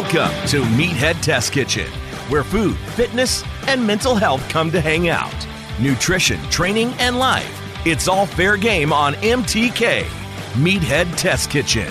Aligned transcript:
Welcome 0.00 0.46
to 0.46 0.62
Meathead 0.62 1.20
Test 1.22 1.52
Kitchen, 1.52 1.88
where 2.28 2.44
food, 2.44 2.76
fitness, 2.94 3.42
and 3.66 3.84
mental 3.84 4.14
health 4.14 4.48
come 4.48 4.70
to 4.70 4.80
hang 4.80 5.08
out. 5.08 5.34
Nutrition, 5.80 6.40
training, 6.50 6.92
and 7.00 7.18
life. 7.18 7.84
It's 7.84 8.06
all 8.06 8.24
fair 8.24 8.56
game 8.56 8.92
on 8.92 9.14
MTK. 9.14 10.04
Meathead 10.52 11.16
Test 11.16 11.50
Kitchen. 11.50 11.90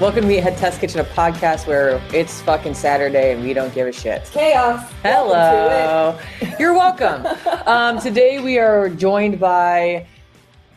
Welcome 0.00 0.22
to 0.22 0.28
Meathead 0.28 0.56
Test 0.56 0.80
Kitchen, 0.80 1.00
a 1.00 1.04
podcast 1.04 1.66
where 1.66 2.00
it's 2.14 2.40
fucking 2.40 2.72
Saturday 2.72 3.34
and 3.34 3.44
we 3.44 3.52
don't 3.52 3.74
give 3.74 3.86
a 3.86 3.92
shit. 3.92 4.24
chaos. 4.32 4.90
Hello. 5.02 6.18
You're 6.58 6.72
welcome. 6.72 7.26
um, 7.66 8.00
today 8.00 8.40
we 8.40 8.58
are 8.58 8.88
joined 8.88 9.38
by 9.38 10.06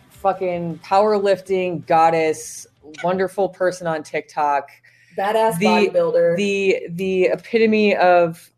fucking 0.09 0.80
powerlifting 0.80 1.85
goddess, 1.88 2.67
wonderful 3.02 3.47
person 3.47 3.88
on 3.88 4.03
TikTok, 4.03 4.69
Badass 5.17 5.58
the 5.59 5.66
bodybuilder. 5.66 6.36
the 6.38 6.88
the 6.89 7.25
epitome 7.25 7.95
of 7.95 8.50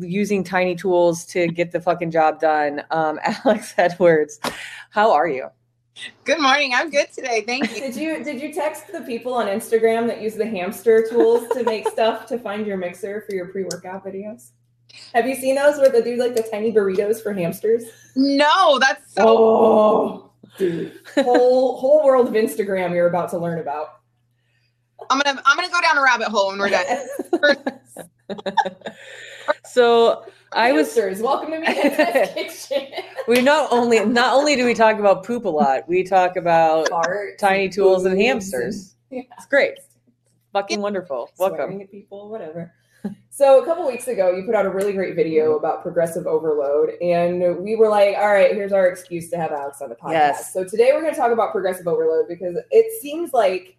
using 0.00 0.42
tiny 0.42 0.74
tools 0.74 1.24
to 1.26 1.48
get 1.48 1.72
the 1.72 1.80
fucking 1.80 2.10
job 2.10 2.40
done. 2.40 2.82
Um, 2.90 3.18
Alex 3.44 3.74
Edwards, 3.76 4.40
how 4.90 5.12
are 5.12 5.28
you? 5.28 5.48
Good 6.24 6.40
morning. 6.40 6.72
I'm 6.74 6.90
good 6.90 7.12
today. 7.12 7.42
Thank 7.46 7.74
you. 7.74 7.80
did 7.80 7.96
you 7.96 8.24
did 8.24 8.40
you 8.40 8.52
text 8.52 8.90
the 8.92 9.00
people 9.02 9.34
on 9.34 9.46
Instagram 9.46 10.06
that 10.06 10.22
use 10.22 10.34
the 10.34 10.46
hamster 10.46 11.06
tools 11.08 11.48
to 11.50 11.64
make 11.64 11.88
stuff 11.92 12.26
to 12.26 12.38
find 12.38 12.66
your 12.66 12.76
mixer 12.76 13.24
for 13.28 13.34
your 13.34 13.48
pre-workout 13.48 14.04
videos? 14.04 14.50
Have 15.14 15.26
you 15.26 15.34
seen 15.34 15.56
those 15.56 15.78
where 15.78 15.88
they 15.90 16.02
do 16.02 16.16
like 16.16 16.34
the 16.34 16.42
tiny 16.42 16.72
burritos 16.72 17.22
for 17.22 17.32
hamsters? 17.32 17.84
No, 18.16 18.78
that's 18.78 19.14
so. 19.14 19.24
Oh, 19.26 20.30
dude, 20.58 21.00
whole 21.16 21.76
whole 21.76 22.04
world 22.04 22.28
of 22.28 22.34
Instagram 22.34 22.92
you're 22.92 23.08
about 23.08 23.30
to 23.30 23.38
learn 23.38 23.58
about. 23.58 23.99
I'm 25.10 25.18
gonna 25.18 25.42
I'm 25.44 25.56
gonna 25.56 25.68
go 25.68 25.80
down 25.80 25.98
a 25.98 26.02
rabbit 26.02 26.28
hole 26.28 26.48
when 26.48 26.58
we're 26.58 26.70
done. 26.70 27.58
So 29.64 30.24
I 30.52 30.72
was 30.72 30.94
Hamsters, 30.94 31.20
welcome 31.20 31.50
to 31.50 31.60
me 31.60 31.66
Kitchen. 32.34 32.88
we 33.28 33.40
not 33.40 33.72
only 33.72 34.04
not 34.04 34.34
only 34.34 34.56
do 34.56 34.64
we 34.64 34.74
talk 34.74 34.98
about 34.98 35.24
poop 35.24 35.44
a 35.44 35.48
lot, 35.48 35.88
we 35.88 36.02
talk 36.02 36.36
about 36.36 36.88
Farts, 36.88 37.38
tiny 37.38 37.68
tools 37.68 38.04
and 38.04 38.14
boobs, 38.14 38.24
hamsters. 38.24 38.96
Yeah. 39.10 39.22
It's 39.36 39.46
great. 39.46 39.78
Fucking 40.52 40.80
wonderful. 40.80 41.30
Welcome. 41.38 41.80
at 41.80 41.90
people, 41.90 42.30
whatever. 42.30 42.72
So 43.30 43.62
a 43.62 43.64
couple 43.64 43.86
weeks 43.86 44.08
ago, 44.08 44.36
you 44.36 44.44
put 44.44 44.54
out 44.54 44.66
a 44.66 44.70
really 44.70 44.92
great 44.92 45.14
video 45.14 45.50
mm-hmm. 45.50 45.64
about 45.64 45.82
progressive 45.82 46.26
overload, 46.26 46.90
and 47.00 47.58
we 47.58 47.76
were 47.76 47.88
like, 47.88 48.16
"All 48.16 48.28
right, 48.28 48.52
here's 48.52 48.72
our 48.72 48.88
excuse 48.88 49.30
to 49.30 49.36
have 49.36 49.52
Alex 49.52 49.80
on 49.80 49.88
the 49.88 49.94
podcast." 49.94 50.12
Yes. 50.12 50.52
So 50.52 50.64
today 50.64 50.90
we're 50.92 51.00
going 51.00 51.14
to 51.14 51.18
talk 51.18 51.32
about 51.32 51.52
progressive 51.52 51.86
overload 51.86 52.26
because 52.28 52.56
it 52.70 53.00
seems 53.00 53.32
like 53.32 53.76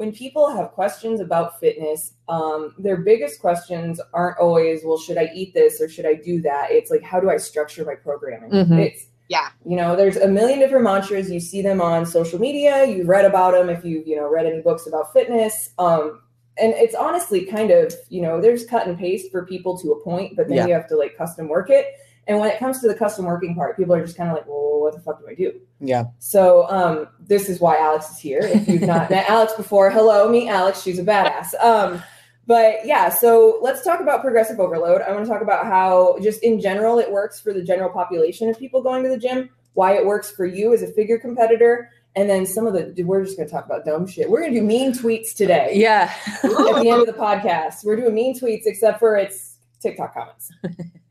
when 0.00 0.12
people 0.12 0.48
have 0.48 0.70
questions 0.70 1.20
about 1.20 1.60
fitness, 1.60 2.14
um, 2.26 2.74
their 2.78 2.96
biggest 2.96 3.38
questions 3.38 4.00
aren't 4.14 4.38
always, 4.38 4.82
"Well, 4.82 4.96
should 4.96 5.18
I 5.18 5.28
eat 5.34 5.52
this 5.52 5.78
or 5.78 5.90
should 5.90 6.06
I 6.06 6.14
do 6.14 6.40
that?" 6.40 6.70
It's 6.70 6.90
like, 6.90 7.02
"How 7.02 7.20
do 7.20 7.28
I 7.28 7.36
structure 7.36 7.84
my 7.84 7.96
programming?" 7.96 8.50
Mhm. 8.50 8.78
It's 8.80 9.08
Yeah. 9.28 9.48
you 9.66 9.76
know, 9.76 9.94
there's 9.96 10.16
a 10.16 10.26
million 10.26 10.58
different 10.58 10.84
mantras. 10.84 11.30
You 11.30 11.38
see 11.38 11.60
them 11.60 11.82
on 11.82 12.06
social 12.06 12.40
media. 12.40 12.86
You've 12.86 13.08
read 13.08 13.26
about 13.26 13.52
them 13.52 13.68
if 13.68 13.84
you've, 13.84 14.06
you 14.06 14.16
know, 14.16 14.26
read 14.26 14.46
any 14.46 14.62
books 14.62 14.86
about 14.86 15.12
fitness. 15.12 15.68
Um, 15.78 16.22
and 16.56 16.72
it's 16.72 16.94
honestly 16.94 17.44
kind 17.44 17.70
of, 17.70 17.94
you 18.08 18.22
know, 18.22 18.40
there's 18.40 18.64
cut 18.64 18.86
and 18.86 18.98
paste 18.98 19.30
for 19.30 19.44
people 19.44 19.76
to 19.80 19.92
a 19.92 20.00
point, 20.02 20.34
but 20.34 20.48
then 20.48 20.56
Yeah. 20.56 20.66
you 20.68 20.72
have 20.72 20.88
to 20.88 20.96
like 20.96 21.14
custom 21.14 21.46
work 21.46 21.68
it. 21.68 21.84
And 22.30 22.38
when 22.38 22.48
it 22.48 22.60
comes 22.60 22.80
to 22.80 22.86
the 22.86 22.94
custom 22.94 23.24
working 23.24 23.56
part, 23.56 23.76
people 23.76 23.92
are 23.92 24.00
just 24.00 24.16
kind 24.16 24.30
of 24.30 24.36
like, 24.36 24.46
well, 24.46 24.82
what 24.82 24.94
the 24.94 25.00
fuck 25.00 25.18
do 25.18 25.26
I 25.28 25.34
do? 25.34 25.52
Yeah. 25.80 26.04
So 26.20 26.70
um, 26.70 27.08
this 27.18 27.48
is 27.48 27.58
why 27.58 27.76
Alex 27.76 28.08
is 28.08 28.18
here. 28.20 28.42
If 28.44 28.68
you've 28.68 28.82
not 28.82 29.10
met 29.10 29.24
Alex 29.28 29.52
before, 29.54 29.90
hello, 29.90 30.28
meet 30.28 30.48
Alex. 30.48 30.80
She's 30.80 31.00
a 31.00 31.02
badass. 31.02 31.60
Um, 31.60 32.00
but 32.46 32.86
yeah, 32.86 33.08
so 33.08 33.58
let's 33.62 33.82
talk 33.82 33.98
about 33.98 34.22
progressive 34.22 34.60
overload. 34.60 35.02
I 35.02 35.10
want 35.10 35.24
to 35.24 35.28
talk 35.28 35.42
about 35.42 35.66
how, 35.66 36.18
just 36.22 36.44
in 36.44 36.60
general, 36.60 37.00
it 37.00 37.10
works 37.10 37.40
for 37.40 37.52
the 37.52 37.64
general 37.64 37.90
population 37.90 38.48
of 38.48 38.56
people 38.56 38.80
going 38.80 39.02
to 39.02 39.08
the 39.08 39.18
gym, 39.18 39.50
why 39.74 39.96
it 39.96 40.06
works 40.06 40.30
for 40.30 40.46
you 40.46 40.72
as 40.72 40.82
a 40.82 40.92
figure 40.92 41.18
competitor, 41.18 41.90
and 42.14 42.30
then 42.30 42.46
some 42.46 42.64
of 42.64 42.74
the, 42.74 43.02
we're 43.02 43.24
just 43.24 43.36
going 43.38 43.48
to 43.48 43.52
talk 43.52 43.66
about 43.66 43.84
dumb 43.84 44.06
shit. 44.06 44.30
We're 44.30 44.42
going 44.42 44.54
to 44.54 44.60
do 44.60 44.64
mean 44.64 44.92
tweets 44.92 45.34
today 45.34 45.72
Yeah. 45.74 46.14
at 46.28 46.42
the 46.42 46.88
end 46.88 47.00
of 47.00 47.06
the 47.06 47.12
podcast. 47.12 47.84
We're 47.84 47.96
doing 47.96 48.14
mean 48.14 48.38
tweets, 48.38 48.62
except 48.66 49.00
for 49.00 49.16
it's 49.16 49.56
TikTok 49.82 50.14
comments. 50.14 50.52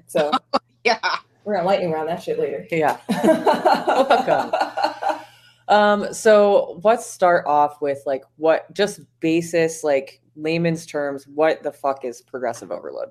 So 0.07 0.31
Yeah. 0.89 1.17
we're 1.43 1.53
going 1.53 1.63
to 1.63 1.67
lightning 1.67 1.91
round 1.91 2.09
that 2.09 2.23
shit 2.23 2.39
later. 2.39 2.65
yeah. 2.71 2.97
Welcome. 3.87 4.51
Um, 5.67 6.13
so 6.13 6.81
let's 6.83 7.05
start 7.05 7.45
off 7.45 7.81
with 7.81 7.99
like 8.05 8.23
what 8.37 8.73
just 8.73 9.01
basis, 9.19 9.83
like 9.83 10.19
layman's 10.35 10.85
terms, 10.85 11.27
what 11.27 11.61
the 11.61 11.71
fuck 11.71 12.03
is 12.03 12.21
progressive 12.21 12.71
overload? 12.71 13.09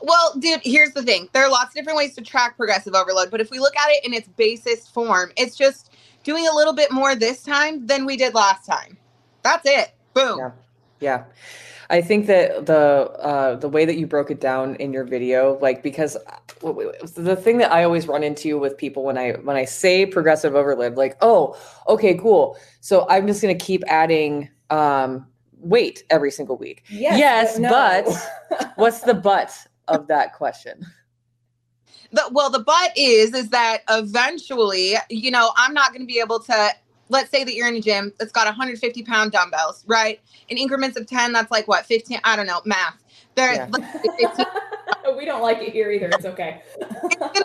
Well, 0.00 0.34
dude, 0.38 0.60
here's 0.62 0.92
the 0.92 1.02
thing. 1.02 1.28
There 1.32 1.44
are 1.44 1.50
lots 1.50 1.70
of 1.70 1.74
different 1.74 1.96
ways 1.96 2.14
to 2.16 2.22
track 2.22 2.56
progressive 2.56 2.94
overload, 2.94 3.30
but 3.30 3.40
if 3.40 3.50
we 3.50 3.58
look 3.58 3.76
at 3.76 3.90
it 3.90 4.04
in 4.04 4.12
its 4.12 4.28
basest 4.28 4.92
form, 4.92 5.32
it's 5.36 5.56
just 5.56 5.94
doing 6.22 6.46
a 6.46 6.54
little 6.54 6.72
bit 6.74 6.90
more 6.90 7.14
this 7.14 7.42
time 7.42 7.86
than 7.86 8.04
we 8.04 8.16
did 8.16 8.34
last 8.34 8.66
time. 8.66 8.98
That's 9.42 9.66
it. 9.66 9.94
Boom. 10.14 10.38
Yeah. 10.38 10.50
Yeah. 11.00 11.24
I 11.90 12.02
think 12.02 12.26
that 12.26 12.66
the 12.66 13.10
uh, 13.18 13.56
the 13.56 13.68
way 13.68 13.86
that 13.86 13.96
you 13.96 14.06
broke 14.06 14.30
it 14.30 14.40
down 14.40 14.74
in 14.76 14.92
your 14.92 15.04
video, 15.04 15.58
like 15.60 15.82
because 15.82 16.18
the 16.60 17.36
thing 17.36 17.58
that 17.58 17.72
I 17.72 17.84
always 17.84 18.06
run 18.06 18.22
into 18.22 18.58
with 18.58 18.76
people 18.76 19.04
when 19.04 19.18
I 19.18 19.32
when 19.32 19.56
I 19.56 19.64
say 19.64 20.06
progressive 20.06 20.54
overload, 20.54 20.96
like, 20.96 21.16
oh, 21.20 21.58
okay, 21.88 22.14
cool. 22.14 22.56
So 22.80 23.06
I'm 23.08 23.26
just 23.26 23.40
gonna 23.42 23.54
keep 23.54 23.82
adding 23.86 24.48
um, 24.70 25.26
weight 25.60 26.04
every 26.10 26.30
single 26.30 26.56
week. 26.56 26.84
Yes, 26.88 27.58
no. 27.58 27.68
but 27.68 28.72
what's 28.76 29.00
the 29.00 29.14
but 29.14 29.54
of 29.88 30.06
that 30.08 30.34
question? 30.34 30.86
The, 32.12 32.28
well, 32.32 32.50
the 32.50 32.60
but 32.60 32.96
is 32.96 33.34
is 33.34 33.50
that 33.50 33.82
eventually, 33.90 34.94
you 35.10 35.30
know, 35.30 35.52
I'm 35.56 35.74
not 35.74 35.92
going 35.92 36.00
to 36.00 36.06
be 36.06 36.20
able 36.20 36.40
to. 36.40 36.70
Let's 37.10 37.30
say 37.30 37.42
that 37.42 37.54
you're 37.54 37.68
in 37.68 37.76
a 37.76 37.80
gym 37.80 38.12
that's 38.18 38.32
got 38.32 38.44
150 38.44 39.02
pound 39.02 39.32
dumbbells, 39.32 39.82
right? 39.86 40.20
In 40.50 40.58
increments 40.58 40.98
of 40.98 41.06
10, 41.06 41.32
that's 41.32 41.50
like 41.50 41.66
what 41.66 41.86
15. 41.86 42.20
I 42.22 42.36
don't 42.36 42.46
know 42.46 42.60
math. 42.66 43.02
There, 43.38 43.54
Yeah. 43.54 43.70
15 44.26 44.46
we 45.16 45.24
don't 45.24 45.42
like 45.42 45.58
it 45.58 45.72
here 45.72 45.92
either. 45.92 46.08
It's 46.10 46.24
okay. 46.26 46.60
a 46.80 47.44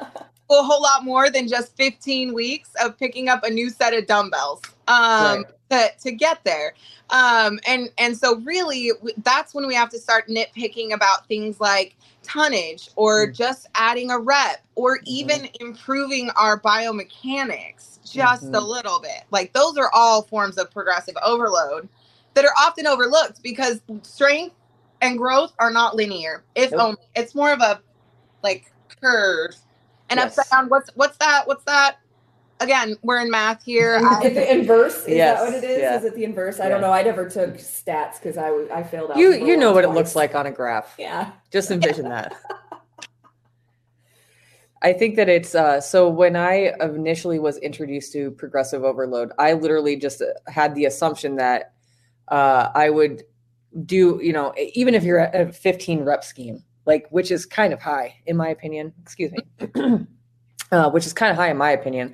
whole 0.49 0.81
lot 0.81 1.05
more 1.05 1.29
than 1.29 1.47
just 1.47 1.75
15 1.77 2.33
weeks 2.33 2.71
of 2.83 2.97
picking 2.97 3.29
up 3.29 3.43
a 3.43 3.49
new 3.49 3.69
set 3.69 3.93
of 3.93 4.05
dumbbells 4.07 4.61
um 4.87 5.45
to, 5.69 5.89
to 6.01 6.11
get 6.11 6.43
there 6.43 6.73
um 7.09 7.59
and 7.65 7.89
and 7.97 8.17
so 8.17 8.35
really 8.41 8.91
that's 9.23 9.53
when 9.55 9.65
we 9.65 9.73
have 9.73 9.89
to 9.89 9.97
start 9.99 10.27
nitpicking 10.27 10.93
about 10.93 11.25
things 11.27 11.59
like 11.59 11.95
tonnage 12.21 12.89
or 12.95 13.27
Mm. 13.27 13.35
just 13.35 13.67
adding 13.75 14.11
a 14.11 14.19
rep 14.19 14.61
or 14.75 14.99
even 15.05 15.47
improving 15.61 16.29
our 16.31 16.59
biomechanics 16.59 17.99
just 18.03 18.43
a 18.43 18.47
Mhm. 18.59 18.67
little 18.67 18.99
bit 18.99 19.23
like 19.31 19.53
those 19.53 19.77
are 19.77 19.89
all 19.93 20.23
forms 20.23 20.57
of 20.57 20.69
progressive 20.71 21.15
overload 21.25 21.87
that 22.33 22.45
are 22.45 22.53
often 22.59 22.85
overlooked 22.87 23.41
because 23.41 23.81
strength 24.03 24.55
and 25.03 25.17
growth 25.17 25.53
are 25.59 25.69
not 25.71 25.95
linear 25.95 26.43
It's 26.55 26.71
Nope. 26.71 26.81
only 26.81 26.97
it's 27.15 27.35
more 27.35 27.51
of 27.53 27.59
a 27.61 27.81
like 28.41 28.65
curve 29.01 29.55
and 30.09 30.17
Yes. 30.19 30.37
upside 30.37 30.49
down 30.51 30.69
what's 30.69 30.89
what's 30.95 31.17
that 31.17 31.45
what's 31.47 31.63
that 31.65 31.97
again 32.59 32.95
we're 33.03 33.19
in 33.19 33.29
math 33.29 33.63
here 33.63 33.97
I- 34.03 34.29
the 34.29 34.51
inverse? 34.51 35.03
Is 35.03 35.09
Yes, 35.17 35.39
that 35.39 35.45
what 35.45 35.63
it 35.63 35.69
is? 35.69 35.79
yeah. 35.81 35.97
Is 35.97 36.05
it 36.05 36.15
the 36.15 36.23
inverse? 36.23 36.59
I 36.59 36.63
Yeah. 36.63 36.69
don't 36.69 36.81
know. 36.81 36.91
I 36.91 37.03
never 37.03 37.29
took 37.29 37.55
stats 37.55 38.13
because 38.19 38.37
I 38.37 38.49
was 38.51 38.69
I 38.69 38.81
failed 38.83 39.11
out. 39.11 39.17
You 39.17 39.33
you 39.33 39.57
know 39.57 39.67
one 39.67 39.75
what 39.75 39.83
it 39.83 39.89
looks 39.89 40.15
like 40.15 40.33
on 40.35 40.45
a 40.45 40.51
graph. 40.51 40.95
Yeah. 40.97 41.31
Just 41.51 41.69
envision 41.77 42.07
that. 42.09 42.33
I 44.81 44.91
think 44.91 45.15
that 45.15 45.29
it's 45.29 45.55
uh, 45.55 45.79
so 45.79 46.09
when 46.09 46.35
I 46.35 46.73
initially 46.81 47.39
was 47.39 47.57
introduced 47.59 48.11
to 48.13 48.31
progressive 48.31 48.83
overload, 48.83 49.31
I 49.39 49.53
literally 49.53 49.95
just 49.95 50.21
uh, 50.21 50.25
had 50.51 50.75
the 50.75 50.85
assumption 50.85 51.37
that 51.37 51.73
uh, 52.27 52.69
I 52.75 52.89
would 52.89 53.23
do, 53.85 54.19
you 54.21 54.33
know, 54.33 54.53
even 54.73 54.95
if 54.95 55.03
you're 55.03 55.19
at 55.19 55.35
a 55.35 55.51
15 55.51 56.03
rep 56.03 56.23
scheme, 56.23 56.63
like 56.85 57.07
which 57.09 57.31
is 57.31 57.45
kind 57.45 57.73
of 57.73 57.81
high 57.81 58.15
in 58.25 58.37
my 58.37 58.49
opinion. 58.49 58.93
Excuse 59.01 59.31
me, 59.31 59.67
uh, 60.71 60.89
which 60.89 61.05
is 61.05 61.13
kind 61.13 61.31
of 61.31 61.37
high 61.37 61.49
in 61.49 61.57
my 61.57 61.71
opinion. 61.71 62.13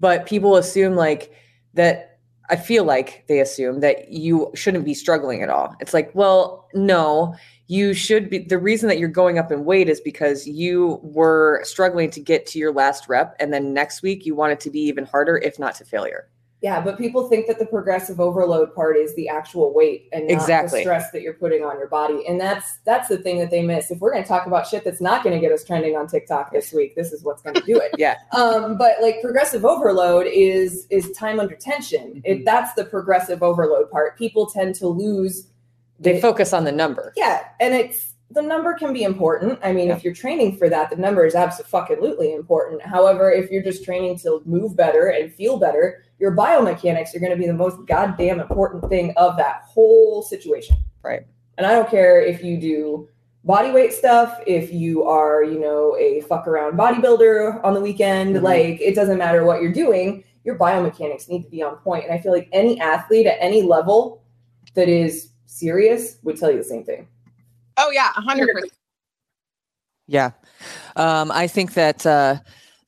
But 0.00 0.26
people 0.26 0.56
assume 0.56 0.96
like 0.96 1.32
that 1.74 2.18
I 2.50 2.56
feel 2.56 2.84
like 2.84 3.24
they 3.28 3.40
assume 3.40 3.80
that 3.80 4.10
you 4.10 4.50
shouldn't 4.54 4.84
be 4.84 4.94
struggling 4.94 5.42
at 5.42 5.48
all. 5.48 5.74
It's 5.80 5.94
like, 5.94 6.10
well, 6.14 6.68
no, 6.74 7.34
you 7.68 7.94
should 7.94 8.28
be. 8.28 8.40
The 8.40 8.58
reason 8.58 8.88
that 8.88 8.98
you're 8.98 9.08
going 9.08 9.38
up 9.38 9.52
in 9.52 9.64
weight 9.64 9.88
is 9.88 10.00
because 10.00 10.46
you 10.46 11.00
were 11.02 11.62
struggling 11.64 12.10
to 12.10 12.20
get 12.20 12.46
to 12.48 12.58
your 12.58 12.72
last 12.72 13.08
rep. 13.08 13.36
And 13.40 13.52
then 13.52 13.72
next 13.72 14.02
week, 14.02 14.26
you 14.26 14.34
want 14.34 14.52
it 14.52 14.60
to 14.60 14.70
be 14.70 14.80
even 14.80 15.06
harder, 15.06 15.38
if 15.38 15.58
not 15.58 15.76
to 15.76 15.84
failure. 15.84 16.28
Yeah, 16.62 16.80
but 16.80 16.96
people 16.96 17.28
think 17.28 17.48
that 17.48 17.58
the 17.58 17.66
progressive 17.66 18.20
overload 18.20 18.72
part 18.72 18.96
is 18.96 19.12
the 19.16 19.28
actual 19.28 19.74
weight 19.74 20.08
and 20.12 20.28
not 20.28 20.32
Exactly. 20.32 20.78
the 20.78 20.82
stress 20.84 21.10
that 21.10 21.20
you're 21.20 21.34
putting 21.34 21.64
on 21.64 21.76
your 21.76 21.88
body. 21.88 22.24
And 22.28 22.40
that's 22.40 22.78
that's 22.84 23.08
the 23.08 23.18
thing 23.18 23.40
that 23.40 23.50
they 23.50 23.62
miss. 23.62 23.90
If 23.90 23.98
we're 23.98 24.12
going 24.12 24.22
to 24.22 24.28
talk 24.28 24.46
about 24.46 24.68
shit 24.68 24.84
that's 24.84 25.00
not 25.00 25.24
going 25.24 25.34
to 25.34 25.40
get 25.40 25.50
us 25.50 25.64
trending 25.64 25.96
on 25.96 26.06
TikTok 26.06 26.52
this 26.52 26.72
week, 26.72 26.94
this 26.94 27.12
is 27.12 27.24
what's 27.24 27.42
going 27.42 27.54
to 27.54 27.62
do 27.62 27.78
it. 27.80 27.90
Yeah. 27.98 28.14
Um, 28.32 28.78
but 28.78 28.96
like 29.02 29.20
progressive 29.20 29.64
overload 29.64 30.26
is 30.28 30.86
is 30.88 31.10
time 31.12 31.40
under 31.40 31.56
tension. 31.56 32.22
It, 32.24 32.44
that's 32.44 32.72
the 32.74 32.84
progressive 32.84 33.42
overload 33.42 33.90
part. 33.90 34.16
People 34.16 34.46
tend 34.46 34.76
to 34.76 34.86
lose. 34.86 35.48
They 35.98 36.18
it- 36.18 36.22
focus 36.22 36.52
on 36.52 36.62
the 36.64 36.72
number. 36.72 37.12
Yeah, 37.16 37.44
and 37.60 37.74
it's 37.74 38.11
the 38.34 38.42
number 38.42 38.74
can 38.74 38.92
be 38.92 39.02
important. 39.02 39.58
I 39.62 39.72
mean, 39.72 39.88
Yeah. 39.88 39.96
if 39.96 40.04
you're 40.04 40.14
training 40.14 40.56
for 40.56 40.68
that, 40.68 40.90
the 40.90 40.96
number 40.96 41.24
is 41.24 41.34
absolutely 41.34 42.32
important. 42.32 42.82
However, 42.82 43.30
if 43.30 43.50
you're 43.50 43.62
just 43.62 43.84
training 43.84 44.18
to 44.18 44.42
move 44.44 44.76
better 44.76 45.06
and 45.08 45.32
feel 45.32 45.58
better, 45.58 46.02
your 46.18 46.34
biomechanics 46.36 47.14
are 47.14 47.20
going 47.20 47.32
to 47.32 47.38
be 47.38 47.46
the 47.46 47.52
most 47.52 47.76
goddamn 47.86 48.40
important 48.40 48.88
thing 48.88 49.12
of 49.16 49.36
that 49.36 49.62
whole 49.66 50.22
situation. 50.22 50.76
Right. 51.02 51.22
And 51.58 51.66
I 51.66 51.72
don't 51.72 51.88
care 51.88 52.20
if 52.20 52.42
you 52.42 52.58
do 52.58 53.08
body 53.44 53.72
weight 53.72 53.92
stuff, 53.92 54.40
if 54.46 54.72
you 54.72 55.04
are, 55.04 55.42
you 55.42 55.58
know, 55.58 55.96
a 55.98 56.20
fuck 56.22 56.46
around 56.46 56.78
bodybuilder 56.78 57.62
on 57.64 57.74
the 57.74 57.80
weekend, 57.80 58.36
Mhm. 58.36 58.42
like 58.42 58.80
it 58.80 58.94
doesn't 58.94 59.18
matter 59.18 59.44
what 59.44 59.60
you're 59.60 59.72
doing, 59.72 60.22
your 60.44 60.56
biomechanics 60.56 61.28
need 61.28 61.42
to 61.42 61.50
be 61.50 61.62
on 61.62 61.76
point. 61.78 62.04
And 62.04 62.12
I 62.12 62.18
feel 62.18 62.32
like 62.32 62.48
any 62.52 62.80
athlete 62.80 63.26
at 63.26 63.36
any 63.40 63.62
level 63.62 64.20
that 64.74 64.88
is 64.88 65.30
serious 65.46 66.18
would 66.22 66.36
tell 66.38 66.50
you 66.50 66.58
the 66.58 66.64
same 66.64 66.84
thing. 66.84 67.08
Oh 67.76 67.90
yeah, 67.90 68.12
hundred 68.14 68.48
percent. 68.52 68.72
Yeah. 70.06 70.32
Um, 70.96 71.30
I 71.30 71.46
think 71.46 71.74
that 71.74 72.04
uh, 72.04 72.36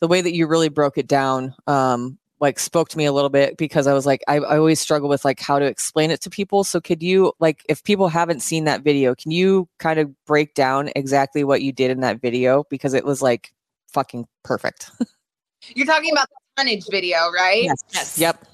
the 0.01 0.09
way 0.09 0.21
that 0.21 0.35
you 0.35 0.47
really 0.47 0.69
broke 0.69 0.99
it 0.99 1.07
down, 1.07 1.55
um, 1.67 2.19
like 2.41 2.59
spoke 2.59 2.89
to 2.91 2.99
me 2.99 3.07
a 3.07 3.13
little 3.13 3.31
bit 3.31 3.57
because 3.57 3.87
I 3.87 3.95
was 3.95 4.05
like, 4.05 4.23
I, 4.29 4.37
I 4.37 4.59
always 4.59 4.81
struggle 4.81 5.09
with 5.09 5.25
like 5.25 5.41
how 5.41 5.59
to 5.59 5.65
explain 5.65 6.11
it 6.11 6.21
to 6.23 6.31
people. 6.31 6.65
So 6.65 6.81
could 6.81 7.03
you 7.03 7.33
like, 7.41 7.65
if 7.69 7.83
people 7.83 8.09
haven't 8.09 8.41
seen 8.41 8.65
that 8.65 8.83
video, 8.83 9.15
can 9.15 9.31
you 9.31 9.69
kind 9.79 9.99
of 9.99 10.13
break 10.27 10.55
down 10.55 10.91
exactly 10.95 11.45
what 11.45 11.63
you 11.63 11.73
did 11.73 11.91
in 11.91 12.01
that 12.01 12.21
video? 12.21 12.65
Because 12.69 12.93
it 12.93 13.05
was 13.05 13.23
like 13.23 13.55
fucking 13.89 14.27
perfect. 14.43 14.91
You're 15.75 15.87
talking 15.87 16.13
about 16.13 16.29
the 16.29 16.63
tonnage 16.63 16.85
video, 16.91 17.31
right? 17.31 17.63
Yes. 17.63 18.19
Yep. 18.19 18.45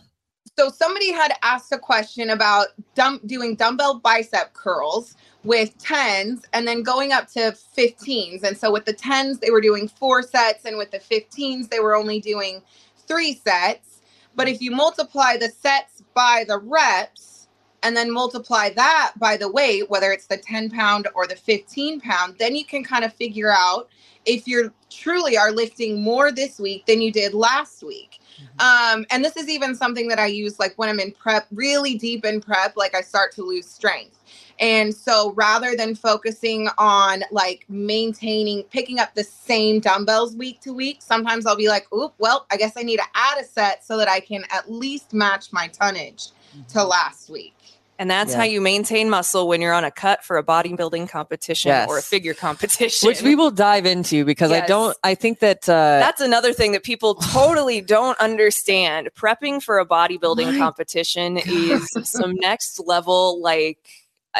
So 0.56 0.68
somebody 0.68 1.10
had 1.10 1.32
asked 1.42 1.72
a 1.72 1.78
question 1.78 2.30
about 2.30 2.68
dumb, 2.94 3.20
doing 3.26 3.56
dumbbell 3.56 3.98
bicep 3.98 4.52
curls 4.52 5.16
with 5.44 5.76
10s 5.78 6.44
and 6.52 6.66
then 6.66 6.82
going 6.82 7.12
up 7.12 7.28
to 7.28 7.56
15s. 7.76 8.42
And 8.42 8.56
so 8.56 8.70
with 8.70 8.84
the 8.84 8.94
10s, 8.94 9.40
they 9.40 9.50
were 9.50 9.60
doing 9.60 9.88
four 9.88 10.22
sets, 10.22 10.64
and 10.64 10.76
with 10.76 10.90
the 10.90 10.98
15s, 10.98 11.68
they 11.68 11.80
were 11.80 11.94
only 11.94 12.20
doing 12.20 12.62
three 13.06 13.34
sets. 13.34 14.00
But 14.34 14.48
if 14.48 14.60
you 14.60 14.70
multiply 14.70 15.36
the 15.36 15.48
sets 15.48 16.02
by 16.14 16.44
the 16.46 16.58
reps 16.58 17.48
and 17.82 17.96
then 17.96 18.10
multiply 18.10 18.70
that 18.70 19.12
by 19.16 19.36
the 19.36 19.50
weight, 19.50 19.88
whether 19.90 20.12
it's 20.12 20.26
the 20.26 20.36
10 20.36 20.70
pound 20.70 21.08
or 21.14 21.26
the 21.26 21.36
15 21.36 22.00
pound, 22.00 22.36
then 22.38 22.54
you 22.54 22.64
can 22.64 22.84
kind 22.84 23.04
of 23.04 23.12
figure 23.14 23.50
out 23.50 23.88
if 24.26 24.46
you're 24.46 24.72
truly 24.90 25.36
are 25.36 25.50
lifting 25.50 26.02
more 26.02 26.30
this 26.30 26.58
week 26.58 26.84
than 26.86 27.00
you 27.00 27.10
did 27.10 27.32
last 27.32 27.82
week. 27.82 28.20
Um, 28.58 29.06
and 29.10 29.24
this 29.24 29.36
is 29.36 29.48
even 29.48 29.74
something 29.74 30.08
that 30.08 30.18
I 30.18 30.26
use 30.26 30.58
like 30.58 30.74
when 30.76 30.88
I'm 30.88 31.00
in 31.00 31.12
prep, 31.12 31.46
really 31.52 31.96
deep 31.96 32.24
in 32.24 32.40
prep, 32.40 32.76
like 32.76 32.94
I 32.94 33.00
start 33.00 33.32
to 33.32 33.42
lose 33.42 33.66
strength. 33.66 34.19
And 34.58 34.94
so 34.94 35.32
rather 35.32 35.74
than 35.74 35.94
focusing 35.94 36.68
on 36.76 37.22
like 37.30 37.64
maintaining, 37.68 38.64
picking 38.64 38.98
up 38.98 39.14
the 39.14 39.24
same 39.24 39.80
dumbbells 39.80 40.36
week 40.36 40.60
to 40.60 40.72
week, 40.72 41.00
sometimes 41.00 41.46
I'll 41.46 41.56
be 41.56 41.68
like, 41.68 41.90
oop, 41.94 42.12
well, 42.18 42.46
I 42.50 42.56
guess 42.56 42.72
I 42.76 42.82
need 42.82 42.98
to 42.98 43.06
add 43.14 43.38
a 43.40 43.44
set 43.44 43.84
so 43.84 43.96
that 43.96 44.08
I 44.08 44.20
can 44.20 44.44
at 44.50 44.70
least 44.70 45.14
match 45.14 45.52
my 45.52 45.68
tonnage 45.68 46.28
to 46.68 46.84
last 46.84 47.30
week. 47.30 47.54
And 47.98 48.10
that's 48.10 48.32
Yeah. 48.32 48.38
how 48.38 48.44
you 48.44 48.62
maintain 48.62 49.10
muscle 49.10 49.46
when 49.46 49.60
you're 49.60 49.74
on 49.74 49.84
a 49.84 49.90
cut 49.90 50.24
for 50.24 50.38
a 50.38 50.42
bodybuilding 50.42 51.10
competition 51.10 51.86
or 51.86 51.98
a 51.98 52.02
figure 52.02 52.32
competition. 52.32 53.06
Which 53.06 53.20
we 53.20 53.34
will 53.34 53.50
dive 53.50 53.84
into 53.84 54.24
because 54.24 54.52
I 54.52 54.60
don't, 54.66 54.96
I 55.04 55.14
think 55.14 55.40
that, 55.40 55.68
uh, 55.68 55.98
That's 56.00 56.22
another 56.22 56.54
thing 56.54 56.72
that 56.72 56.82
people 56.82 57.16
totally 57.16 57.82
don't 57.82 58.18
understand. 58.18 59.10
Prepping 59.14 59.62
for 59.62 59.78
a 59.78 59.84
bodybuilding 59.84 60.52
My 60.52 60.58
competition 60.58 61.36
is 61.46 61.86
some 62.04 62.34
next 62.36 62.80
level, 62.86 63.38
like 63.42 63.78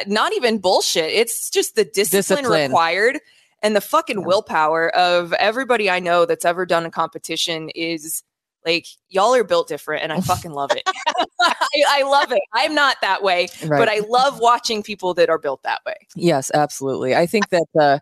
not 0.06 0.32
even 0.34 0.58
bullshit. 0.58 1.10
It's 1.12 1.50
just 1.50 1.74
the 1.76 1.84
discipline, 1.84 2.42
Discipline. 2.44 2.70
required 2.70 3.20
and 3.62 3.76
the 3.76 3.80
fucking 3.80 4.20
Yeah. 4.20 4.26
willpower 4.26 4.94
of 4.96 5.32
everybody 5.34 5.90
I 5.90 6.00
know 6.00 6.24
that's 6.24 6.44
ever 6.44 6.64
done 6.66 6.86
a 6.86 6.90
competition 6.90 7.68
is 7.70 8.22
like 8.66 8.86
y'all 9.08 9.34
are 9.34 9.44
built 9.44 9.68
different 9.68 10.02
and 10.02 10.12
I 10.12 10.20
fucking 10.22 10.52
love 10.52 10.70
it. 10.72 10.82
I, 11.40 11.54
I 11.88 12.02
love 12.02 12.30
it. 12.32 12.42
I'm 12.52 12.74
not 12.74 12.96
that 13.00 13.22
way, 13.22 13.48
right. 13.64 13.78
but 13.78 13.88
I 13.88 14.00
love 14.08 14.38
watching 14.38 14.82
people 14.82 15.14
that 15.14 15.28
are 15.30 15.38
built 15.38 15.62
that 15.62 15.80
way. 15.86 15.96
Yes, 16.14 16.50
absolutely. 16.54 17.14
I 17.14 17.26
think 17.26 17.48
that 17.50 17.66
uh 17.78 17.98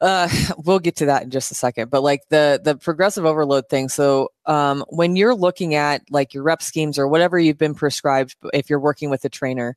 uh 0.00 0.28
we'll 0.58 0.78
get 0.78 0.96
to 0.96 1.06
that 1.06 1.24
in 1.24 1.30
just 1.30 1.50
a 1.50 1.56
second 1.56 1.90
but 1.90 2.02
like 2.04 2.22
the 2.28 2.60
the 2.62 2.76
progressive 2.76 3.24
overload 3.24 3.68
thing 3.68 3.88
so 3.88 4.28
um 4.46 4.84
when 4.90 5.16
you're 5.16 5.34
looking 5.34 5.74
at 5.74 6.02
like 6.10 6.32
your 6.32 6.44
rep 6.44 6.62
schemes 6.62 7.00
or 7.00 7.08
whatever 7.08 7.36
you've 7.36 7.58
been 7.58 7.74
prescribed 7.74 8.36
if 8.54 8.70
you're 8.70 8.78
working 8.78 9.10
with 9.10 9.24
a 9.24 9.28
trainer 9.28 9.76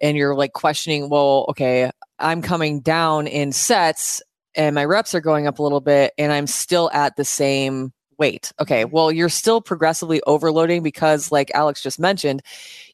and 0.00 0.16
you're 0.16 0.34
like 0.34 0.52
questioning 0.52 1.08
well 1.08 1.46
okay 1.48 1.90
i'm 2.18 2.42
coming 2.42 2.80
down 2.80 3.26
in 3.26 3.52
sets 3.52 4.22
and 4.54 4.74
my 4.74 4.84
reps 4.84 5.14
are 5.14 5.20
going 5.20 5.46
up 5.46 5.58
a 5.58 5.62
little 5.62 5.80
bit 5.80 6.12
and 6.18 6.32
i'm 6.32 6.46
still 6.46 6.90
at 6.92 7.16
the 7.16 7.24
same 7.24 7.92
weight 8.18 8.52
okay 8.60 8.82
mm-hmm. 8.82 8.94
well 8.94 9.12
you're 9.12 9.28
still 9.28 9.60
progressively 9.60 10.20
overloading 10.26 10.82
because 10.82 11.30
like 11.30 11.50
alex 11.54 11.82
just 11.82 12.00
mentioned 12.00 12.42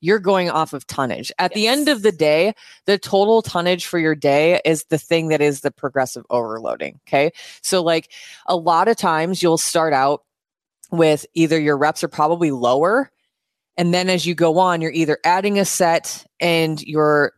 you're 0.00 0.18
going 0.18 0.50
off 0.50 0.74
of 0.74 0.86
tonnage 0.86 1.32
at 1.38 1.54
the 1.54 1.66
end 1.66 1.88
of 1.88 2.02
the 2.02 2.12
day 2.12 2.52
the 2.86 2.98
total 2.98 3.40
tonnage 3.40 3.86
for 3.86 3.98
your 3.98 4.14
day 4.14 4.60
is 4.64 4.84
the 4.84 4.98
thing 4.98 5.28
that 5.28 5.40
is 5.40 5.60
the 5.60 5.70
progressive 5.70 6.24
overloading. 6.30 7.00
Okay. 7.06 7.32
So, 7.62 7.82
like 7.82 8.10
a 8.46 8.56
lot 8.56 8.88
of 8.88 8.96
times 8.96 9.42
you'll 9.42 9.58
start 9.58 9.92
out 9.92 10.22
with 10.90 11.26
either 11.34 11.58
your 11.58 11.76
reps 11.76 12.04
are 12.04 12.08
probably 12.08 12.50
lower. 12.50 13.10
And 13.76 13.92
then 13.92 14.08
as 14.08 14.24
you 14.26 14.34
go 14.34 14.58
on, 14.58 14.80
you're 14.80 14.92
either 14.92 15.18
adding 15.24 15.58
a 15.58 15.64
set 15.64 16.24
and 16.40 16.80
your 16.82 17.32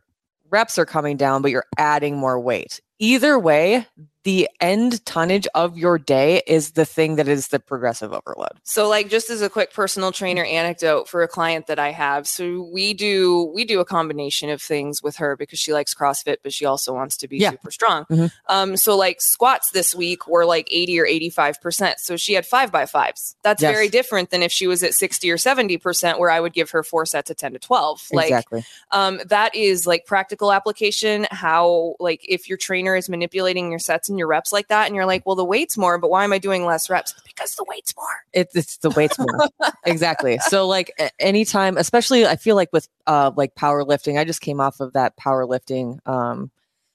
reps 0.49 0.77
are 0.77 0.85
coming 0.85 1.17
down, 1.17 1.41
but 1.41 1.51
you're 1.51 1.65
adding 1.77 2.17
more 2.17 2.39
weight. 2.39 2.79
Either 2.99 3.37
way, 3.37 3.87
the 4.27 4.49
end 4.59 5.05
tonnage 5.05 5.47
of 5.55 5.77
your 5.77 5.97
day 5.97 6.41
is 6.47 6.71
the 6.71 6.83
thing 6.83 7.15
that 7.15 7.29
is 7.29 7.47
the 7.47 7.59
progressive 7.61 8.11
overload. 8.11 8.49
So 8.63 8.89
like 8.89 9.07
just 9.09 9.29
as 9.29 9.41
a 9.41 9.49
quick 9.49 9.71
personal 9.73 10.11
trainer 10.11 10.43
anecdote 10.43 11.07
for 11.07 11.23
a 11.23 11.29
client 11.29 11.67
that 11.67 11.79
I 11.79 11.91
have. 11.91 12.27
So 12.27 12.67
we 12.73 12.93
do 12.93 13.49
we 13.55 13.63
do 13.63 13.79
a 13.79 13.85
combination 13.85 14.49
of 14.49 14.61
things 14.61 15.01
with 15.01 15.15
her 15.15 15.37
because 15.37 15.59
she 15.59 15.71
likes 15.71 15.93
CrossFit 15.95 16.37
but 16.43 16.51
she 16.51 16.65
also 16.65 16.93
wants 16.93 17.15
to 17.17 17.29
be 17.29 17.37
Yeah. 17.37 17.51
super 17.51 17.71
strong. 17.71 18.03
Mhm. 18.11 18.31
Um 18.49 18.75
so 18.75 18.97
like 18.97 19.21
squats 19.21 19.71
this 19.71 19.95
week 19.95 20.27
were 20.27 20.45
like 20.45 20.67
80 20.69 20.99
or 20.99 21.05
85%. 21.05 21.93
So 21.99 22.17
she 22.17 22.33
had 22.33 22.45
5 22.45 22.69
by 22.69 22.83
5s. 22.85 23.35
That's 23.43 23.61
Yes. 23.61 23.71
very 23.71 23.87
different 23.87 24.29
than 24.31 24.43
if 24.43 24.51
she 24.51 24.67
was 24.67 24.83
at 24.83 24.93
60 24.93 25.31
or 25.31 25.37
70% 25.37 26.19
where 26.19 26.29
I 26.29 26.41
would 26.41 26.51
give 26.53 26.71
her 26.71 26.83
four 26.83 27.05
sets 27.05 27.29
of 27.29 27.37
10 27.37 27.53
to 27.53 27.59
12. 27.59 28.01
Like 28.11 28.25
exactly. 28.25 28.65
um, 28.91 29.21
that 29.27 29.55
is 29.55 29.87
like 29.87 30.05
practical 30.05 30.51
application 30.51 31.27
how 31.31 31.95
like 32.01 32.25
if 32.27 32.49
your 32.49 32.57
trainer 32.57 32.93
is 32.97 33.07
manipulating 33.07 33.69
your 33.71 33.79
sets 33.79 34.09
and 34.17 34.19
your 34.19 34.27
reps 34.27 34.51
like 34.51 34.67
that 34.67 34.87
and 34.87 34.95
you're 34.95 35.05
like 35.05 35.25
well 35.25 35.35
the 35.35 35.45
weight's 35.45 35.77
more 35.77 35.97
but 35.97 36.09
why 36.09 36.23
am 36.23 36.33
i 36.33 36.37
doing 36.37 36.65
less 36.65 36.89
reps 36.89 37.13
because 37.25 37.55
the 37.55 37.65
weight's 37.69 37.93
more 37.95 38.23
It's 38.33 38.55
it's 38.55 38.77
the 38.77 38.89
weights 38.91 39.17
more. 39.19 39.39
exactly. 39.85 40.37
So 40.39 40.67
like 40.67 40.91
anytime, 41.19 41.77
especially 41.77 42.25
I 42.25 42.35
feel 42.35 42.55
like 42.55 42.69
with 42.73 42.87
uh 43.05 43.31
like 43.35 43.55
powerlifting, 43.55 44.19
I 44.19 44.23
just 44.25 44.41
came 44.41 44.59
off 44.59 44.79
of 44.79 44.93
that 44.93 45.15
powerlifting 45.17 45.99
um 46.07 46.49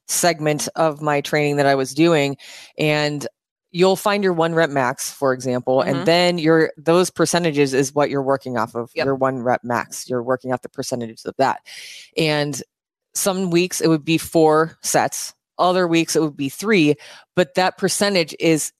segment 0.08 0.68
of 0.76 1.00
my 1.00 1.20
training 1.20 1.56
that 1.56 1.66
I 1.66 1.74
was 1.74 1.94
doing 1.94 2.36
and 2.76 3.26
you'll 3.70 3.96
find 3.96 4.22
your 4.22 4.32
one 4.34 4.54
rep 4.54 4.68
max 4.68 5.10
for 5.10 5.32
example 5.32 5.78
Mhm. 5.78 5.86
and 5.86 6.06
then 6.06 6.38
your 6.38 6.72
those 6.76 7.08
percentages 7.08 7.72
is 7.72 7.94
what 7.94 8.10
you're 8.10 8.22
working 8.22 8.58
off 8.58 8.74
of 8.74 8.90
Yep. 8.94 9.06
your 9.06 9.14
one 9.14 9.38
rep 9.38 9.62
max 9.64 10.08
you're 10.10 10.22
working 10.22 10.52
off 10.52 10.60
the 10.62 10.68
percentages 10.68 11.24
of 11.24 11.34
that 11.38 11.60
and 12.18 12.62
some 13.14 13.50
weeks 13.50 13.80
it 13.80 13.88
would 13.88 14.04
be 14.04 14.18
four 14.18 14.76
sets 14.82 15.32
other 15.59 15.87
weeks 15.87 16.16
it 16.16 16.23
would 16.23 16.37
be 16.37 16.49
three 16.49 16.94
but 17.37 17.54
that 17.54 17.78
percentage 17.78 18.35
is 18.40 18.73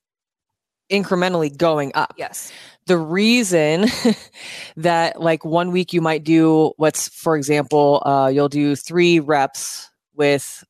incrementally 0.91 1.57
going 1.57 1.91
up. 1.95 2.12
Yes. 2.19 2.52
The 2.87 2.99
reason 2.99 3.87
that 4.76 5.21
like 5.21 5.45
one 5.45 5.73
week 5.73 5.93
you 5.93 6.00
might 6.00 6.23
do 6.23 6.73
what's 6.76 7.09
for 7.09 7.37
example 7.37 8.02
uh, 8.05 8.29
you'll 8.29 8.49
do 8.49 8.76
three 8.76 9.19
reps 9.19 9.88
with 10.14 10.64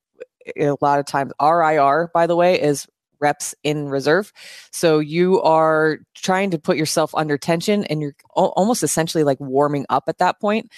a 0.57 0.75
lot 0.81 0.99
of 0.99 1.05
times 1.05 1.31
rir 1.41 2.09
by 2.13 2.27
the 2.27 2.35
way 2.35 2.61
is 2.61 2.87
reps 3.19 3.55
in 3.63 3.87
reserve. 3.87 4.31
So 4.71 4.99
you 4.99 5.41
are 5.41 5.99
trying 6.13 6.51
to 6.51 6.59
put 6.59 6.77
yourself 6.77 7.15
under 7.15 7.37
tension 7.37 7.85
and 7.85 8.01
you're 8.01 8.15
al- 8.37 8.53
almost 8.57 8.83
essentially 8.83 9.23
like 9.23 9.39
warming 9.39 9.85
up 9.89 10.03
at 10.07 10.17
that 10.17 10.39
point 10.41 10.69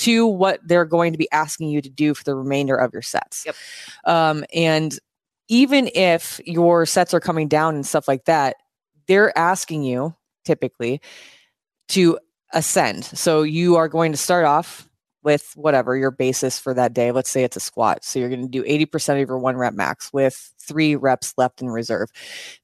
to 0.00 0.26
what 0.26 0.60
they're 0.64 0.86
going 0.86 1.12
to 1.12 1.18
be 1.18 1.30
asking 1.30 1.68
you 1.68 1.82
to 1.82 1.90
do 1.90 2.14
for 2.14 2.24
the 2.24 2.34
remainder 2.34 2.74
of 2.74 2.92
your 2.92 3.02
sets. 3.02 3.44
Yep. 3.44 3.54
Um, 4.04 4.44
and 4.54 4.98
even 5.48 5.90
if 5.94 6.40
your 6.44 6.86
sets 6.86 7.12
are 7.12 7.20
coming 7.20 7.48
down 7.48 7.74
and 7.74 7.86
stuff 7.86 8.08
like 8.08 8.24
that, 8.24 8.56
they're 9.06 9.36
asking 9.36 9.82
you 9.82 10.14
typically 10.44 11.00
to 11.88 12.18
ascend. 12.52 13.04
So 13.04 13.42
you 13.42 13.76
are 13.76 13.88
going 13.88 14.12
to 14.12 14.18
start 14.18 14.46
off 14.46 14.88
with 15.22 15.52
whatever 15.54 15.96
your 15.96 16.10
basis 16.10 16.58
for 16.58 16.72
that 16.72 16.94
day. 16.94 17.12
Let's 17.12 17.28
say 17.28 17.44
it's 17.44 17.56
a 17.56 17.60
squat. 17.60 18.04
So 18.04 18.18
you're 18.18 18.30
going 18.30 18.42
to 18.42 18.48
do 18.48 18.62
80% 18.62 19.20
of 19.20 19.28
your 19.28 19.38
one 19.38 19.56
rep 19.56 19.74
max 19.74 20.12
with 20.12 20.52
three 20.58 20.96
reps 20.96 21.34
left 21.36 21.60
in 21.60 21.68
reserve. 21.68 22.08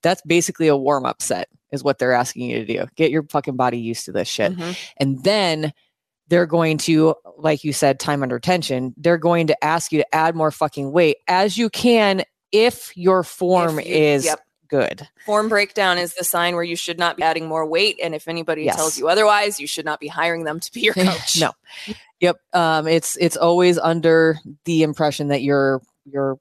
That's 0.02 0.22
basically 0.22 0.68
a 0.68 0.76
warm 0.76 1.04
up 1.04 1.20
set, 1.20 1.48
is 1.72 1.84
what 1.84 1.98
they're 1.98 2.12
asking 2.12 2.48
you 2.48 2.64
to 2.64 2.66
do. 2.66 2.86
Get 2.94 3.10
your 3.10 3.24
fucking 3.24 3.56
body 3.56 3.78
used 3.78 4.06
to 4.06 4.12
this 4.12 4.28
shit. 4.28 4.56
Mhm. 4.56 4.78
And 4.96 5.22
then 5.22 5.72
they're 6.28 6.46
going 6.46 6.78
to, 6.78 7.14
like 7.38 7.64
you 7.64 7.72
said, 7.72 8.00
time 8.00 8.22
under 8.22 8.38
tension, 8.38 8.94
they're 8.96 9.18
going 9.18 9.46
to 9.48 9.64
ask 9.64 9.92
you 9.92 9.98
to 10.00 10.14
add 10.14 10.34
more 10.34 10.50
fucking 10.50 10.90
weight 10.92 11.18
as 11.28 11.56
you 11.56 11.70
can 11.70 12.22
if 12.52 12.96
your 12.96 13.22
form 13.22 13.78
If 13.78 13.86
you- 13.86 13.94
is 13.94 14.24
yep. 14.24 14.40
good. 14.68 15.08
Form 15.24 15.48
breakdown 15.48 15.98
is 15.98 16.14
the 16.14 16.24
sign 16.24 16.54
where 16.54 16.64
you 16.64 16.76
should 16.76 16.98
not 16.98 17.16
be 17.16 17.22
adding 17.22 17.46
more 17.46 17.64
weight. 17.66 17.98
And 18.02 18.14
if 18.14 18.26
anybody 18.28 18.64
Yes. 18.64 18.76
tells 18.76 18.98
you 18.98 19.08
otherwise, 19.08 19.60
you 19.60 19.66
should 19.66 19.84
not 19.84 20.00
be 20.00 20.08
hiring 20.08 20.44
them 20.44 20.58
to 20.60 20.72
be 20.72 20.80
your 20.80 20.94
coach. 20.94 21.38
no. 21.38 21.52
Yep. 22.20 22.36
Um, 22.54 22.86
it's 22.88 23.16
it's 23.18 23.36
always 23.36 23.78
under 23.78 24.38
the 24.64 24.82
impression 24.82 25.28
that 25.28 25.42
your 25.42 25.82
your 26.10 26.38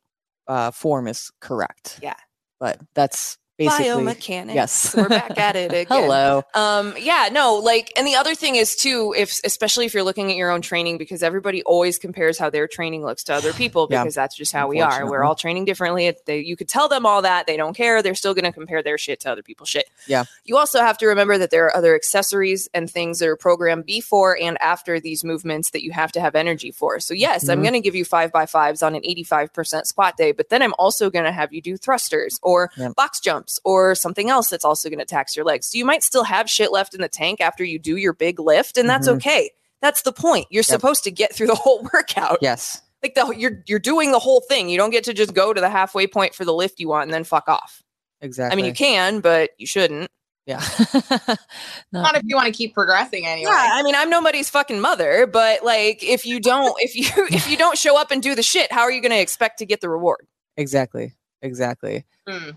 uh, 0.48 0.72
form 0.72 1.08
is 1.08 1.32
correct. 1.42 2.00
Yeah. 2.02 2.16
But 2.60 2.80
that's 2.94 3.38
basically 3.58 3.86
Biomechanics. 3.86 4.54
Yes. 4.54 4.96
We're 4.96 5.08
back 5.10 5.38
at 5.38 5.56
it 5.56 5.72
again. 5.74 5.86
Hello. 5.88 6.44
Um, 6.54 6.94
yeah, 7.00 7.30
no, 7.32 7.56
like, 7.56 7.92
and 7.96 8.06
the 8.06 8.16
other 8.16 8.36
thing 8.36 8.56
is 8.56 8.76
too, 8.76 9.14
if 9.18 9.40
especially 9.44 9.86
if 9.86 9.94
you're 9.94 10.04
looking 10.04 10.30
at 10.32 10.38
your 10.38 10.52
own 10.52 10.62
training, 10.62 10.98
because 10.98 11.24
everybody 11.24 11.64
always 11.64 11.98
compares 11.98 12.38
how 12.38 12.50
their 12.50 12.68
training 12.68 13.04
looks 13.04 13.24
to 13.26 13.34
other 13.34 13.54
people, 13.54 13.88
Yeah. 13.90 14.04
because 14.04 14.16
that's 14.16 14.36
just 14.36 14.52
how 14.52 14.68
we 14.68 14.82
are. 14.82 15.10
We're 15.10 15.24
all 15.24 15.36
training 15.36 15.66
differently. 15.66 16.14
They, 16.26 16.40
you 16.40 16.56
could 16.58 16.68
tell 16.70 16.88
them 16.90 17.06
all 17.06 17.22
that 17.22 17.48
they 17.48 17.58
don't 17.58 17.76
care. 17.76 18.02
They're 18.02 18.16
still 18.16 18.34
going 18.34 18.46
to 18.46 18.52
compare 18.52 18.84
their 18.84 18.98
shit 18.98 19.22
to 19.22 19.32
other 19.32 19.44
people's 19.44 19.70
shit. 19.70 19.86
Yeah. 20.08 20.26
You 20.44 20.58
also 20.58 20.80
have 20.82 20.98
to 21.00 21.08
remember 21.08 21.38
that 21.38 21.52
there 21.52 21.66
are 21.66 21.76
other 21.76 21.96
accessories 21.96 22.68
and 22.74 22.90
things 22.90 23.20
that 23.20 23.28
are 23.30 23.36
programmed 23.38 23.86
before 23.86 24.38
and 24.42 24.62
after 24.62 25.00
these 25.00 25.24
movements 25.24 25.72
that 25.72 25.84
you 25.84 25.92
have 25.92 26.12
to 26.14 26.20
have 26.22 26.36
energy 26.36 26.72
for. 26.72 27.00
So 27.00 27.14
yes, 27.14 27.48
I'm 27.50 27.60
Mhm. 27.60 27.64
going 27.64 27.74
to 27.74 27.82
give 27.82 27.96
you 27.96 28.06
five 28.06 28.32
by 28.32 28.46
fives 28.46 28.84
on 28.84 28.96
an 28.96 29.02
85% 29.06 29.86
squat 29.88 30.18
day, 30.18 30.32
but 30.32 30.50
then 30.50 30.62
I'm 30.62 30.74
also 30.78 31.10
going 31.10 31.26
to 31.26 31.32
have 31.32 31.54
you 31.54 31.62
do 31.62 31.78
thrusters 31.78 32.40
or 32.44 32.70
Yep. 32.78 32.96
box 32.96 33.20
jumps 33.20 33.45
or 33.64 33.96
something 33.96 34.30
else 34.30 34.50
that's 34.50 34.66
also 34.66 34.90
going 34.90 35.00
to 35.00 35.06
tax 35.06 35.36
your 35.36 35.46
legs. 35.46 35.68
So 35.72 35.78
you 35.78 35.86
might 35.86 36.04
still 36.04 36.24
have 36.24 36.50
shit 36.50 36.72
left 36.72 36.94
in 36.94 37.02
the 37.02 37.10
tank 37.10 37.42
after 37.42 37.64
you 37.64 37.80
do 37.80 37.96
your 37.98 38.14
big 38.14 38.40
lift, 38.40 38.78
and 38.78 38.90
that's 38.90 39.08
Mhm. 39.08 39.16
okay. 39.16 39.52
That's 39.82 40.02
the 40.04 40.14
point. 40.14 40.48
You're 40.50 40.64
supposed 40.64 41.04
to 41.04 41.12
get 41.12 41.34
through 41.36 41.48
the 41.48 41.56
whole 41.64 41.88
workout. 41.94 42.40
Yes. 42.42 42.82
Like 43.04 43.14
the 43.16 43.28
you're 43.38 43.62
you're 43.68 43.78
doing 43.80 44.12
the 44.12 44.20
whole 44.20 44.42
thing. 44.42 44.70
You 44.70 44.78
don't 44.78 44.90
get 44.90 45.04
to 45.04 45.14
just 45.14 45.34
go 45.34 45.54
to 45.54 45.62
the 45.62 45.70
halfway 45.70 46.08
point 46.08 46.34
for 46.34 46.44
the 46.46 46.54
lift 46.54 46.80
you 46.80 46.88
want 46.88 47.04
and 47.04 47.14
then 47.14 47.24
fuck 47.24 47.48
off. 47.48 47.84
Exactly. 48.22 48.54
I 48.54 48.56
mean, 48.56 48.66
you 48.66 48.74
can, 48.74 49.20
but 49.20 49.52
you 49.60 49.68
shouldn't. 49.68 50.10
Yeah. 50.48 50.60
Not 51.92 52.16
if 52.16 52.24
you 52.24 52.36
want 52.36 52.48
to 52.48 52.52
keep 52.54 52.74
progressing 52.74 53.26
anyway. 53.26 53.50
Yeah, 53.52 53.70
I 53.74 53.84
mean, 53.84 53.96
I'm 53.96 54.10
nobody's 54.10 54.50
fucking 54.50 54.80
mother, 54.80 55.28
but 55.28 55.64
like, 55.64 56.04
if 56.04 56.26
you 56.26 56.40
don't, 56.40 56.76
if 56.80 56.96
you 56.96 57.06
if 57.30 57.50
you 57.50 57.58
don't 57.58 57.78
show 57.78 58.00
up 58.00 58.12
and 58.12 58.22
do 58.24 58.36
the 58.36 58.44
shit, 58.44 58.72
how 58.72 58.82
are 58.82 58.92
you 58.92 59.02
going 59.02 59.12
to 59.12 59.20
expect 59.20 59.60
to 59.60 59.66
get 59.66 59.82
the 59.82 59.90
reward? 59.90 60.26
exactly. 60.58 61.14
Exactly. 61.42 62.06
Mm. 62.28 62.56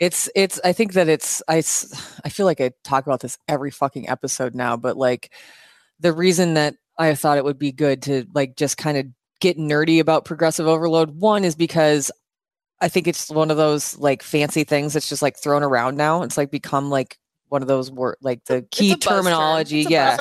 It's 0.00 0.28
it's 0.34 0.58
I 0.64 0.72
think 0.72 0.94
that 0.94 1.08
it's 1.08 1.42
I 1.46 1.58
I 2.24 2.30
feel 2.30 2.46
like 2.46 2.60
I 2.60 2.72
talk 2.82 3.06
about 3.06 3.20
this 3.20 3.38
every 3.46 3.70
fucking 3.70 4.08
episode 4.08 4.54
now, 4.54 4.76
but 4.76 4.96
like 4.96 5.32
the 6.00 6.12
reason 6.12 6.54
that 6.54 6.74
I 6.98 7.14
thought 7.14 7.38
it 7.38 7.44
would 7.44 7.58
be 7.58 7.70
good 7.70 8.02
to 8.02 8.26
like 8.34 8.56
just 8.56 8.76
kind 8.78 8.96
of 8.98 9.06
get 9.40 9.58
nerdy 9.58 10.00
about 10.00 10.24
progressive 10.24 10.66
overload 10.66 11.10
one 11.20 11.44
is 11.44 11.54
because 11.54 12.10
I 12.80 12.88
think 12.88 13.06
it's 13.06 13.28
one 13.30 13.50
of 13.50 13.58
those 13.58 13.96
like 13.98 14.22
fancy 14.22 14.64
things 14.64 14.94
that's 14.94 15.08
just 15.08 15.22
like 15.22 15.36
thrown 15.36 15.62
around 15.62 15.96
now. 15.96 16.22
It's 16.22 16.38
like 16.38 16.50
become 16.50 16.88
like 16.90 17.18
one 17.48 17.60
of 17.62 17.68
those 17.68 17.90
word 17.90 18.16
like 18.22 18.44
the 18.46 18.66
key 18.70 18.92
It's 18.92 19.04
a 19.06 19.08
buzz 19.08 19.16
term. 19.16 19.24
terminology. 19.24 19.82
Yeah. 19.88 20.16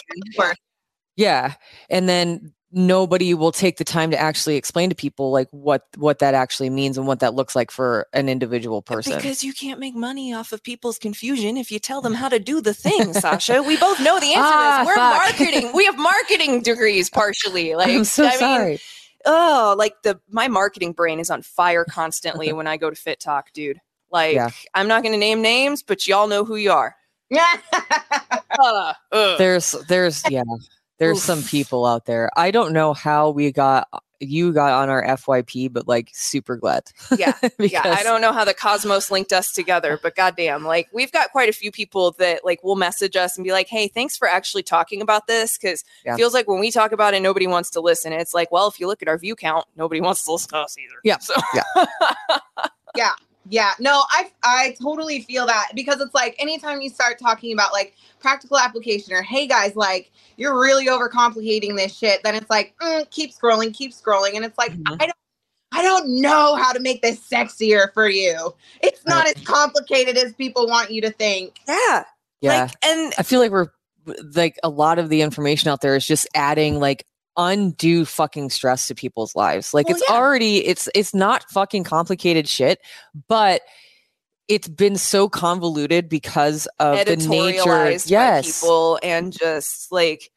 Yeah. 1.15 1.53
And 1.89 2.07
then 2.09 2.53
nobody 2.71 3.33
will 3.33 3.51
take 3.51 3.77
the 3.77 3.83
time 3.83 4.11
to 4.11 4.17
actually 4.19 4.55
explain 4.55 4.89
to 4.89 4.95
people 4.95 5.31
like 5.31 5.47
what 5.51 5.87
what 5.97 6.19
that 6.19 6.33
actually 6.35 6.69
means 6.69 6.97
and 6.97 7.07
what 7.07 7.19
that 7.21 7.33
looks 7.33 7.55
like 7.55 7.71
for 7.71 8.07
an 8.13 8.29
individual 8.29 8.81
person. 8.81 9.15
Because 9.15 9.43
you 9.43 9.53
can't 9.53 9.79
make 9.79 9.95
money 9.95 10.33
off 10.33 10.51
of 10.51 10.61
people's 10.63 10.99
confusion 10.99 11.57
if 11.57 11.71
you 11.71 11.79
tell 11.79 12.01
them 12.01 12.13
how 12.13 12.29
to 12.29 12.39
do 12.39 12.61
the 12.61 12.73
thing, 12.73 13.13
Sasha. 13.13 13.63
We 13.63 13.77
both 13.77 13.99
know 14.01 14.19
the 14.19 14.33
answer 14.33 14.41
Ah, 14.43 14.79
to. 14.81 14.85
We're 14.85 14.95
fuck. 14.95 15.17
marketing. 15.39 15.71
We 15.73 15.85
have 15.85 15.97
marketing 15.97 16.61
degrees 16.61 17.09
partially. 17.09 17.73
Like 17.79 17.89
I'm 17.89 18.03
so 18.03 18.25
I 18.25 18.29
mean, 18.29 18.37
sorry. 18.39 18.79
oh, 19.25 19.75
like 19.77 19.95
the 20.03 20.19
my 20.29 20.47
marketing 20.47 20.91
brain 20.93 21.19
is 21.19 21.29
on 21.31 21.41
fire 21.41 21.85
constantly 21.85 22.51
when 22.53 22.67
I 22.67 22.77
go 22.77 22.89
to 22.89 22.95
FitTok, 22.95 23.43
dude. 23.53 23.79
Like 24.11 24.35
Yeah. 24.35 24.49
I'm 24.73 24.87
not 24.87 25.01
going 25.03 25.13
to 25.13 25.19
name 25.19 25.41
names, 25.41 25.81
but 25.83 26.07
y'all 26.07 26.27
know 26.27 26.45
who 26.45 26.55
you 26.55 26.71
are. 26.71 26.95
Uh, 28.61 28.93
ugh. 29.11 29.37
there's 29.37 29.71
there's 29.87 30.23
yeah 30.29 30.41
there's 30.99 31.21
some 31.23 31.41
people 31.43 31.85
out 31.85 32.05
there 32.05 32.29
i 32.37 32.51
don't 32.51 32.71
know 32.73 32.93
how 32.93 33.29
we 33.31 33.51
got 33.51 33.87
you 34.21 34.51
got 34.51 34.73
on 34.73 34.89
our 34.89 35.01
fyp 35.03 35.71
but 35.71 35.87
like 35.87 36.09
super 36.13 36.57
glad 36.57 36.83
yeah, 37.17 37.33
yeah. 37.59 37.81
I 37.97 38.03
don't 38.03 38.19
know 38.21 38.33
how 38.33 38.43
the 38.43 38.53
cosmos 38.53 39.09
linked 39.09 39.31
us 39.31 39.53
together, 39.53 39.97
but 40.03 40.15
goddamn, 40.15 40.65
like 40.65 40.89
we've 40.93 41.11
got 41.11 41.31
quite 41.31 41.47
a 41.47 41.53
few 41.53 41.71
people 41.71 42.11
that 42.19 42.43
like 42.43 42.61
will 42.63 42.75
message 42.75 43.15
us 43.15 43.37
and 43.37 43.45
be 43.45 43.51
like, 43.53 43.67
"Hey, 43.69 43.87
thanks 43.87 44.17
for 44.17 44.27
actually 44.27 44.63
talking 44.63 45.01
about 45.01 45.25
this." 45.27 45.57
Because 45.57 45.85
Yeah. 46.05 46.13
it 46.13 46.17
feels 46.17 46.33
like 46.33 46.47
when 46.49 46.59
we 46.59 46.69
talk 46.69 46.91
about 46.91 47.13
it, 47.13 47.21
nobody 47.21 47.47
wants 47.47 47.69
to 47.71 47.81
listen. 47.81 48.11
It's 48.11 48.33
like, 48.33 48.51
well, 48.51 48.67
if 48.67 48.79
you 48.79 48.87
look 48.87 49.01
at 49.01 49.07
our 49.07 49.17
view 49.17 49.35
count, 49.35 49.65
nobody 49.77 50.01
wants 50.01 50.23
to 50.25 50.33
listen 50.33 50.49
to 50.49 50.57
us 50.57 50.75
either. 50.77 50.99
Yeah. 51.03 51.17
So 51.19 51.33
yeah. 51.55 51.85
Yeah, 52.95 53.11
no, 53.79 54.03
I 54.09 54.31
I 54.43 54.75
totally 54.81 55.21
feel 55.21 55.45
that 55.47 55.69
because 55.75 56.01
it's 56.01 56.13
like 56.13 56.35
anytime 56.39 56.81
you 56.81 56.89
start 56.89 57.19
talking 57.19 57.53
about 57.53 57.73
like 57.73 57.95
practical 58.19 58.57
application 58.57 59.13
or 59.13 59.21
hey 59.21 59.47
guys, 59.47 59.75
like 59.75 60.11
you're 60.37 60.59
really 60.59 60.87
overcomplicating 60.87 61.75
this 61.75 61.95
shit, 61.95 62.21
then 62.23 62.35
it's 62.35 62.49
like 62.49 62.75
mm, 62.81 63.09
keep 63.09 63.31
scrolling, 63.31 63.73
keep 63.73 63.91
scrolling, 63.91 64.35
and 64.35 64.45
it's 64.45 64.57
like 64.57 64.73
Mhm. 64.73 64.97
I 64.99 65.05
don't 65.05 65.15
I 65.71 65.81
don't 65.81 66.21
know 66.21 66.55
how 66.55 66.73
to 66.73 66.79
make 66.79 67.01
this 67.01 67.19
sexier 67.19 67.93
for 67.93 68.09
you. 68.09 68.53
It's 68.81 69.05
not 69.05 69.27
as 69.27 69.35
complicated 69.43 70.17
as 70.17 70.33
people 70.33 70.67
want 70.67 70.91
you 70.91 71.01
to 71.01 71.11
think. 71.11 71.59
yeah, 71.67 72.03
yeah 72.41 72.63
Like, 72.63 72.71
and 72.83 73.13
i 73.17 73.23
feel 73.23 73.39
like 73.39 73.51
we're 73.51 73.67
like 74.35 74.57
a 74.63 74.69
lot 74.69 74.99
of 74.99 75.09
the 75.09 75.21
information 75.21 75.69
out 75.69 75.81
there 75.81 75.95
is 75.95 76.05
just 76.05 76.27
adding 76.33 76.79
like 76.79 77.05
undue 77.37 78.05
fucking 78.05 78.49
stress 78.49 78.87
to 78.87 78.95
people's 78.95 79.35
lives 79.35 79.73
like 79.73 79.87
Well, 79.87 79.95
it's 79.97 80.05
yeah. 80.09 80.15
already 80.15 80.65
it's 80.65 80.89
it's 80.93 81.13
not 81.13 81.49
fucking 81.49 81.83
complicated 81.83 82.47
shit 82.47 82.79
but 83.27 83.61
it's 84.47 84.67
been 84.67 84.97
so 84.97 85.29
convoluted 85.29 86.09
because 86.09 86.67
of 86.79 87.05
the 87.05 87.15
nature 87.15 87.91
yes 88.07 88.61
people 88.61 88.99
and 89.03 89.31
just 89.31 89.91
like 89.91 90.31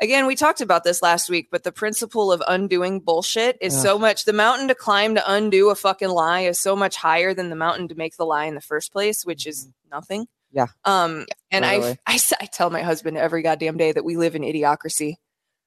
again 0.00 0.26
we 0.26 0.36
talked 0.36 0.60
about 0.60 0.84
this 0.84 1.02
last 1.02 1.28
week 1.28 1.48
but 1.50 1.64
the 1.64 1.72
principle 1.72 2.30
of 2.30 2.42
undoing 2.46 3.00
bullshit 3.00 3.56
is 3.60 3.80
so 3.80 3.98
much 3.98 4.24
the 4.24 4.32
mountain 4.32 4.68
to 4.68 4.74
climb 4.74 5.14
to 5.14 5.32
undo 5.32 5.70
a 5.70 5.74
fucking 5.74 6.10
lie 6.10 6.42
is 6.42 6.60
so 6.60 6.76
much 6.76 6.94
higher 6.94 7.34
than 7.34 7.48
the 7.50 7.56
mountain 7.56 7.88
to 7.88 7.94
make 7.96 8.16
the 8.16 8.24
lie 8.24 8.44
in 8.44 8.54
the 8.54 8.60
first 8.60 8.92
place 8.92 9.24
which 9.26 9.46
is 9.46 9.68
nothing 9.90 10.26
Mm-hmm. 10.54 10.58
Yeah. 10.60 10.66
um 10.86 11.26
and 11.50 11.64
I, 11.66 11.98
I 12.06 12.18
I 12.40 12.46
tell 12.46 12.70
my 12.70 12.80
husband 12.80 13.18
every 13.18 13.42
goddamn 13.42 13.76
day 13.76 13.92
that 13.92 14.02
we 14.04 14.16
live 14.16 14.34
in 14.34 14.40
idiocracy 14.42 15.16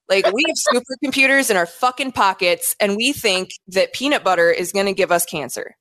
like 0.10 0.26
we 0.32 0.44
have 0.48 0.82
supercomputers 0.84 1.50
in 1.50 1.58
our 1.58 1.66
fucking 1.66 2.12
pockets 2.12 2.76
and 2.80 2.96
we 2.96 3.14
think 3.14 3.52
that 3.68 3.94
peanut 3.94 4.24
butter 4.24 4.52
is 4.52 4.72
going 4.72 4.86
to 4.86 4.94
give 4.94 5.12
us 5.12 5.26
cancer 5.26 5.76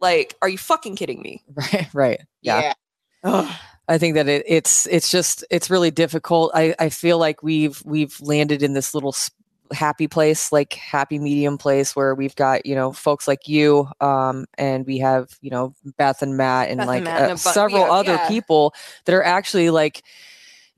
like 0.00 0.34
are 0.42 0.48
you 0.48 0.58
fucking 0.58 0.96
kidding 0.96 1.20
me 1.22 1.42
right 1.54 1.88
right 1.94 2.20
yeah 2.42 2.72
Ugh. 3.24 3.54
I 3.88 3.98
think 3.98 4.14
that 4.14 4.28
it, 4.28 4.44
it's 4.46 4.86
it's 4.86 5.10
just 5.12 5.44
it's 5.48 5.70
really 5.70 5.90
difficult. 5.92 6.50
I, 6.54 6.74
I 6.78 6.88
feel 6.88 7.18
like 7.18 7.42
we've 7.42 7.80
we've 7.84 8.20
landed 8.20 8.62
in 8.62 8.72
this 8.72 8.94
little 8.94 9.10
s- 9.12 9.30
happy 9.72 10.08
place, 10.08 10.50
like 10.50 10.72
happy 10.72 11.20
medium 11.20 11.56
place, 11.56 11.94
where 11.94 12.12
we've 12.14 12.34
got 12.34 12.66
you 12.66 12.74
know 12.74 12.92
folks 12.92 13.28
like 13.28 13.46
you, 13.46 13.88
um, 14.00 14.46
and 14.58 14.86
we 14.86 14.98
have 14.98 15.28
you 15.40 15.50
know 15.50 15.72
Beth 15.98 16.20
and 16.20 16.36
Matt 16.36 16.68
and 16.68 16.78
Beth 16.78 16.82
and 16.82 16.88
like 16.88 17.04
Matt 17.04 17.22
uh, 17.22 17.26
a 17.26 17.30
bu- 17.30 17.36
several 17.36 17.82
have- 17.84 17.92
other 17.92 18.14
yeah. 18.14 18.28
people 18.28 18.74
that 19.04 19.14
are 19.14 19.22
actually 19.24 19.70
like 19.70 20.02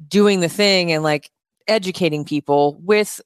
doing 0.07 0.41
the 0.41 0.49
thing 0.51 0.93
and 0.93 1.03
like 1.03 1.31
educating 1.69 2.25
people 2.25 2.79
with 2.83 3.21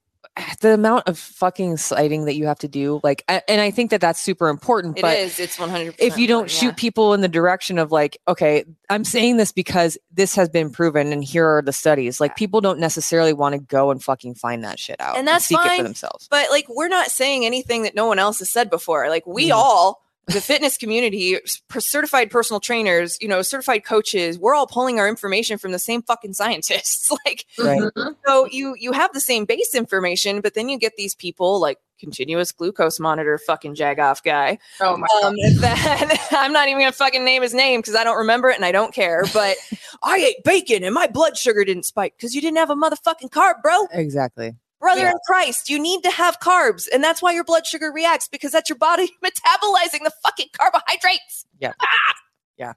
the 0.62 0.72
amount 0.72 1.06
of 1.08 1.18
fucking 1.18 1.76
citing 1.76 2.24
that 2.24 2.36
you 2.36 2.46
have 2.46 2.58
to 2.60 2.68
do. 2.68 3.00
Like, 3.02 3.22
and 3.28 3.60
I 3.60 3.70
think 3.70 3.90
that 3.90 4.00
that's 4.00 4.18
super 4.18 4.48
important. 4.48 4.96
It 4.96 5.02
but 5.02 5.18
is. 5.18 5.38
It's 5.38 5.58
one 5.58 5.68
hundred. 5.68 5.94
if 5.98 6.16
you 6.16 6.26
don't 6.26 6.50
shoot 6.50 6.74
people 6.78 7.12
in 7.12 7.20
the 7.20 7.28
direction 7.28 7.78
of 7.78 7.92
like 7.92 8.16
okay 8.26 8.64
i'm 8.88 9.04
saying 9.04 9.36
this 9.36 9.52
because 9.52 9.98
this 10.12 10.34
has 10.34 10.48
been 10.48 10.70
proven 10.70 11.12
and 11.12 11.22
here 11.22 11.46
are 11.46 11.62
the 11.62 11.72
studies 11.72 12.18
like 12.20 12.30
Yeah. 12.30 12.34
people 12.36 12.60
don't 12.62 12.78
necessarily 12.78 13.32
want 13.32 13.54
to 13.54 13.58
go 13.58 13.90
and 13.90 14.02
fucking 14.02 14.34
find 14.36 14.64
that 14.64 14.78
shit 14.78 14.96
out 15.00 15.16
And 15.18 15.26
that's 15.28 15.44
seek 15.46 15.58
it 15.58 15.66
fine, 15.66 15.78
for 15.78 15.82
themselves 15.84 16.28
but 16.30 16.50
like 16.50 16.66
we're 16.68 16.88
not 16.88 17.10
saying 17.10 17.44
anything 17.44 17.82
that 17.82 17.94
no 17.94 18.06
one 18.06 18.18
else 18.18 18.38
has 18.38 18.50
said 18.50 18.70
before. 18.70 19.08
Like 19.10 19.26
we 19.26 19.48
Mhm. 19.50 19.54
all 19.56 20.01
the 20.26 20.40
fitness 20.40 20.76
community, 20.76 21.38
certified 21.78 22.30
personal 22.30 22.60
trainers, 22.60 23.18
you 23.20 23.28
know, 23.28 23.42
certified 23.42 23.84
coaches, 23.84 24.38
we're 24.38 24.54
all 24.54 24.66
pulling 24.66 25.00
our 25.00 25.08
information 25.08 25.58
from 25.58 25.72
the 25.72 25.78
same 25.78 26.02
fucking 26.02 26.32
scientists. 26.32 27.10
like, 27.26 27.46
Right. 27.58 27.82
So 28.26 28.46
you 28.46 28.74
you 28.78 28.92
have 28.92 29.12
the 29.12 29.20
same 29.20 29.44
base 29.44 29.74
information, 29.74 30.40
but 30.40 30.54
then 30.54 30.68
you 30.68 30.78
get 30.78 30.96
these 30.96 31.14
people 31.14 31.60
like 31.60 31.78
continuous 31.98 32.50
glucose 32.50 32.98
monitor 32.98 33.38
fucking 33.38 33.74
jagoff 33.74 34.22
guy. 34.22 34.58
Oh 34.80 34.96
my 34.96 35.06
Um, 35.22 35.34
that 35.60 36.28
I'm 36.32 36.52
not 36.52 36.68
even 36.68 36.80
gonna 36.80 36.92
fucking 36.92 37.24
name 37.24 37.42
his 37.42 37.54
name 37.54 37.80
because 37.80 37.94
I 37.94 38.04
don't 38.04 38.18
remember 38.18 38.50
it 38.50 38.56
and 38.56 38.64
I 38.64 38.72
don't 38.72 38.94
care. 38.94 39.24
But 39.32 39.56
I 40.02 40.18
ate 40.18 40.44
bacon 40.44 40.84
and 40.84 40.94
my 40.94 41.06
blood 41.06 41.36
sugar 41.36 41.64
didn't 41.64 41.84
spike 41.84 42.14
because 42.16 42.34
you 42.34 42.40
didn't 42.40 42.58
have 42.58 42.70
a 42.70 42.74
motherfucking 42.76 43.30
carb, 43.30 43.62
bro. 43.62 43.86
Exactly. 43.92 44.56
Brother 44.82 45.02
Yeah. 45.02 45.10
in 45.12 45.18
Christ, 45.26 45.70
you 45.70 45.78
need 45.78 46.02
to 46.02 46.10
have 46.10 46.40
carbs, 46.40 46.88
and 46.92 47.02
that's 47.02 47.22
why 47.22 47.32
your 47.32 47.44
blood 47.44 47.64
sugar 47.66 47.90
reacts 47.90 48.28
because 48.28 48.52
that's 48.52 48.68
your 48.68 48.76
body 48.78 49.08
metabolizing 49.24 50.02
the 50.04 50.12
fucking 50.22 50.48
carbohydrates. 50.58 51.46
Yeah. 51.58 51.72
Ah! 51.82 52.14
Yeah. 52.58 52.72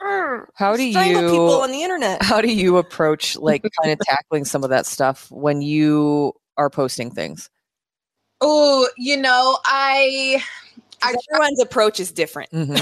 Mm. 0.00 0.44
How 0.54 0.76
do 0.76 0.90
Strangle 0.90 1.22
you 1.22 1.28
people 1.30 1.60
on 1.62 1.70
the 1.72 1.82
internet? 1.82 2.22
how 2.22 2.40
do 2.40 2.52
you 2.52 2.76
approach 2.78 3.36
like 3.36 3.62
kind 3.82 3.92
of 3.92 3.98
tackling 4.06 4.44
some 4.44 4.62
of 4.64 4.70
that 4.70 4.86
stuff 4.86 5.30
when 5.30 5.60
you 5.62 6.32
are 6.56 6.70
posting 6.70 7.10
things? 7.10 7.50
Oh, 8.40 8.88
you 8.96 9.16
know, 9.16 9.58
I 9.64 10.42
I 11.02 11.12
'Cause 11.12 11.22
Everyone's 11.32 11.60
approach 11.62 11.98
is 12.00 12.12
different. 12.12 12.50
Mhm. 12.52 12.76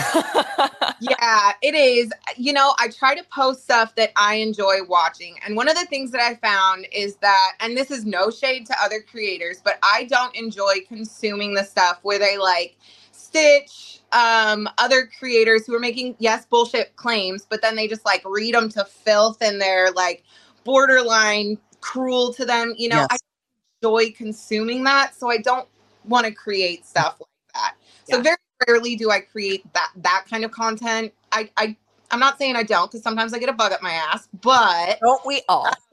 Yeah, 1.11 1.53
it 1.63 1.75
is. 1.75 2.13
You 2.37 2.55
know, 2.55 2.75
I 2.81 2.89
try 2.89 3.15
to 3.17 3.25
post 3.35 3.65
stuff 3.65 3.95
that 3.97 4.13
I 4.17 4.37
enjoy 4.37 4.79
watching. 4.89 5.37
And 5.47 5.57
one 5.57 5.69
of 5.69 5.77
the 5.77 5.87
things 5.87 6.13
that 6.13 6.23
I 6.23 6.37
found 6.37 6.87
is 6.93 7.17
that, 7.19 7.53
and 7.61 7.77
this 7.77 7.91
is 7.93 8.07
no 8.07 8.31
shade 8.31 8.67
to 8.69 8.77
other 8.83 9.03
creators, 9.03 9.61
but 9.65 9.79
I 9.83 10.05
don't 10.11 10.35
enjoy 10.37 10.75
consuming 10.89 11.55
the 11.55 11.65
stuff 11.65 12.01
where 12.03 12.19
they 12.21 12.39
like 12.39 12.77
stitch 13.13 14.01
um 14.13 14.69
other 14.79 15.11
creators 15.19 15.67
who 15.67 15.75
are 15.75 15.81
making 15.81 16.17
yes 16.21 16.47
bullshit 16.47 16.97
claims 16.97 17.47
but 17.51 17.63
then 17.63 17.77
they 17.77 17.89
just 17.89 18.05
like 18.07 18.23
read 18.27 18.55
them 18.55 18.69
to 18.71 18.85
filth 18.85 19.39
and 19.43 19.61
they're 19.61 19.91
like 19.93 20.25
borderline 20.65 21.59
cruel 21.81 22.33
to 22.33 22.45
them 22.47 22.75
you 22.79 22.89
know 22.89 23.03
Yes. 23.03 23.09
i 23.11 23.19
enjoy 23.83 24.11
consuming 24.13 24.85
that 24.85 25.15
so 25.15 25.31
i 25.31 25.39
don't 25.39 25.69
want 26.07 26.27
to 26.27 26.33
create 26.33 26.87
stuff 26.87 27.17
like 27.21 27.29
that 27.55 27.77
so 28.05 28.17
Yeah. 28.17 28.23
very 28.23 28.37
rarely 28.67 28.97
do 28.97 29.11
I 29.11 29.21
create 29.21 29.65
that 29.75 29.91
that 29.97 30.25
kind 30.29 30.45
of 30.45 30.51
content. 30.51 31.13
I 31.33 31.51
I 31.57 31.77
I'm 32.11 32.21
not 32.21 32.39
saying 32.39 32.57
I 32.57 32.63
don't 32.63 32.91
because 32.91 33.03
sometimes 33.03 33.33
I 33.35 33.39
get 33.39 33.49
a 33.49 33.53
bug 33.53 33.73
up 33.73 33.83
my 33.83 33.93
ass, 33.93 34.29
but 34.41 34.99
Don't 35.01 35.25
we 35.27 35.43
all? 35.49 35.69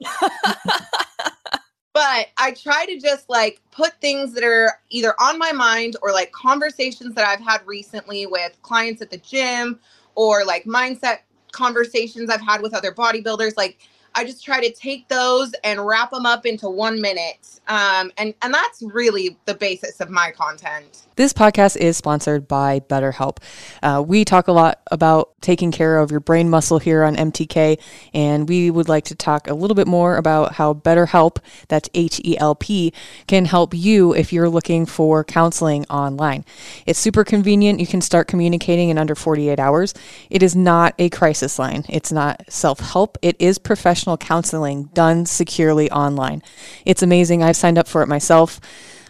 but 1.94 2.28
I 2.38 2.52
try 2.52 2.86
to 2.86 2.98
just 2.98 3.28
like 3.28 3.60
put 3.70 4.00
things 4.00 4.32
that 4.34 4.44
are 4.44 4.80
either 4.90 5.14
on 5.20 5.38
my 5.38 5.52
mind 5.52 5.96
or 6.02 6.12
like 6.12 6.32
conversations 6.32 7.14
that 7.14 7.26
I've 7.26 7.44
had 7.44 7.66
recently 7.66 8.26
with 8.26 8.56
clients 8.62 9.02
at 9.02 9.10
the 9.10 9.18
gym 9.18 9.78
or 10.14 10.44
like 10.44 10.64
mindset 10.64 11.18
conversations 11.52 12.30
I've 12.30 12.40
had 12.40 12.62
with 12.62 12.74
other 12.74 12.92
bodybuilders. 12.92 13.56
Like 13.56 13.78
I 14.14 14.24
just 14.24 14.44
try 14.44 14.60
to 14.60 14.72
take 14.72 15.08
those 15.08 15.52
and 15.64 15.84
wrap 15.86 16.10
them 16.10 16.26
up 16.26 16.44
into 16.46 16.68
one 16.68 17.00
minute. 17.00 17.60
Um, 17.68 18.10
and 18.18 18.34
and 18.42 18.52
that's 18.52 18.82
really 18.82 19.36
the 19.46 19.54
basis 19.54 20.00
of 20.00 20.10
my 20.10 20.30
content. 20.30 21.06
This 21.14 21.34
podcast 21.34 21.76
is 21.76 21.98
sponsored 21.98 22.48
by 22.48 22.80
BetterHelp. 22.80 23.36
Uh, 23.82 24.02
we 24.06 24.24
talk 24.24 24.48
a 24.48 24.52
lot 24.52 24.80
about 24.90 25.34
taking 25.42 25.70
care 25.70 25.98
of 25.98 26.10
your 26.10 26.20
brain 26.20 26.48
muscle 26.48 26.78
here 26.78 27.02
on 27.02 27.16
MTK, 27.16 27.78
and 28.14 28.48
we 28.48 28.70
would 28.70 28.88
like 28.88 29.04
to 29.04 29.14
talk 29.14 29.46
a 29.46 29.52
little 29.52 29.74
bit 29.74 29.86
more 29.86 30.16
about 30.16 30.54
how 30.54 30.72
BetterHelp, 30.72 31.36
that's 31.68 31.90
H 31.92 32.18
E 32.24 32.38
L 32.38 32.54
P, 32.54 32.94
can 33.26 33.44
help 33.44 33.74
you 33.74 34.14
if 34.14 34.32
you're 34.32 34.48
looking 34.48 34.86
for 34.86 35.22
counseling 35.22 35.84
online. 35.90 36.46
It's 36.86 36.98
super 36.98 37.24
convenient. 37.24 37.78
You 37.78 37.86
can 37.86 38.00
start 38.00 38.26
communicating 38.26 38.88
in 38.88 38.96
under 38.96 39.14
48 39.14 39.60
hours. 39.60 39.92
It 40.30 40.42
is 40.42 40.56
not 40.56 40.94
a 40.98 41.10
crisis 41.10 41.58
line, 41.58 41.84
it's 41.90 42.10
not 42.10 42.50
self 42.50 42.80
help, 42.80 43.18
it 43.20 43.36
is 43.38 43.58
professional 43.58 44.16
counseling 44.16 44.84
done 44.94 45.26
securely 45.26 45.90
online. 45.90 46.42
It's 46.86 47.02
amazing. 47.02 47.42
I've 47.42 47.56
signed 47.56 47.76
up 47.76 47.86
for 47.86 48.02
it 48.02 48.08
myself. 48.08 48.60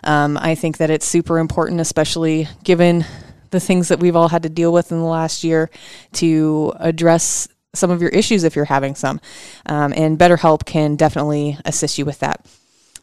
Um, 0.04 0.36
I 0.36 0.54
think 0.54 0.78
that 0.78 0.90
it's 0.90 1.06
super 1.06 1.38
important, 1.38 1.80
especially 1.80 2.48
given 2.64 3.04
the 3.50 3.60
things 3.60 3.88
that 3.88 4.00
we've 4.00 4.16
all 4.16 4.28
had 4.28 4.42
to 4.44 4.48
deal 4.48 4.72
with 4.72 4.90
in 4.90 4.98
the 4.98 5.04
last 5.04 5.44
year, 5.44 5.70
to 6.14 6.72
address 6.80 7.48
some 7.74 7.90
of 7.90 8.00
your 8.02 8.10
issues 8.10 8.44
if 8.44 8.56
you're 8.56 8.64
having 8.64 8.94
some. 8.94 9.20
Um, 9.66 9.92
and 9.96 10.18
BetterHelp 10.18 10.64
can 10.64 10.96
definitely 10.96 11.58
assist 11.64 11.98
you 11.98 12.04
with 12.04 12.18
that. 12.20 12.44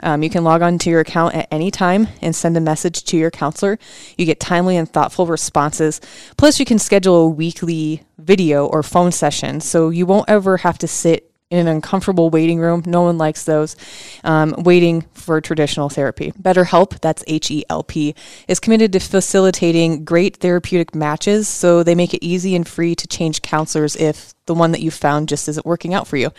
Um, 0.02 0.24
you 0.24 0.30
can 0.30 0.44
log 0.44 0.62
on 0.62 0.78
to 0.80 0.90
your 0.90 1.02
account 1.02 1.36
at 1.36 1.48
any 1.52 1.72
time 1.72 2.08
and 2.22 2.36
send 2.36 2.56
a 2.56 2.62
message 2.62 3.04
to 3.06 3.18
your 3.18 3.32
counselor. 3.32 3.78
You 4.18 4.26
get 4.26 4.40
timely 4.40 4.78
and 4.78 4.88
thoughtful 4.88 5.26
responses. 5.28 6.00
Plus, 6.38 6.60
you 6.60 6.66
can 6.66 6.80
schedule 6.80 7.16
a 7.16 7.30
weekly 7.30 8.04
video 8.18 8.66
or 8.66 8.82
phone 8.82 9.12
session 9.12 9.60
so 9.60 9.90
you 9.90 10.06
won't 10.06 10.30
ever 10.30 10.58
have 10.58 10.78
to 10.80 10.88
sit 10.88 11.29
in 11.50 11.58
an 11.58 11.68
uncomfortable 11.68 12.30
waiting 12.30 12.60
room. 12.60 12.84
No 12.86 13.02
one 13.02 13.18
likes 13.18 13.44
those. 13.44 13.76
Um, 14.24 14.54
waiting 14.58 15.02
for 15.14 15.42
traditional 15.42 15.90
therapy. 15.90 16.32
BetterHelp, 16.40 17.00
that's 17.02 17.24
H 17.28 17.50
E 17.50 17.64
L 17.70 17.84
P, 17.84 18.14
is 18.48 18.60
committed 18.60 18.94
to 18.94 19.00
facilitating 19.00 20.06
great 20.06 20.38
therapeutic 20.38 20.94
matches 20.94 21.48
so 21.48 21.82
they 21.82 21.96
make 21.96 22.14
it 22.14 22.24
easy 22.24 22.56
and 22.56 22.68
free 22.68 22.94
to 22.94 23.08
change 23.08 23.42
counselors 23.42 23.96
if 23.96 24.36
the 24.46 24.54
one 24.54 24.72
that 24.72 24.82
you 24.82 24.92
found 24.92 25.28
just 25.28 25.48
isn't 25.48 25.66
working 25.66 25.94
out 25.94 26.08
for 26.08 26.18
you. 26.18 26.32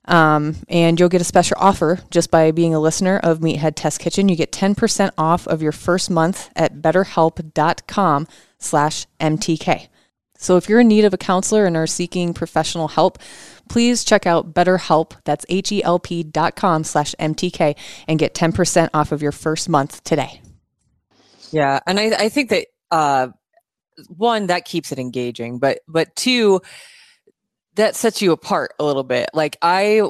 Um, 0.06 0.56
and 0.68 0.98
you'll 0.98 1.08
get 1.08 1.20
a 1.20 1.24
special 1.24 1.56
offer 1.58 2.00
just 2.10 2.30
by 2.30 2.50
being 2.50 2.74
a 2.74 2.80
listener 2.80 3.18
of 3.22 3.38
Meathead 3.38 3.74
Test 3.74 4.00
Kitchen. 4.00 4.28
You 4.28 4.36
get 4.36 4.52
10% 4.52 5.10
off 5.16 5.46
of 5.46 5.62
your 5.62 5.72
first 5.72 6.10
month 6.10 6.50
at 6.54 6.76
betterhelp.com 6.76 8.28
slash 8.58 9.06
MTK. 9.20 9.88
So 10.36 10.56
if 10.56 10.68
you're 10.68 10.80
in 10.80 10.88
need 10.88 11.04
of 11.04 11.14
a 11.14 11.18
counselor 11.18 11.64
and 11.64 11.76
are 11.76 11.86
seeking 11.86 12.34
professional 12.34 12.88
help, 12.88 13.18
please 13.68 14.04
check 14.04 14.26
out 14.26 14.52
BetterHelp. 14.52 15.12
That's 15.24 15.46
H-E-L-P 15.48 16.24
dot 16.24 16.56
com 16.56 16.84
slash 16.84 17.14
MTK 17.18 17.76
and 18.06 18.18
get 18.18 18.34
10% 18.34 18.90
off 18.92 19.12
of 19.12 19.22
your 19.22 19.32
first 19.32 19.68
month 19.68 20.04
today. 20.04 20.42
Yeah. 21.50 21.80
And 21.86 21.98
I, 21.98 22.24
I 22.24 22.28
think 22.28 22.50
that, 22.50 22.66
uh, 22.90 23.28
one, 24.08 24.48
that 24.48 24.64
keeps 24.64 24.92
it 24.92 24.98
engaging, 24.98 25.60
but, 25.60 25.78
but 25.86 26.14
two, 26.16 26.60
that 27.76 27.96
sets 27.96 28.22
you 28.22 28.32
apart 28.32 28.72
a 28.78 28.84
little 28.84 29.04
bit. 29.04 29.30
Like 29.34 29.56
I 29.62 30.02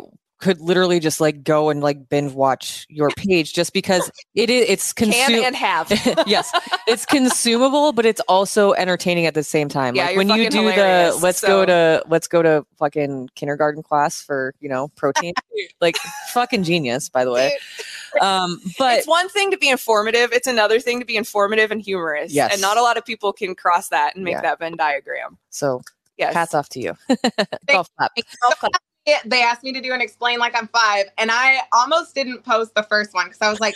could 0.45 0.61
literally 0.61 1.01
just 1.01 1.23
like 1.23 1.43
go 1.43 1.71
and 1.71 1.81
like 1.81 2.09
binge 2.11 2.33
watch 2.33 2.85
your 2.91 3.09
page 3.11 3.55
just 3.55 3.73
because 3.73 4.11
it 4.35 4.51
is 4.51 4.67
it's 4.69 4.93
Can 4.93 5.11
and 5.13 5.57
have. 5.57 5.91
yes, 6.27 6.53
it's 6.87 7.07
consumable, 7.07 7.93
but 7.93 8.05
it's 8.05 8.21
also 8.29 8.73
entertaining 8.75 9.25
at 9.25 9.33
the 9.33 9.43
same 9.43 9.71
time. 9.71 9.95
Yeah, 9.95 10.07
like 10.07 10.17
when 10.19 10.29
you 10.29 10.51
do 10.51 10.65
the 10.65 11.19
let's 11.23 11.39
so- 11.39 11.47
go 11.47 11.67
to 11.67 12.05
let's 12.09 12.29
go 12.29 12.43
to 12.43 12.67
fucking 12.79 13.31
kindergarten 13.35 13.83
class 13.83 14.21
for 14.21 14.55
you 14.61 14.69
know 14.69 14.89
protein, 14.97 15.33
like 15.81 15.97
fucking 16.33 16.65
genius, 16.65 17.09
by 17.09 17.25
the 17.25 17.31
way. 17.33 17.57
Um, 18.21 18.61
but 18.79 18.99
it's 18.99 19.09
one 19.09 19.29
thing 19.31 19.51
to 19.51 19.57
be 19.57 19.71
informative; 19.71 20.33
it's 20.33 20.47
another 20.47 20.79
thing 20.79 21.01
to 21.01 21.07
be 21.07 21.17
informative 21.17 21.71
and 21.71 21.81
humorous. 21.81 22.33
Yes. 22.33 22.53
and 22.53 22.61
not 22.61 22.77
a 22.77 22.83
lot 22.83 22.99
of 22.99 23.05
people 23.07 23.33
can 23.33 23.55
cross 23.55 23.89
that 23.89 24.15
and 24.15 24.25
make 24.25 24.33
Yeah. 24.33 24.43
that 24.43 24.59
Venn 24.59 24.77
diagram. 24.77 25.39
so 25.49 25.81
Yes, 26.17 26.35
hats 26.35 26.55
off 26.55 26.69
to 26.71 26.81
you. 26.81 26.95
Golf 27.69 27.89
clap. 27.97 28.13
it- 28.17 28.27
they 29.27 29.43
asked 29.43 29.63
me 29.63 29.73
to 29.73 29.81
do 29.81 29.93
an 29.93 30.01
explain 30.01 30.39
like 30.39 30.57
I'm 30.57 30.69
five, 30.69 31.07
and 31.19 31.31
I 31.31 31.61
almost 31.73 32.15
didn't 32.15 32.43
post 32.45 32.75
the 32.75 32.83
first 32.85 33.13
one 33.13 33.27
because 33.27 33.43
I 33.43 33.51
was 33.51 33.61
like, 33.61 33.75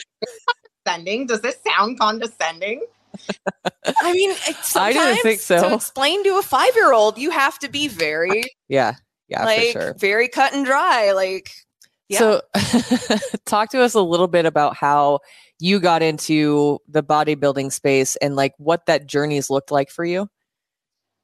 condescending. 0.87 1.27
Does 1.27 1.41
this 1.43 1.59
sound 1.67 1.99
condescending? 1.99 2.85
I 4.01 4.13
mean, 4.13 4.35
I 4.77 4.93
didn't 4.93 5.23
think 5.23 5.41
sometimes 5.41 5.43
so. 5.43 5.69
To 5.69 5.75
explain 5.75 6.25
to 6.25 6.39
a 6.39 6.43
five-year-old, 6.43 7.19
you 7.19 7.31
have 7.31 7.59
to 7.61 7.69
be 7.69 7.89
very, 7.89 8.45
Yeah, 8.69 8.95
yeah, 9.29 9.45
like, 9.45 9.73
for 9.73 9.81
sure. 9.81 9.95
very 9.99 10.29
cut 10.29 10.55
and 10.55 10.65
dry. 10.65 11.13
Like, 11.13 11.51
yeah. 12.09 12.19
So, 12.19 12.43
talk 13.45 13.71
to 13.71 13.83
us 13.83 13.95
a 13.95 14.01
little 14.01 14.29
bit 14.29 14.47
about 14.47 14.77
how 14.77 15.21
you 15.59 15.81
got 15.81 16.03
into 16.03 16.79
the 16.89 17.03
bodybuilding 17.03 17.73
space 17.73 18.17
and 18.17 18.37
like 18.37 18.53
what 18.59 18.87
that 18.87 19.07
journey's 19.07 19.51
looked 19.51 19.71
like 19.71 19.91
for 19.91 20.05
you. 20.05 20.29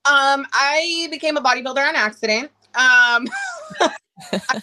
Um, 0.07 0.47
I 0.53 1.09
became 1.11 1.37
a 1.37 1.41
bodybuilder 1.41 1.89
on 1.89 1.97
accident. 1.97 2.51
Um, 2.75 3.29
I, 3.81 3.91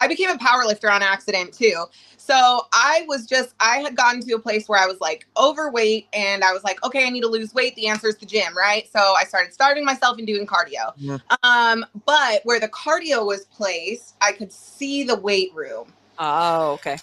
I 0.00 0.08
became 0.08 0.30
a 0.30 0.38
power 0.38 0.64
lifter 0.64 0.90
on 0.90 1.02
accident 1.02 1.52
too. 1.54 1.84
So 2.16 2.66
I 2.72 3.04
was 3.08 3.26
just, 3.26 3.54
I 3.60 3.78
had 3.78 3.96
gotten 3.96 4.20
to 4.22 4.34
a 4.34 4.38
place 4.38 4.68
where 4.68 4.80
I 4.80 4.86
was 4.86 5.00
like 5.00 5.26
overweight 5.36 6.08
and 6.12 6.44
I 6.44 6.52
was 6.52 6.62
like, 6.62 6.82
okay, 6.84 7.06
I 7.06 7.10
need 7.10 7.22
to 7.22 7.28
lose 7.28 7.54
weight. 7.54 7.74
The 7.74 7.86
answer 7.88 8.08
is 8.08 8.16
the 8.16 8.26
gym, 8.26 8.56
right? 8.56 8.88
So 8.90 8.98
I 8.98 9.24
started 9.24 9.52
starving 9.52 9.84
myself 9.84 10.18
and 10.18 10.26
doing 10.26 10.46
cardio. 10.46 10.92
Yeah. 10.96 11.18
Um, 11.42 11.84
but 12.06 12.40
where 12.44 12.60
the 12.60 12.68
cardio 12.68 13.26
was 13.26 13.46
placed, 13.46 14.14
I 14.20 14.32
could 14.32 14.52
see 14.52 15.04
the 15.04 15.16
weight 15.16 15.54
room. 15.54 15.92
Oh, 16.18 16.72
okay. 16.72 16.98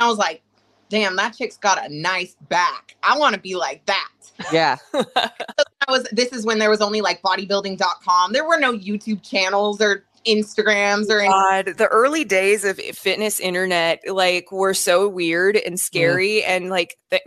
I 0.00 0.08
was 0.08 0.18
like, 0.18 0.42
damn, 0.94 1.16
that 1.16 1.36
chick's 1.36 1.56
got 1.56 1.84
a 1.84 1.92
nice 1.92 2.36
back. 2.48 2.94
I 3.02 3.18
want 3.18 3.34
to 3.34 3.40
be 3.40 3.56
like 3.56 3.84
that. 3.86 4.10
Yeah. 4.52 4.76
That 5.86 5.92
was 5.92 6.08
this 6.12 6.32
is 6.32 6.46
when 6.46 6.60
there 6.60 6.70
was 6.70 6.80
only 6.80 7.02
like 7.02 7.20
bodybuilding.com. 7.20 8.32
There 8.32 8.46
were 8.46 8.58
no 8.58 8.72
YouTube 8.72 9.22
channels 9.22 9.82
or 9.82 10.02
Instagrams 10.26 11.10
or 11.10 11.18
anything. 11.18 11.30
God, 11.30 11.76
the 11.76 11.88
early 11.88 12.24
days 12.24 12.64
of 12.64 12.78
fitness 12.78 13.38
internet 13.38 14.00
like 14.08 14.50
were 14.50 14.72
so 14.72 15.06
weird 15.06 15.58
and 15.58 15.74
mm. 15.74 15.78
scary 15.78 16.42
and 16.42 16.70
like 16.70 16.96
th- 17.10 17.20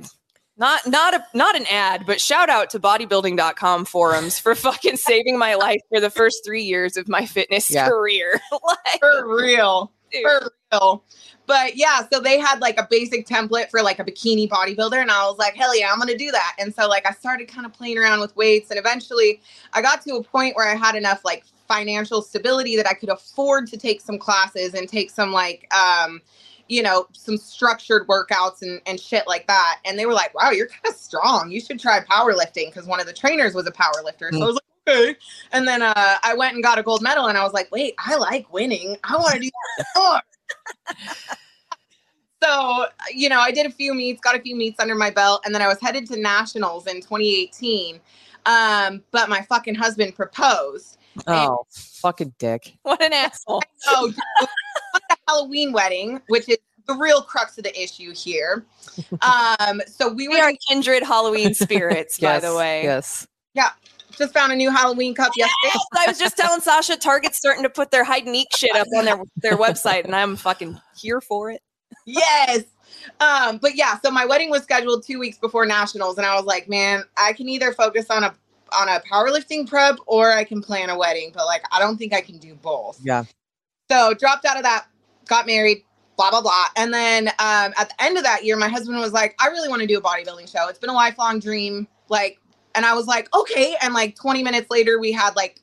not 0.58 0.88
not 0.88 1.14
a 1.14 1.24
not 1.36 1.56
an 1.56 1.68
ad, 1.70 2.08
but 2.08 2.20
shout 2.20 2.50
out 2.50 2.72
to 2.72 2.80
bodybuilding.com 2.80 3.86
forums 3.86 4.40
for 4.40 4.56
fucking 4.56 4.98
saving 4.98 5.38
my 5.38 5.54
life 5.54 5.82
for 5.90 6.00
the 6.00 6.10
first 6.10 6.44
3 6.44 6.64
years 6.64 6.98
of 6.98 7.08
my 7.08 7.28
fitness 7.28 7.70
Yeah. 7.70 7.88
career. 7.88 8.42
like 8.52 9.00
for 9.00 9.38
real. 9.38 9.92
dude. 10.12 10.24
For 10.24 10.52
real. 10.72 11.04
But 11.48 11.78
yeah, 11.78 12.02
so 12.12 12.20
they 12.20 12.38
had 12.40 12.60
like 12.60 12.78
a 12.78 12.86
basic 12.90 13.26
template 13.26 13.70
for 13.70 13.82
like 13.82 14.00
a 14.00 14.04
bikini 14.04 14.50
bodybuilder, 14.50 15.02
and 15.02 15.10
I 15.10 15.26
was 15.26 15.38
like, 15.38 15.56
hell 15.56 15.78
yeah, 15.78 15.90
I'm 15.92 15.98
gonna 15.98 16.18
do 16.18 16.30
that. 16.30 16.58
And 16.60 16.76
so 16.76 16.88
like 16.88 17.08
I 17.08 17.12
started 17.12 17.48
kind 17.48 17.66
of 17.66 17.72
playing 17.74 17.98
around 17.98 18.20
with 18.20 18.36
weights, 18.36 18.70
and 18.70 18.78
eventually 18.78 19.42
I 19.74 19.82
got 19.82 20.02
to 20.04 20.16
a 20.16 20.24
point 20.24 20.58
where 20.58 20.70
I 20.70 20.76
had 20.76 20.96
enough 20.96 21.24
like 21.24 21.46
financial 21.68 22.22
stability 22.22 22.76
that 22.76 22.88
I 22.88 22.94
could 22.94 23.10
afford 23.10 23.68
to 23.68 23.78
take 23.78 24.02
some 24.02 24.20
classes 24.20 24.74
and 24.74 24.88
take 24.88 25.10
some 25.10 25.32
like 25.32 25.74
um 25.74 26.22
you 26.68 26.84
know 26.84 27.08
some 27.14 27.38
structured 27.38 28.08
workouts 28.08 28.62
and, 28.62 28.82
and 28.86 29.00
shit 29.00 29.26
like 29.26 29.48
that. 29.48 29.80
And 29.86 29.98
they 29.98 30.06
were 30.06 30.14
like 30.14 30.36
wow 30.36 30.52
you're 30.52 30.68
kind 30.68 30.86
of 30.90 30.96
strong. 30.96 31.50
You 31.50 31.62
should 31.62 31.80
try 31.80 32.02
powerlifting 32.02 32.68
because 32.68 32.86
one 32.86 33.00
of 33.00 33.06
the 33.06 33.14
trainers 33.14 33.56
was 33.56 33.66
a 33.68 33.72
power 33.72 34.04
lifter 34.04 34.30
so 34.34 34.42
i 34.42 34.46
was 34.46 34.56
like 34.56 34.64
okay. 34.90 35.16
And 35.54 35.66
then 35.66 35.82
uh, 35.82 36.18
i 36.24 36.34
went 36.34 36.56
and 36.56 36.64
got 36.64 36.78
a 36.78 36.84
gold 36.84 37.02
medal 37.02 37.28
and 37.28 37.38
i 37.38 37.44
was 37.44 37.54
like 37.54 37.72
wait 37.72 37.96
i 38.00 38.18
like 38.18 38.52
winning. 38.52 38.98
I 39.06 39.16
want 39.16 39.36
to 39.36 39.40
do 39.40 39.50
that 39.78 39.86
more 39.96 40.22
so 42.44 42.86
you 43.14 43.30
know 43.30 43.40
i 43.40 43.52
did 43.52 43.66
a 43.66 43.72
few 43.72 43.94
meets 43.94 44.22
got 44.22 44.36
a 44.36 44.40
few 44.40 44.56
meets 44.56 44.80
under 44.80 44.96
my 44.96 45.10
belt 45.10 45.42
and 45.46 45.54
then 45.54 45.62
i 45.62 45.68
was 45.68 45.80
headed 45.82 46.08
to 46.08 46.20
nationals 46.20 46.88
in 46.88 46.98
2018 46.98 48.00
um, 48.46 49.04
but 49.12 49.28
my 49.28 49.42
fucking 49.42 49.76
husband 49.76 50.16
proposed 50.16 50.98
Oh, 51.26 51.66
fucking 51.72 52.34
dick. 52.38 52.78
What 52.84 53.02
an 53.02 53.14
asshole. 53.14 53.64
Oh, 53.88 54.14
a 54.42 55.16
Halloween 55.28 55.72
wedding, 55.72 56.22
which 56.28 56.50
is 56.50 56.58
the 56.88 56.96
real 56.96 57.22
crux 57.22 57.58
of 57.58 57.64
the 57.64 57.82
issue 57.82 58.14
here. 58.14 58.66
Um, 59.22 59.82
so 59.88 60.10
we 60.12 60.28
We 60.28 60.38
were 60.38 60.44
are 60.44 60.54
kindred 60.68 61.04
Halloween 61.04 61.54
spirits, 61.54 62.20
by 62.20 62.40
the 62.40 62.56
way. 62.56 62.84
Yes. 62.84 63.28
Just 64.18 64.34
found 64.34 64.52
a 64.52 64.56
new 64.56 64.72
Halloween 64.72 65.14
cup 65.14 65.32
yesterday. 65.36 65.80
I 65.96 66.06
was 66.08 66.18
just 66.18 66.38
telling 66.38 66.62
Sasha 66.62 66.98
Target's 66.98 67.38
starting 67.38 67.64
to 67.64 67.70
put 67.70 67.92
their 67.92 68.04
Hyde 68.04 68.26
and 68.26 68.36
EEK 68.36 68.56
shit 68.56 68.76
up 68.76 68.88
on 68.98 69.06
their, 69.06 69.22
their 69.38 69.58
website, 69.58 70.06
and 70.06 70.16
I'm 70.16 70.36
fucking 70.36 70.80
here 70.98 71.22
for 71.22 71.52
it. 71.52 71.62
yes. 72.06 72.64
Um, 73.20 73.58
but 73.58 73.76
yeah, 73.76 73.98
so 74.04 74.12
my 74.12 74.26
wedding 74.26 74.50
was 74.50 74.64
scheduled 74.64 75.06
two 75.06 75.20
weeks 75.20 75.38
before 75.38 75.66
nationals, 75.66 76.18
and 76.18 76.26
I 76.26 76.36
was 76.36 76.46
like, 76.46 76.68
man, 76.68 77.04
I 77.16 77.34
can 77.34 77.48
either 77.50 77.74
focus 77.74 78.08
on 78.10 78.24
a 78.24 78.34
on 78.74 78.90
a 78.90 79.00
powerlifting 79.12 79.68
prep 79.68 79.98
or 80.08 80.32
I 80.32 80.44
can 80.44 80.62
plan 80.62 80.90
a 80.90 80.98
wedding, 80.98 81.32
but 81.34 81.46
like 81.46 81.64
I 81.72 81.80
don't 81.80 81.98
think 81.98 82.14
I 82.14 82.22
can 82.22 82.38
do 82.38 82.56
both. 82.56 83.00
Yeah. 83.04 83.24
So 83.90 84.14
dropped 84.14 84.46
out 84.46 84.58
of 84.58 84.64
that, 84.64 84.88
got 85.26 85.46
married, 85.48 85.84
blah 86.18 86.32
blah 86.32 86.42
blah. 86.42 86.66
And 86.76 86.94
then 86.94 87.30
um, 87.40 87.74
at 87.78 87.90
the 87.90 88.04
end 88.04 88.18
of 88.18 88.24
that 88.24 88.44
year, 88.44 88.58
my 88.58 88.68
husband 88.68 89.00
was 89.00 89.14
like, 89.14 89.36
I 89.40 89.48
really 89.48 89.70
want 89.70 89.82
to 89.82 89.88
do 89.88 89.98
a 89.98 90.02
bodybuilding 90.02 90.52
show. 90.52 90.68
It's 90.68 90.80
been 90.80 90.90
a 90.90 90.94
lifelong 90.94 91.40
dream. 91.40 91.88
Like, 92.10 92.40
and 92.78 92.86
I 92.86 92.94
was 92.94 93.08
like, 93.08 93.28
okay. 93.36 93.76
And 93.82 93.94
like 93.94 94.16
20 94.16 94.44
minutes 94.44 94.70
later, 94.70 95.00
we 95.00 95.12
had 95.12 95.36
like 95.36 95.60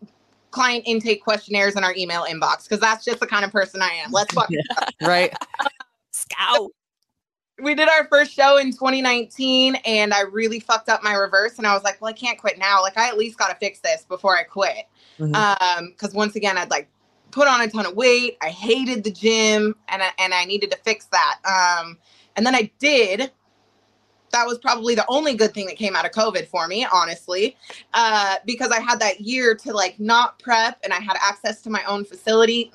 client 0.50 0.82
intake 0.86 1.22
questionnaires 1.22 1.76
in 1.76 1.84
our 1.84 1.94
email 1.96 2.24
inbox 2.24 2.64
because 2.64 2.80
that's 2.80 3.04
just 3.04 3.20
the 3.20 3.26
kind 3.26 3.44
of 3.44 3.52
person 3.52 3.80
I 3.80 3.90
am. 4.04 4.10
Let's 4.12 4.34
fuck. 4.34 4.50
Right. 5.00 5.32
Scout. 6.10 6.70
we 7.62 7.74
did 7.74 7.88
our 7.88 8.06
first 8.08 8.32
show 8.32 8.58
in 8.58 8.72
2019 8.72 9.76
and 9.86 10.12
I 10.12 10.22
really 10.22 10.60
fucked 10.60 10.88
up 10.88 11.02
my 11.02 11.14
reverse 11.14 11.58
and 11.58 11.66
I 11.66 11.74
was 11.74 11.82
like, 11.84 12.00
well, 12.00 12.10
I 12.10 12.12
can't 12.12 12.38
quit 12.38 12.58
now. 12.58 12.82
Like 12.82 12.98
I 12.98 13.08
at 13.08 13.16
least 13.16 13.38
got 13.38 13.48
to 13.48 13.56
fix 13.56 13.78
this 13.80 14.04
before 14.04 14.36
I 14.36 14.42
quit. 14.42 14.86
Mhm. 15.18 15.34
Um, 15.34 15.94
cuz 15.96 16.12
once 16.14 16.34
again 16.36 16.58
I'd 16.58 16.70
like 16.70 16.88
put 17.30 17.46
on 17.48 17.60
a 17.60 17.68
ton 17.68 17.86
of 17.86 17.94
weight. 17.94 18.36
I 18.40 18.48
hated 18.48 19.04
the 19.04 19.10
gym 19.10 19.76
and 19.88 20.02
I, 20.02 20.10
and 20.18 20.34
I 20.34 20.44
needed 20.44 20.70
to 20.72 20.76
fix 20.78 21.06
that. 21.06 21.38
Um, 21.44 21.98
and 22.36 22.44
then 22.44 22.54
I 22.54 22.70
did. 22.80 23.30
That 24.34 24.48
was 24.48 24.58
probably 24.58 24.96
the 24.96 25.04
only 25.06 25.34
good 25.34 25.54
thing 25.54 25.66
that 25.66 25.76
came 25.76 25.94
out 25.94 26.04
of 26.04 26.10
COVID 26.10 26.48
for 26.48 26.66
me, 26.66 26.84
honestly, 26.92 27.56
uh, 27.94 28.36
because 28.44 28.72
I 28.72 28.80
had 28.80 28.98
that 28.98 29.20
year 29.20 29.54
to 29.54 29.72
like 29.72 29.98
not 30.00 30.40
prep 30.40 30.80
and 30.82 30.92
I 30.92 31.00
had 31.00 31.16
access 31.22 31.62
to 31.62 31.70
my 31.70 31.84
own 31.84 32.04
facility. 32.04 32.72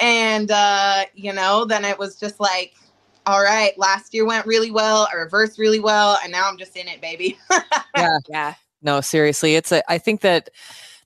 And, 0.00 0.50
uh, 0.50 1.04
you 1.14 1.32
know, 1.32 1.64
then 1.64 1.84
it 1.84 1.96
was 1.96 2.16
just 2.16 2.40
like, 2.40 2.74
all 3.24 3.40
right, 3.40 3.78
last 3.78 4.12
year 4.12 4.26
went 4.26 4.46
really 4.46 4.72
well, 4.72 5.08
I 5.12 5.16
reversed 5.16 5.60
really 5.60 5.78
well, 5.78 6.18
and 6.24 6.32
now 6.32 6.48
I'm 6.48 6.58
just 6.58 6.76
in 6.76 6.88
it, 6.88 7.00
baby. 7.00 7.38
Yeah. 7.96 8.18
Yeah. 8.28 8.54
No, 8.82 9.00
seriously, 9.00 9.56
it's 9.56 9.72
a. 9.72 9.82
I 9.92 9.98
think 9.98 10.22
that 10.22 10.48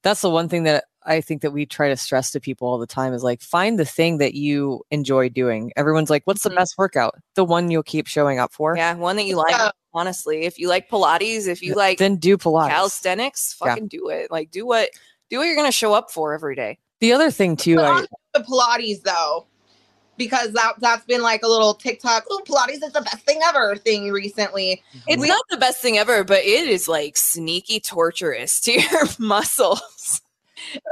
that's 0.03 0.21
the 0.21 0.31
one 0.31 0.49
thing 0.49 0.63
that 0.63 0.85
I 1.07 1.21
think 1.21 1.43
that 1.43 1.53
we 1.53 1.67
try 1.67 1.89
to 1.89 1.97
stress 1.97 2.31
to 2.33 2.41
people 2.41 2.69
all 2.69 2.79
the 2.79 2.87
time 2.87 3.13
is 3.13 3.23
like 3.23 3.41
find 3.43 3.79
the 3.79 3.85
thing 3.85 4.19
that 4.19 4.35
you 4.35 4.83
enjoy 4.91 5.29
doing. 5.29 5.73
Everyone's 5.77 6.11
like, 6.11 6.23
"What's 6.25 6.43
the 6.43 6.49
mm-hmm. 6.51 6.59
best 6.59 6.79
workout?" 6.79 7.17
The 7.35 7.45
one 7.45 7.71
you'll 7.71 7.83
keep 7.83 8.07
showing 8.07 8.39
up 8.39 8.53
for. 8.53 8.77
Yeah. 8.77 8.95
One 8.95 9.17
that 9.17 9.25
you 9.25 9.37
like, 9.37 9.51
Yeah. 9.51 9.71
honestly. 9.93 10.45
If 10.45 10.59
you 10.59 10.69
like 10.69 10.89
Pilates, 10.89 11.47
if 11.47 11.63
you 11.63 11.75
like 11.75 11.99
then 11.99 12.17
do 12.17 12.37
Pilates. 12.39 12.71
calisthenics, 12.71 13.57
Yeah. 13.61 13.69
fucking 13.69 13.89
do 13.89 14.09
it. 14.09 14.31
Like 14.31 14.51
do 14.51 14.67
what 14.67 14.91
do 15.31 15.39
what 15.39 15.45
you're 15.45 15.57
gonna 15.57 15.73
show 15.73 15.93
up 15.93 16.11
for 16.11 16.33
every 16.33 16.57
day. 16.57 16.79
The 17.01 17.13
other 17.13 17.31
thing 17.31 17.57
too, 17.57 17.81
I 17.81 18.07
the 18.33 18.41
Pilates 18.41 19.03
though, 19.03 19.47
because 20.17 20.53
that 20.53 20.75
that's 20.81 21.05
been 21.05 21.23
like 21.23 21.43
a 21.43 21.49
little 21.49 21.75
TikTok. 21.75 22.25
Oh, 22.31 22.41
Pilates 22.47 22.83
is 22.83 22.93
the 22.93 23.03
best 23.03 23.27
thing 23.27 23.41
ever 23.45 23.77
thing 23.77 24.11
recently. 24.11 24.83
It's 25.07 25.21
We- 25.21 25.29
not 25.29 25.45
the 25.51 25.59
best 25.59 25.83
thing 25.83 25.99
ever, 25.99 26.25
but 26.25 26.39
it 26.39 26.69
is 26.69 26.89
like 26.89 27.17
sneaky 27.17 27.81
torturous 27.81 28.61
to 28.63 28.73
your 28.73 29.03
muscles. 29.19 30.23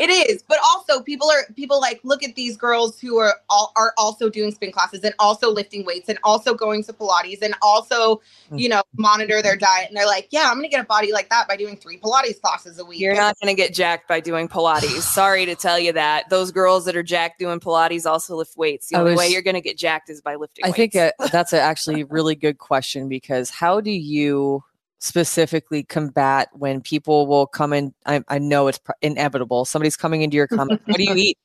It 0.01 0.11
is, 0.11 0.43
but 0.43 0.59
also 0.65 1.03
people 1.03 1.31
are 1.31 1.45
people 1.55 1.81
like 1.81 2.01
look 2.05 2.23
at 2.23 2.35
these 2.35 2.57
girls 2.57 3.01
who 3.01 3.19
are 3.19 3.37
all 3.51 3.73
are 3.77 3.95
also 3.97 4.29
doing 4.29 4.53
spin 4.53 4.73
classes 4.73 5.01
and 5.03 5.15
also 5.19 5.51
lifting 5.51 5.85
weights 5.85 6.09
and 6.09 6.19
also 6.25 6.55
going 6.55 6.85
to 6.85 6.93
Pilates 6.93 7.43
and 7.43 7.55
also 7.63 8.21
you 8.55 8.69
know 8.69 8.83
monitor 8.97 9.43
their 9.43 9.57
diet 9.57 9.89
and 9.89 9.97
they're 9.97 10.07
like, 10.07 10.29
yeah, 10.31 10.49
I'm 10.51 10.57
gonna 10.57 10.69
get 10.69 10.81
a 10.81 10.85
body 10.85 11.13
like 11.13 11.29
that 11.31 11.49
by 11.49 11.57
doing 11.57 11.77
three 11.77 11.99
Pilates 11.99 12.41
classes 12.41 12.79
a 12.79 12.85
week. 12.85 13.01
You're 13.01 13.15
not 13.15 13.39
going 13.41 13.55
to 13.55 13.61
get 13.61 13.75
jacked 13.75 14.09
by 14.09 14.21
doing 14.21 14.49
Pilates. 14.49 15.01
Sorry 15.03 15.47
to 15.47 15.55
tell 15.55 15.79
you 15.79 15.93
that. 15.93 16.29
Those 16.31 16.51
girls 16.51 16.85
that 16.85 16.97
are 16.97 17.03
jacked 17.03 17.39
doing 17.39 17.61
Pilates 17.61 18.07
also 18.07 18.37
lift 18.37 18.57
weights. 18.57 18.89
The 18.89 18.97
I 18.97 19.01
only 19.01 19.17
way 19.17 19.29
you're 19.29 19.43
going 19.43 19.55
to 19.55 19.61
get 19.61 19.79
jacked 19.79 20.11
is 20.11 20.21
by 20.21 20.37
lifting 20.37 20.65
I 20.65 20.69
weights. 20.69 20.77
think 20.77 20.97
uh, 20.97 21.29
that's 21.31 21.53
a 21.53 21.61
actually 21.61 22.05
really 22.11 22.35
good 22.35 22.59
question 22.59 23.09
because 23.09 23.51
how 23.51 23.81
do 23.81 23.91
you 23.91 24.65
specifically 25.03 25.83
combat 25.83 26.49
when 26.53 26.81
people 26.81 27.27
will 27.27 27.47
come 27.47 27.73
in? 27.73 27.93
I, 28.07 28.23
I 28.29 28.39
know 28.39 28.69
it's 28.69 28.79
pr- 28.79 28.93
inevitable. 29.03 29.65
Somebody's 29.65 29.97
coming 29.97 30.23
into 30.23 30.37
your 30.37 30.47
comment. 30.47 30.81
what 30.87 30.97
do 30.97 31.05
you 31.05 31.15
eat? 31.17 31.39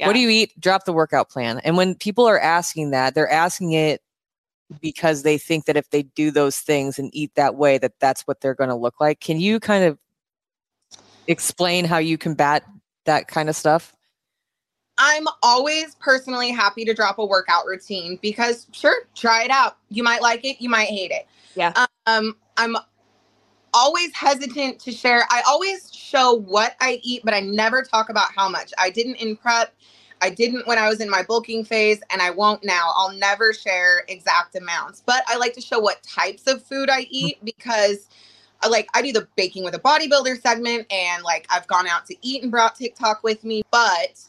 What 0.00 0.12
do 0.12 0.20
you 0.20 0.28
eat? 0.28 0.58
Drop 0.60 0.84
the 0.84 0.92
workout 0.92 1.28
plan. 1.28 1.60
And 1.64 1.76
when 1.76 1.94
people 1.94 2.26
are 2.26 2.38
asking 2.38 2.90
that, 2.90 3.14
they're 3.14 3.30
asking 3.30 3.72
it 3.72 4.00
because 4.80 5.22
they 5.22 5.38
think 5.38 5.64
that 5.64 5.76
if 5.76 5.90
they 5.90 6.02
do 6.02 6.30
those 6.30 6.58
things 6.58 6.98
and 6.98 7.10
eat 7.12 7.34
that 7.34 7.56
way, 7.56 7.78
that 7.78 7.94
that's 7.98 8.22
what 8.22 8.40
they're 8.40 8.54
going 8.54 8.70
to 8.70 8.76
look 8.76 9.00
like. 9.00 9.20
Can 9.20 9.40
you 9.40 9.58
kind 9.58 9.84
of 9.84 9.98
explain 11.26 11.84
how 11.84 11.98
you 11.98 12.16
combat 12.16 12.64
that 13.06 13.28
kind 13.28 13.48
of 13.48 13.56
stuff? 13.56 13.94
I'm 14.98 15.26
always 15.42 15.94
personally 15.96 16.50
happy 16.50 16.84
to 16.84 16.94
drop 16.94 17.18
a 17.18 17.26
workout 17.26 17.66
routine 17.66 18.18
because 18.20 18.66
sure, 18.72 19.06
try 19.14 19.44
it 19.44 19.50
out. 19.50 19.76
You 19.88 20.02
might 20.02 20.22
like 20.22 20.44
it, 20.44 20.60
you 20.60 20.68
might 20.68 20.88
hate 20.88 21.12
it. 21.12 21.26
Yeah. 21.54 21.86
Um, 22.06 22.36
I'm 22.58 22.76
always 23.72 24.14
hesitant 24.14 24.80
to 24.80 24.92
share. 24.92 25.22
I 25.30 25.42
always 25.46 25.94
show 25.94 26.34
what 26.34 26.74
I 26.80 27.00
eat, 27.02 27.22
but 27.24 27.32
I 27.32 27.40
never 27.40 27.82
talk 27.82 28.10
about 28.10 28.32
how 28.34 28.48
much. 28.48 28.72
I 28.78 28.90
didn't 28.90 29.16
in 29.16 29.36
prep. 29.36 29.74
I 30.20 30.30
didn't 30.30 30.66
when 30.66 30.78
I 30.78 30.88
was 30.88 31.00
in 31.00 31.08
my 31.08 31.22
bulking 31.22 31.64
phase, 31.64 32.00
and 32.10 32.20
I 32.20 32.30
won't 32.30 32.64
now. 32.64 32.90
I'll 32.96 33.12
never 33.12 33.52
share 33.52 34.04
exact 34.08 34.56
amounts, 34.56 35.02
but 35.06 35.22
I 35.28 35.36
like 35.36 35.54
to 35.54 35.60
show 35.60 35.78
what 35.78 36.02
types 36.02 36.48
of 36.48 36.62
food 36.64 36.90
I 36.90 37.02
mm. 37.04 37.08
eat 37.10 37.44
because 37.44 38.08
I 38.60 38.66
like 38.66 38.88
I 38.94 39.02
do 39.02 39.12
the 39.12 39.28
baking 39.36 39.62
with 39.62 39.74
a 39.74 39.78
bodybuilder 39.78 40.40
segment, 40.42 40.92
and 40.92 41.22
like 41.22 41.46
I've 41.50 41.68
gone 41.68 41.86
out 41.86 42.04
to 42.06 42.16
eat 42.20 42.42
and 42.42 42.50
brought 42.50 42.74
TikTok 42.74 43.22
with 43.22 43.44
me, 43.44 43.62
but 43.70 44.20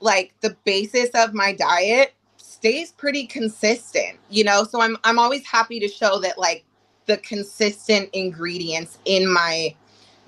like 0.00 0.34
the 0.40 0.54
basis 0.64 1.08
of 1.14 1.32
my 1.32 1.54
diet 1.54 2.12
stays 2.36 2.92
pretty 2.92 3.26
consistent, 3.26 4.18
you 4.28 4.44
know? 4.44 4.64
So 4.64 4.82
I'm 4.82 4.98
I'm 5.04 5.18
always 5.18 5.46
happy 5.46 5.80
to 5.80 5.88
show 5.88 6.18
that 6.20 6.38
like 6.38 6.64
the 7.08 7.16
consistent 7.18 8.08
ingredients 8.12 8.98
in 9.04 9.30
my 9.30 9.74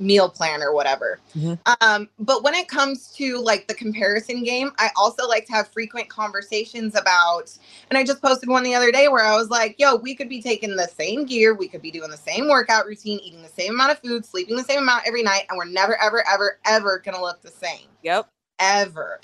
meal 0.00 0.30
plan 0.30 0.62
or 0.62 0.72
whatever. 0.72 1.20
Mhm. 1.36 1.58
Um, 1.82 2.08
but 2.18 2.42
when 2.42 2.54
it 2.54 2.68
comes 2.68 3.08
to 3.16 3.36
like 3.36 3.68
the 3.68 3.74
comparison 3.74 4.42
game, 4.42 4.72
I 4.78 4.88
also 4.96 5.28
like 5.28 5.44
to 5.46 5.52
have 5.52 5.68
frequent 5.68 6.08
conversations 6.08 6.96
about, 6.96 7.52
and 7.90 7.98
I 7.98 8.02
just 8.02 8.22
posted 8.22 8.48
one 8.48 8.62
the 8.62 8.74
other 8.74 8.90
day 8.90 9.08
where 9.08 9.22
I 9.22 9.36
was 9.36 9.50
like, 9.50 9.76
yo, 9.78 9.96
we 9.96 10.14
could 10.14 10.30
be 10.30 10.40
taking 10.40 10.74
the 10.74 10.88
same 10.88 11.26
gear, 11.26 11.54
we 11.54 11.68
could 11.68 11.82
be 11.82 11.90
doing 11.90 12.10
the 12.10 12.16
same 12.16 12.48
workout 12.48 12.86
routine, 12.86 13.20
eating 13.20 13.42
the 13.42 13.48
same 13.48 13.74
amount 13.74 13.92
of 13.92 13.98
food, 13.98 14.24
sleeping 14.24 14.56
the 14.56 14.64
same 14.64 14.78
amount 14.78 15.06
every 15.06 15.22
night, 15.22 15.42
and 15.50 15.58
we're 15.58 15.66
never, 15.66 16.00
ever, 16.02 16.26
ever, 16.26 16.58
ever 16.64 17.02
gonna 17.04 17.20
look 17.20 17.42
the 17.42 17.50
same. 17.50 17.86
Yep. 18.02 18.26
Ever. 18.58 19.20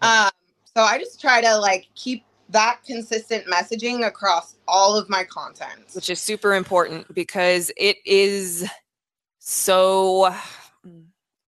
Um, 0.00 0.30
so 0.74 0.82
I 0.82 0.98
just 0.98 1.20
try 1.20 1.42
to 1.42 1.56
like 1.58 1.86
keep 1.94 2.24
that 2.54 2.78
consistent 2.86 3.46
messaging 3.46 4.06
across 4.06 4.54
all 4.66 4.96
of 4.96 5.10
my 5.10 5.24
content. 5.24 5.84
which 5.92 6.08
is 6.08 6.20
super 6.20 6.54
important 6.54 7.12
because 7.12 7.70
it 7.76 7.98
is 8.06 8.66
so 9.38 10.32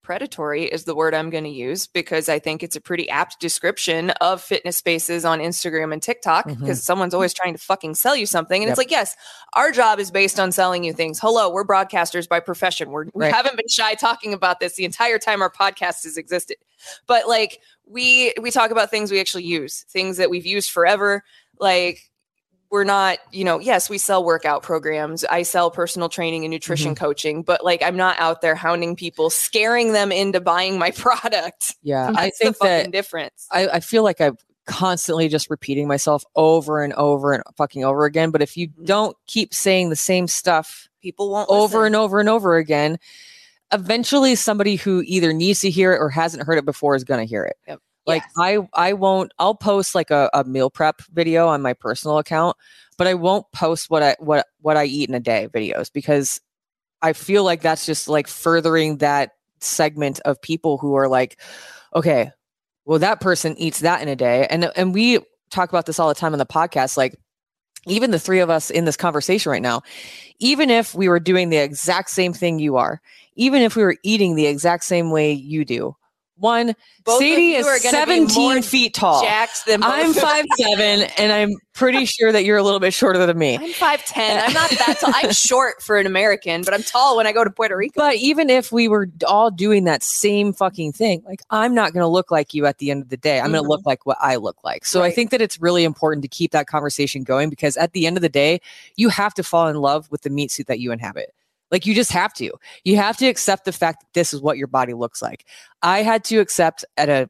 predatory 0.07 0.63
is 0.67 0.85
the 0.85 0.95
word 0.95 1.15
I'm 1.15 1.31
going 1.31 1.43
to 1.43 1.51
use 1.51 1.89
because 1.89 2.29
I 2.29 2.39
think 2.39 2.63
it's 2.63 2.77
a 2.77 2.81
pretty 2.81 3.09
apt 3.11 3.41
description 3.41 4.11
of 4.21 4.41
fitness 4.41 4.77
spaces 4.77 5.25
on 5.25 5.41
Instagram 5.41 5.93
and 5.93 6.01
TikTok 6.01 6.47
mm-hmm. 6.47 6.61
because 6.61 6.81
someone's 6.81 7.13
always 7.13 7.35
trying 7.35 7.55
to 7.55 7.59
fucking 7.59 7.97
sell 7.97 8.15
you 8.15 8.25
something 8.25 8.63
and 8.63 8.69
Yep. 8.69 8.73
it's 8.73 8.79
like 8.79 8.93
yes 8.93 9.17
our 9.55 9.73
job 9.73 9.99
is 9.99 10.13
based 10.13 10.39
on 10.39 10.53
selling 10.53 10.85
you 10.85 10.93
things 10.93 11.19
hello 11.19 11.51
we're 11.51 11.67
broadcasters 11.67 12.29
by 12.29 12.39
profession 12.39 12.91
we're, 12.91 13.07
we 13.15 13.25
Right. 13.25 13.35
haven't 13.35 13.57
been 13.57 13.67
shy 13.69 13.95
talking 13.95 14.33
about 14.33 14.61
this 14.61 14.77
the 14.77 14.85
entire 14.85 15.19
time 15.19 15.43
our 15.43 15.51
podcast 15.51 16.05
has 16.05 16.17
existed 16.17 16.59
but 17.09 17.27
like 17.27 17.61
we 17.85 18.33
we 18.41 18.53
talk 18.53 18.71
about 18.71 18.91
things 18.93 19.11
we 19.11 19.19
actually 19.19 19.43
use 19.43 19.85
things 19.91 20.19
that 20.19 20.31
we've 20.31 20.47
used 20.47 20.71
forever 20.71 21.25
like 21.59 21.99
we're 22.71 22.85
not 22.85 23.19
you 23.33 23.45
know 23.45 23.59
yes 23.61 23.89
we 23.91 23.99
sell 23.99 24.25
workout 24.25 24.63
programs 24.63 25.25
i 25.27 25.43
sell 25.43 25.71
personal 25.71 26.09
training 26.09 26.45
and 26.45 26.51
nutrition 26.53 26.95
Mm-hmm. 26.95 27.05
coaching 27.05 27.43
but 27.43 27.65
like 27.65 27.83
i'm 27.83 27.97
not 27.97 28.19
out 28.19 28.41
there 28.41 28.55
hounding 28.55 28.97
people 28.97 29.31
scaring 29.31 29.93
them 29.93 30.11
into 30.13 30.41
buying 30.41 30.79
my 30.79 30.91
product 30.97 31.75
Yeah, 31.83 32.07
That's 32.07 32.19
I 32.19 32.27
the 32.27 32.31
think 32.33 32.57
fucking 32.57 32.69
that 32.69 32.91
difference 32.93 33.47
I, 33.51 33.69
I 33.69 33.81
feel 33.81 34.03
like 34.03 34.21
I'm 34.21 34.37
constantly 34.67 35.29
just 35.29 35.49
repeating 35.49 35.87
myself 35.87 36.25
over 36.35 36.83
and 36.83 36.93
over 36.95 37.33
and 37.33 37.45
fucking 37.57 37.85
over 37.85 38.05
again. 38.05 38.33
But 38.33 38.43
if 38.43 38.57
you 38.57 38.67
Mhm. 38.69 38.85
don't 38.85 39.17
keep 39.29 39.55
saying 39.55 39.91
the 39.91 39.97
same 39.97 40.27
stuff 40.27 40.89
people 41.01 41.31
won't 41.31 41.49
over 41.49 41.79
listen. 41.79 41.87
and 41.87 41.95
over 41.97 42.19
and 42.19 42.29
over 42.29 42.57
again, 42.57 42.99
eventually 43.73 44.35
somebody 44.35 44.75
who 44.75 45.03
either 45.07 45.33
needs 45.33 45.61
to 45.61 45.71
hear 45.71 45.93
it 45.93 45.99
or 45.99 46.09
hasn't 46.11 46.43
heard 46.45 46.59
it 46.59 46.65
before 46.65 46.97
is 46.97 47.05
going 47.05 47.21
to 47.21 47.27
hear 47.27 47.45
it. 47.45 47.57
Yep. 47.69 47.81
Like 48.07 48.23
Yes. 48.23 48.33
I, 48.39 48.59
I 48.73 48.93
won't. 48.93 49.33
I'll 49.39 49.55
post 49.55 49.95
like 49.95 50.11
a, 50.11 50.31
a 50.33 50.45
meal 50.45 50.71
prep 50.71 51.03
video 51.13 51.49
on 51.49 51.63
my 51.63 51.73
personal 51.73 52.19
account, 52.19 52.57
but 52.97 53.07
I 53.07 53.15
won't 53.15 53.51
post 53.53 53.91
what 53.91 54.03
I 54.03 54.17
what 54.19 54.47
what 54.61 54.77
I 54.77 54.85
eat 54.85 55.09
in 55.09 55.15
a 55.15 55.21
day 55.21 55.49
videos 55.53 55.93
because 55.93 56.41
I 57.03 57.13
feel 57.13 57.45
like 57.45 57.63
that's 57.63 57.85
just 57.85 58.09
like 58.09 58.29
furthering 58.29 58.99
that 58.99 59.33
segment 59.61 60.21
of 60.21 60.41
people 60.41 60.79
who 60.79 60.95
are 60.95 61.09
like, 61.09 61.41
okay, 61.95 62.31
well 62.85 63.01
that 63.01 63.21
person 63.21 63.57
eats 63.59 63.81
that 63.81 64.03
in 64.03 64.09
a 64.09 64.17
day, 64.17 64.47
and 64.49 64.71
and 64.77 64.95
we 64.95 65.19
talk 65.51 65.69
about 65.69 65.87
this 65.87 65.99
all 65.99 66.09
the 66.09 66.15
time 66.15 66.33
on 66.33 66.39
the 66.39 66.47
podcast. 66.47 66.97
Like 66.97 67.17
even 67.87 68.11
the 68.11 68.19
three 68.19 68.41
of 68.41 68.51
us 68.51 68.71
in 68.71 68.85
this 68.85 68.97
conversation 68.97 69.51
right 69.51 69.63
now, 69.63 69.83
even 70.39 70.71
if 70.71 70.95
we 70.95 71.09
were 71.09 71.21
doing 71.21 71.49
the 71.49 71.57
exact 71.57 72.11
same 72.11 72.33
thing 72.33 72.59
you 72.59 72.77
are, 72.77 73.01
even 73.35 73.63
if 73.63 73.77
we 73.77 73.83
were 73.83 73.97
eating 74.03 74.35
the 74.35 74.47
exact 74.47 74.85
same 74.85 75.11
way 75.11 75.33
you 75.33 75.65
do, 75.65 75.97
one, 76.39 76.75
Both 77.05 77.19
Sadie 77.21 77.55
is 77.55 77.67
are 77.67 77.79
gonna 77.79 78.07
be 78.07 78.29
17 78.29 78.63
feet 78.63 78.95
tall. 78.95 79.23
jacked 79.23 79.67
than 79.67 79.83
I'm 79.83 80.13
five 80.13 80.45
seven, 80.59 81.09
and 81.19 81.33
I'm 81.33 81.55
pretty 81.73 82.05
sure 82.05 82.33
that 82.33 82.45
you're 82.45 82.57
a 82.57 82.63
little 82.63 82.81
bit 82.81 82.93
shorter 82.95 83.25
than 83.25 83.37
me. 83.39 83.57
I'm 83.57 83.73
five 83.73 84.05
ten. 84.05 84.39
I'm 84.45 84.53
not 84.53 84.71
that 84.71 84.97
tall. 85.01 85.13
I'm 85.15 85.33
short 85.33 85.83
for 85.83 85.97
an 85.99 86.07
American, 86.07 86.63
but 86.63 86.75
I'm 86.75 86.83
tall 86.83 87.17
when 87.17 87.27
I 87.27 87.33
go 87.33 87.45
to 87.45 87.51
Puerto 87.51 87.77
Rico. 87.77 87.93
But 88.01 88.17
even 88.17 88.51
if 88.51 88.73
we 88.73 88.89
were 88.89 89.09
all 89.27 89.51
doing 89.51 89.85
that 89.85 90.03
same 90.03 90.53
fucking 90.53 90.93
thing, 90.93 91.23
like 91.27 91.43
I'm 91.51 91.75
not 91.75 91.93
going 91.93 92.03
to 92.03 92.09
look 92.09 92.31
like 92.31 92.55
you 92.55 92.67
at 92.67 92.79
the 92.79 92.91
end 92.91 93.03
of 93.03 93.09
the 93.09 93.17
day. 93.17 93.41
I'm 93.41 93.53
going 93.53 93.63
Mhm. 93.63 93.67
to 93.67 93.71
look 93.71 93.87
like 93.87 94.05
what 94.07 94.17
I 94.21 94.37
look 94.37 94.63
like. 94.65 94.85
So 94.85 95.03
I 95.03 95.11
think 95.11 95.31
that 95.31 95.41
it's 95.41 95.61
really 95.61 95.85
important 95.85 96.23
to 96.23 96.29
keep 96.29 96.53
that 96.53 96.67
conversation 96.67 97.23
going 97.25 97.51
because 97.51 97.77
at 97.77 97.93
the 97.93 98.07
end 98.07 98.17
of 98.17 98.23
the 98.23 98.29
day, 98.29 98.61
you 98.97 99.09
have 99.11 99.35
to 99.35 99.43
fall 99.43 99.69
in 99.69 99.77
love 99.77 100.11
with 100.11 100.23
the 100.23 100.31
meat 100.31 100.51
suit 100.51 100.67
that 100.67 100.81
you 100.81 100.93
inhabit. 100.93 101.33
Like 101.71 101.87
you 101.87 101.95
just 101.95 102.13
have 102.13 102.33
to. 102.35 102.51
You 102.85 102.97
have 102.97 103.17
to 103.19 103.27
accept 103.27 103.65
the 103.65 103.73
fact 103.73 104.01
that 104.03 104.09
this 104.15 104.33
is 104.33 104.41
what 104.41 104.57
your 104.59 104.69
body 104.69 104.95
looks 104.95 105.21
like. 105.23 105.45
I 105.83 106.03
had 106.03 106.25
to 106.25 106.39
accept 106.39 106.85
at 106.97 107.09
a 107.09 107.29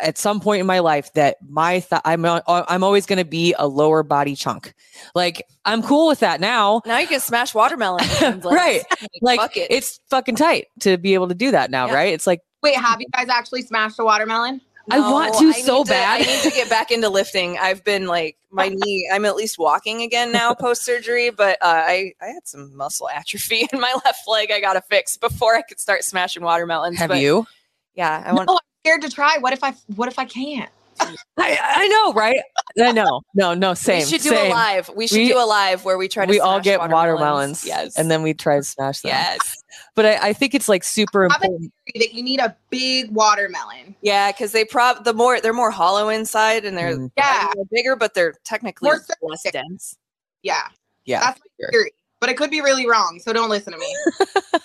at 0.00 0.16
some 0.16 0.40
point 0.40 0.60
in 0.60 0.66
my 0.66 0.78
life 0.78 1.12
that 1.14 1.36
my 1.48 1.80
th- 1.80 2.00
I'm 2.04 2.24
a- 2.24 2.42
I'm 2.46 2.82
always 2.84 3.04
going 3.06 3.18
to 3.18 3.24
be 3.24 3.54
a 3.58 3.66
lower 3.66 4.02
body 4.02 4.34
chunk. 4.36 4.72
Like 5.14 5.44
I'm 5.64 5.82
cool 5.82 6.06
with 6.08 6.20
that 6.20 6.40
now. 6.40 6.80
now 6.86 6.98
you 6.98 7.06
can 7.06 7.20
smash 7.20 7.54
watermelon. 7.54 8.04
and, 8.22 8.42
like, 8.44 8.56
Right. 8.56 8.82
Like 9.20 9.40
fuck 9.40 9.56
it. 9.56 9.70
it's 9.70 10.00
fucking 10.10 10.36
tight 10.36 10.66
to 10.80 10.96
be 10.96 11.12
able 11.14 11.28
to 11.28 11.34
do 11.34 11.50
that 11.50 11.70
now, 11.70 11.86
Yeah. 11.86 11.94
right? 11.94 12.12
It's 12.14 12.26
like 12.26 12.40
Wait, 12.62 12.76
have 12.76 13.00
you 13.00 13.06
guys 13.12 13.28
actually 13.28 13.62
smashed 13.62 13.98
a 13.98 14.04
watermelon? 14.04 14.60
I 14.90 15.00
want 15.00 15.34
to 15.38 15.48
I 15.48 15.52
so 15.52 15.84
bad. 15.84 16.20
I 16.20 16.24
need 16.24 16.40
to 16.42 16.50
get 16.50 16.68
back 16.68 16.90
into 16.90 17.08
lifting. 17.08 17.58
I've 17.58 17.82
been 17.84 18.06
like 18.06 18.36
my 18.50 18.68
knee. 18.72 19.08
I'm 19.12 19.24
at 19.24 19.36
least 19.36 19.58
walking 19.58 20.02
again 20.02 20.32
now 20.32 20.54
post 20.54 20.84
surgery, 20.84 21.30
but 21.30 21.58
uh, 21.62 21.82
I 21.86 22.12
I 22.20 22.26
had 22.26 22.46
some 22.46 22.76
muscle 22.76 23.08
atrophy 23.08 23.66
in 23.72 23.80
my 23.80 23.94
left 24.04 24.28
leg. 24.28 24.50
I 24.50 24.60
got 24.60 24.74
to 24.74 24.82
fix 24.82 25.16
before 25.16 25.54
I 25.54 25.62
could 25.62 25.80
start 25.80 26.04
smashing 26.04 26.42
watermelons. 26.42 26.98
have 26.98 27.08
but 27.08 27.18
you? 27.18 27.46
Yeah, 27.94 28.22
I 28.24 28.32
want. 28.32 28.48
no, 28.48 28.54
I'm 28.54 28.60
scared 28.82 29.02
to 29.02 29.10
try. 29.10 29.38
What 29.38 29.52
if 29.52 29.64
I 29.64 29.74
what 29.96 30.08
if 30.08 30.18
I 30.18 30.24
can't? 30.24 30.70
I, 31.36 31.58
I 31.60 31.88
know, 31.88 32.12
right? 32.12 32.40
I 32.80 32.92
know. 32.92 33.22
No, 33.34 33.54
no, 33.54 33.74
same. 33.74 34.00
we 34.00 34.04
should 34.04 34.22
do 34.22 34.30
same. 34.30 34.50
a 34.50 34.54
live. 34.54 34.90
We 34.94 35.06
should 35.06 35.18
We- 35.18 35.28
do 35.28 35.38
a 35.38 35.44
live 35.46 35.84
where 35.84 35.98
we 35.98 36.08
try 36.08 36.26
to. 36.26 36.30
We 36.30 36.40
all 36.40 36.56
smash 36.56 36.64
get 36.64 36.80
watermelons, 36.90 37.64
Yes, 37.66 37.96
and 37.98 38.10
then 38.10 38.22
we 38.22 38.34
try 38.34 38.56
to 38.56 38.62
smash 38.62 39.00
them. 39.00 39.10
yes, 39.10 39.56
But 39.94 40.06
I, 40.06 40.28
I 40.28 40.32
think 40.32 40.54
it's 40.54 40.68
like 40.68 40.84
super 40.84 41.28
Have 41.28 41.42
important. 41.42 41.72
That 41.94 42.14
you 42.14 42.22
need 42.22 42.40
a 42.40 42.56
big 42.70 43.10
watermelon. 43.10 43.94
yeah, 44.02 44.32
because 44.32 44.52
they 44.52 44.64
prob 44.64 45.04
the 45.04 45.12
more 45.14 45.40
they're 45.40 45.52
more 45.52 45.70
hollow 45.70 46.08
inside 46.08 46.64
and 46.64 46.76
they're 46.76 46.96
Mm, 46.96 47.10
Yeah. 47.16 47.50
they're 47.54 47.64
bigger, 47.70 47.96
but 47.96 48.14
they're 48.14 48.34
technically 48.44 48.86
More 48.86 49.00
less 49.22 49.42
circular. 49.42 49.64
dense. 49.68 49.96
Yeah, 50.42 50.62
yeah. 51.04 51.20
that's 51.20 51.40
my 51.40 51.46
sure. 51.60 51.70
theory. 51.72 51.92
But 52.20 52.30
it 52.30 52.36
could 52.38 52.50
be 52.50 52.60
really 52.62 52.88
wrong, 52.88 53.20
so 53.22 53.32
don't 53.32 53.50
listen 53.50 53.72
to 53.72 53.78
me. 53.78 53.94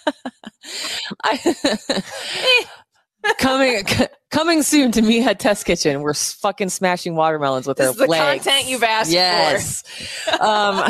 I, 1.24 1.56
coming 3.38 3.84
coming 4.32 4.64
soon 4.64 4.92
to 4.94 5.02
Meathead 5.02 5.40
Test 5.40 5.66
Kitchen. 5.66 6.02
We're 6.02 6.14
fucking 6.14 6.70
smashing 6.70 7.16
watermelons 7.16 7.68
with 7.68 7.78
This 7.78 7.88
our 7.88 7.92
is 7.92 7.98
the 7.98 8.08
legs. 8.08 8.44
content 8.44 8.68
you've 8.70 8.84
asked 8.84 9.10
for. 9.10 9.16
yes. 9.16 9.84
um, 10.40 10.84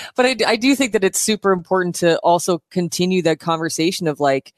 but 0.16 0.26
I, 0.26 0.36
I 0.46 0.56
do 0.56 0.74
think 0.74 0.92
that 0.92 1.04
it's 1.04 1.20
super 1.20 1.52
important 1.52 1.94
to 1.96 2.18
also 2.18 2.62
continue 2.70 3.22
that 3.22 3.40
conversation 3.40 4.08
of 4.08 4.20
like, 4.20 4.52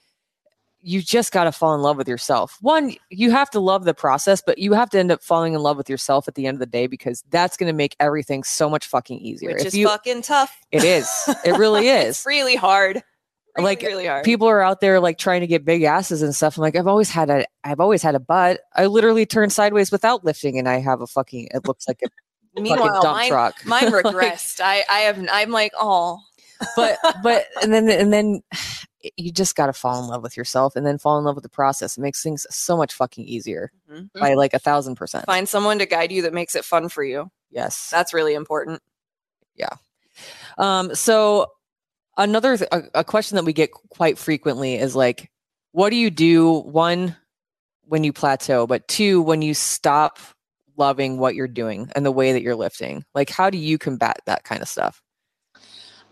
you 0.89 1.03
just 1.03 1.33
got 1.33 1.45
to 1.45 1.53
fall 1.53 1.75
in 1.75 1.83
love 1.83 1.97
with 1.97 2.07
yourself. 2.07 2.59
One, 2.61 2.95
you 3.11 3.33
have 3.33 3.51
to 3.51 3.61
love 3.61 3.85
the 3.85 3.95
process, 3.95 4.41
but 4.45 4.59
you 4.59 4.73
have 4.75 4.89
to 4.91 4.99
end 5.01 5.11
up 5.11 5.21
falling 5.21 5.55
in 5.55 5.61
love 5.61 5.77
with 5.77 5.91
yourself 5.91 6.29
at 6.29 6.37
the 6.37 6.47
end 6.47 6.55
of 6.57 6.61
the 6.61 6.67
day 6.67 6.87
because 6.87 7.25
that's 7.31 7.57
going 7.57 7.67
to 7.67 7.73
make 7.77 7.97
everything 7.99 8.45
so 8.45 8.71
much 8.71 8.87
fucking 8.87 9.19
easier. 9.19 9.51
which 9.51 9.63
If 9.63 9.67
is 9.69 9.77
you, 9.77 9.89
fucking 9.89 10.23
tough. 10.23 10.57
it 10.71 10.85
is. 10.85 11.11
It 11.45 11.59
really 11.59 11.89
is. 11.89 12.19
It's 12.19 12.27
really 12.27 12.55
hard. 12.55 13.03
Like, 13.65 13.83
really 13.83 14.07
hard. 14.07 14.25
people 14.25 14.49
are 14.49 14.61
out 14.63 14.81
there 14.81 15.01
like 15.01 15.19
trying 15.19 15.41
to 15.41 15.47
get 15.47 15.65
big 15.65 15.83
asses 15.83 16.23
and 16.23 16.35
stuff. 16.35 16.57
I'm 16.57 16.63
like, 16.63 16.77
I've 16.77 16.87
always 16.87 17.11
had 17.11 17.31
a, 17.31 17.47
I've 17.65 17.81
always 17.81 18.03
had 18.03 18.15
a 18.15 18.21
butt. 18.21 18.61
I 18.75 18.87
literally 18.87 19.27
turn 19.27 19.51
sideways 19.51 19.91
without 19.91 20.25
lifting, 20.25 20.59
and 20.59 20.69
I 20.69 20.79
have 20.79 21.01
a 21.01 21.07
fucking. 21.07 21.49
It 21.55 21.67
looks 21.67 21.87
like 21.89 22.01
a 22.05 22.09
fucking 22.55 22.63
Meanwhile, 22.63 23.03
dump 23.03 23.17
mine, 23.17 23.29
truck. 23.31 23.55
mine 23.67 23.91
Like, 23.93 24.05
regressed. 24.05 24.61
I, 24.61 24.85
I 24.91 24.99
have, 25.01 25.25
I'm 25.31 25.51
like, 25.51 25.73
oh, 25.79 26.21
but 26.75 26.99
but 27.23 27.47
and 27.63 27.73
then 27.73 27.89
and 27.91 28.13
then 28.13 28.43
you 29.17 29.31
just 29.31 29.55
got 29.55 29.67
to 29.67 29.73
fall 29.73 30.03
in 30.03 30.09
love 30.09 30.23
with 30.23 30.37
yourself 30.37 30.75
and 30.75 30.85
then 30.85 30.99
fall 30.99 31.17
in 31.19 31.25
love 31.25 31.37
with 31.37 31.43
the 31.45 31.49
process. 31.49 31.97
It 31.97 32.01
makes 32.01 32.23
things 32.23 32.45
so 32.51 32.77
much 32.77 32.93
fucking 32.95 33.25
easier 33.25 33.71
Mhm. 33.91 34.09
by 34.19 34.35
like 34.35 34.53
a 34.55 34.59
thousand 34.59 34.97
percent. 34.97 35.27
find 35.27 35.49
someone 35.49 35.79
to 35.79 35.87
guide 35.87 36.11
you 36.11 36.23
that 36.23 36.33
makes 36.35 36.55
it 36.57 36.65
fun 36.65 36.89
for 36.89 37.05
you. 37.05 37.31
Yes. 37.51 37.89
That's 37.91 38.13
really 38.13 38.35
important. 38.35 38.83
Yeah. 39.55 39.69
Um. 40.59 40.95
So 40.95 41.47
another 42.17 42.57
th- 42.57 42.71
a, 42.95 43.05
question 43.05 43.37
that 43.37 43.45
we 43.45 43.53
get 43.53 43.71
quite 43.73 44.19
frequently 44.19 44.77
is 44.77 44.97
like, 44.97 45.31
what 45.73 45.91
do 45.91 45.97
you 45.97 46.11
do? 46.11 46.61
One, 46.61 47.17
when 47.85 48.05
you 48.05 48.13
plateau, 48.13 48.67
but 48.67 48.87
two, 48.89 49.23
when 49.23 49.43
you 49.43 49.55
stop 49.55 50.19
loving 50.77 51.19
what 51.19 51.35
you're 51.35 51.49
doing 51.49 51.91
and 51.95 52.05
the 52.05 52.13
way 52.13 52.33
that 52.33 52.43
you're 52.43 52.57
lifting. 52.57 53.05
Like, 53.15 53.31
how 53.31 53.51
do 53.51 53.59
you 53.59 53.79
combat 53.79 54.21
that 54.27 54.45
kind 54.45 54.63
of 54.63 54.69
stuff? 54.69 55.03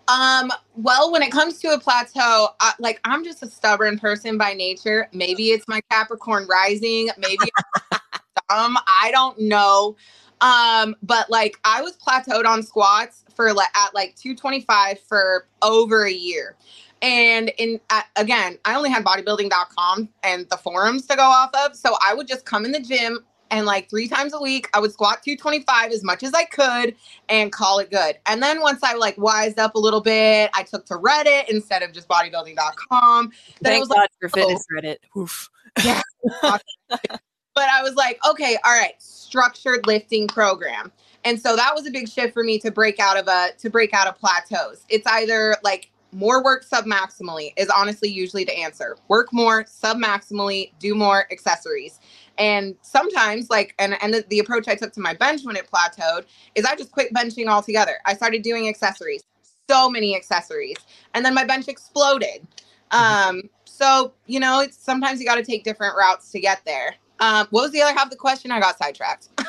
Um, 0.06 0.52
well, 0.76 1.10
when 1.10 1.22
it 1.22 1.32
comes 1.32 1.58
to 1.60 1.68
a 1.68 1.78
plateau, 1.78 2.48
I, 2.60 2.74
like 2.78 3.00
I'm 3.04 3.24
just 3.24 3.42
a 3.42 3.48
stubborn 3.48 3.98
person 3.98 4.36
by 4.36 4.52
nature. 4.52 5.08
Maybe 5.12 5.48
it's 5.48 5.66
my 5.66 5.80
Capricorn 5.90 6.46
rising, 6.46 7.08
maybe 7.16 7.50
I'm 8.50 8.76
I 8.86 9.10
don't 9.12 9.38
know. 9.40 9.96
Um, 10.44 10.94
but 11.02 11.30
like 11.30 11.58
I 11.64 11.80
was 11.80 11.96
plateaued 11.96 12.44
on 12.44 12.62
squats 12.62 13.24
for 13.34 13.54
like 13.54 13.74
at 13.74 13.94
like 13.94 14.14
225 14.16 15.00
for 15.00 15.46
over 15.62 16.04
a 16.04 16.12
year. 16.12 16.54
And 17.00 17.50
in 17.56 17.80
again, 18.16 18.58
I 18.64 18.74
only 18.74 18.90
had 18.90 19.04
bodybuilding.com 19.04 20.08
and 20.22 20.48
the 20.50 20.56
forums 20.58 21.06
to 21.06 21.16
go 21.16 21.22
off 21.22 21.50
of. 21.64 21.74
So 21.74 21.96
I 22.06 22.12
would 22.14 22.28
just 22.28 22.44
come 22.44 22.64
in 22.64 22.72
the 22.72 22.80
gym, 22.80 23.24
and 23.50 23.66
like 23.66 23.88
three 23.88 24.08
times 24.08 24.34
a 24.34 24.40
week 24.40 24.68
I 24.74 24.80
would 24.80 24.92
squat 24.92 25.22
225 25.22 25.92
as 25.92 26.04
much 26.04 26.22
as 26.22 26.34
I 26.34 26.44
could 26.44 26.94
and 27.28 27.50
call 27.50 27.78
it 27.78 27.90
good. 27.90 28.16
And 28.26 28.42
then 28.42 28.60
once 28.60 28.82
I 28.82 28.94
like 28.94 29.16
wised 29.16 29.58
up 29.58 29.76
a 29.76 29.78
little 29.78 30.00
bit, 30.00 30.50
I 30.54 30.62
took 30.62 30.84
to 30.86 30.94
Reddit 30.94 31.48
instead 31.48 31.82
of 31.82 31.92
just 31.92 32.08
bodybuilding.com. 32.08 33.32
Then 33.60 33.72
it 33.72 33.76
Thank 33.76 33.80
was 33.80 33.88
God 33.88 33.96
like, 33.96 34.10
for 34.20 34.26
oh. 34.26 34.28
fitness 34.28 34.66
Reddit. 34.76 34.96
Oof. 35.16 35.50
yeah. 35.82 36.02
but 37.54 37.68
I 37.68 37.82
was 37.82 37.94
like, 37.94 38.18
okay, 38.28 38.58
all 38.64 38.72
right, 38.72 39.00
structured 39.00 39.86
lifting 39.86 40.26
program. 40.28 40.92
And 41.24 41.40
so 41.40 41.56
that 41.56 41.74
was 41.74 41.86
a 41.86 41.90
big 41.90 42.08
shift 42.08 42.34
for 42.34 42.44
me 42.44 42.58
to 42.58 42.70
break 42.70 43.00
out 43.00 43.16
of 43.16 43.26
a 43.28 43.50
to 43.58 43.70
break 43.70 43.94
out 43.94 44.06
of 44.06 44.18
plateaus. 44.18 44.84
It's 44.88 45.06
either 45.06 45.56
like 45.62 45.90
more 46.12 46.44
work 46.44 46.64
submaximally 46.64 47.52
is 47.56 47.68
honestly 47.68 48.08
usually 48.08 48.44
the 48.44 48.56
answer. 48.56 48.96
Work 49.08 49.32
more 49.32 49.64
submaximally, 49.64 50.72
do 50.78 50.94
more 50.94 51.26
accessories. 51.32 51.98
And 52.38 52.76
sometimes 52.82 53.48
like 53.50 53.74
and 53.78 53.96
and 54.02 54.14
the, 54.14 54.24
the 54.28 54.38
approach 54.38 54.68
I 54.68 54.74
took 54.74 54.92
to 54.94 55.00
my 55.00 55.14
bench 55.14 55.42
when 55.44 55.56
it 55.56 55.68
plateaued 55.70 56.26
is 56.54 56.64
I 56.64 56.76
just 56.76 56.92
quit 56.92 57.12
benching 57.14 57.48
altogether. 57.48 57.96
I 58.04 58.14
started 58.14 58.42
doing 58.42 58.68
accessories. 58.68 59.22
So 59.70 59.88
many 59.88 60.14
accessories. 60.14 60.76
And 61.14 61.24
then 61.24 61.34
my 61.34 61.44
bench 61.44 61.68
exploded. 61.68 62.46
Um 62.90 63.42
so, 63.64 64.12
you 64.26 64.38
know, 64.38 64.60
it's 64.60 64.76
sometimes 64.76 65.18
you 65.18 65.26
got 65.26 65.34
to 65.34 65.42
take 65.42 65.64
different 65.64 65.96
routes 65.96 66.30
to 66.30 66.38
get 66.38 66.60
there. 66.64 66.94
Um, 67.20 67.46
what 67.50 67.62
was 67.62 67.70
the 67.70 67.82
other 67.82 67.92
half 67.94 68.06
of 68.06 68.10
the 68.10 68.16
question? 68.16 68.50
I 68.50 68.60
got 68.60 68.76
sidetracked. 68.78 69.28
I 69.38 69.44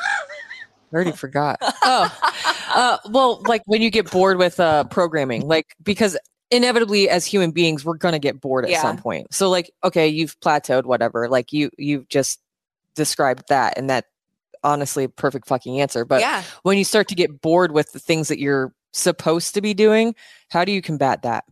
already 0.94 1.12
forgot. 1.12 1.58
Oh, 1.88 2.18
uh, 2.74 2.98
well, 3.10 3.42
like 3.46 3.62
when 3.66 3.80
you 3.80 3.90
get 3.90 4.10
bored 4.10 4.38
with 4.38 4.58
uh, 4.58 4.84
programming, 4.84 5.46
like 5.46 5.74
because 5.82 6.16
inevitably 6.50 7.08
as 7.08 7.24
human 7.24 7.50
beings, 7.52 7.84
we're 7.84 7.96
gonna 7.96 8.18
get 8.18 8.40
bored 8.40 8.64
at 8.64 8.70
Yeah. 8.70 8.82
some 8.82 8.96
point. 8.96 9.32
So, 9.32 9.48
like, 9.48 9.70
okay, 9.84 10.08
you've 10.08 10.38
plateaued, 10.40 10.84
whatever. 10.84 11.28
Like 11.28 11.52
you, 11.52 11.70
you've 11.78 12.08
just 12.08 12.40
described 12.94 13.44
that, 13.48 13.78
and 13.78 13.88
that 13.88 14.06
honestly, 14.64 15.06
perfect 15.06 15.46
fucking 15.46 15.80
answer. 15.80 16.04
But 16.04 16.20
yeah. 16.20 16.42
when 16.64 16.76
you 16.76 16.84
start 16.84 17.08
to 17.08 17.14
get 17.14 17.40
bored 17.40 17.72
with 17.72 17.92
the 17.92 18.00
things 18.00 18.28
that 18.28 18.40
you're 18.40 18.72
supposed 18.92 19.54
to 19.54 19.60
be 19.60 19.74
doing, 19.74 20.14
how 20.50 20.64
do 20.64 20.72
you 20.72 20.82
combat 20.82 21.22
that? 21.22 21.44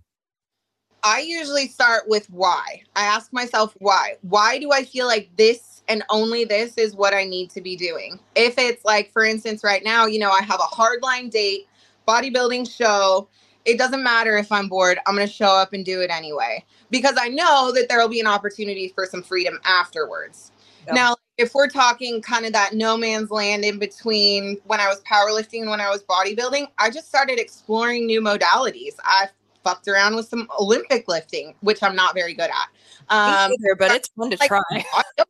I 1.05 1.21
usually 1.21 1.69
start 1.69 2.09
with 2.09 2.29
why. 2.31 2.83
I 2.97 3.05
ask 3.05 3.33
myself 3.33 3.75
why. 3.79 4.17
Why 4.23 4.59
do 4.59 4.73
I 4.73 4.85
feel 4.85 5.07
like 5.07 5.31
this 5.37 5.74
and 5.89 6.03
only 6.11 6.45
this 6.45 6.77
is 6.79 6.95
what 6.95 7.15
I 7.15 7.25
need 7.25 7.51
to 7.51 7.61
be 7.61 7.77
doing? 7.77 8.19
If 8.35 8.59
it's 8.59 8.85
like, 8.85 9.13
for 9.13 9.25
instance, 9.25 9.63
right 9.63 9.83
now, 9.85 10.07
you 10.07 10.19
know, 10.19 10.31
I 10.31 10.43
have 10.43 10.61
a 10.61 10.75
hardline 10.75 11.31
date, 11.31 11.69
bodybuilding 12.07 12.71
show. 12.71 13.29
It 13.65 13.79
doesn't 13.79 14.03
matter 14.03 14.37
if 14.37 14.53
I'm 14.53 14.69
bored, 14.69 14.99
I'm 15.07 15.15
going 15.15 15.27
to 15.27 15.33
show 15.33 15.47
up 15.47 15.73
and 15.73 15.85
do 15.85 16.03
it 16.03 16.11
anyway 16.11 16.65
because 16.91 17.15
I 17.19 17.29
know 17.29 17.73
that 17.73 17.89
there 17.89 17.99
will 17.99 18.09
be 18.09 18.21
an 18.21 18.27
opportunity 18.27 18.89
for 18.89 19.07
some 19.07 19.23
freedom 19.23 19.59
afterwards. 19.65 20.53
Yep. 20.87 20.95
Now, 20.95 21.17
if 21.39 21.55
we're 21.55 21.69
talking 21.69 22.21
kind 22.23 22.47
of 22.47 22.53
that 22.53 22.75
no 22.75 22.97
man's 22.97 23.31
land 23.31 23.65
in 23.65 23.79
between 23.79 24.59
when 24.65 24.81
I 24.81 24.89
was 24.89 25.01
powerlifting 25.01 25.63
and 25.63 25.71
when 25.71 25.81
I 25.81 25.91
was 25.91 26.05
bodybuilding, 26.05 26.69
I 26.79 26.91
just 26.91 27.09
started 27.09 27.41
exploring 27.41 28.07
new 28.07 28.21
modalities. 28.21 28.95
I 29.03 29.29
fucked 29.65 29.89
around 29.89 30.15
with 30.15 30.29
some 30.29 30.47
Olympic 30.61 31.09
lifting, 31.09 31.55
which 31.61 31.83
I'm 31.83 31.97
not 31.97 32.15
very 32.15 32.35
good 32.35 32.51
at. 32.51 32.69
Um, 33.09 33.53
either, 33.53 33.75
but 33.77 33.91
it's 33.91 34.09
fun 34.09 34.31
to 34.31 34.37
like- 34.39 34.49
try. 34.49 34.85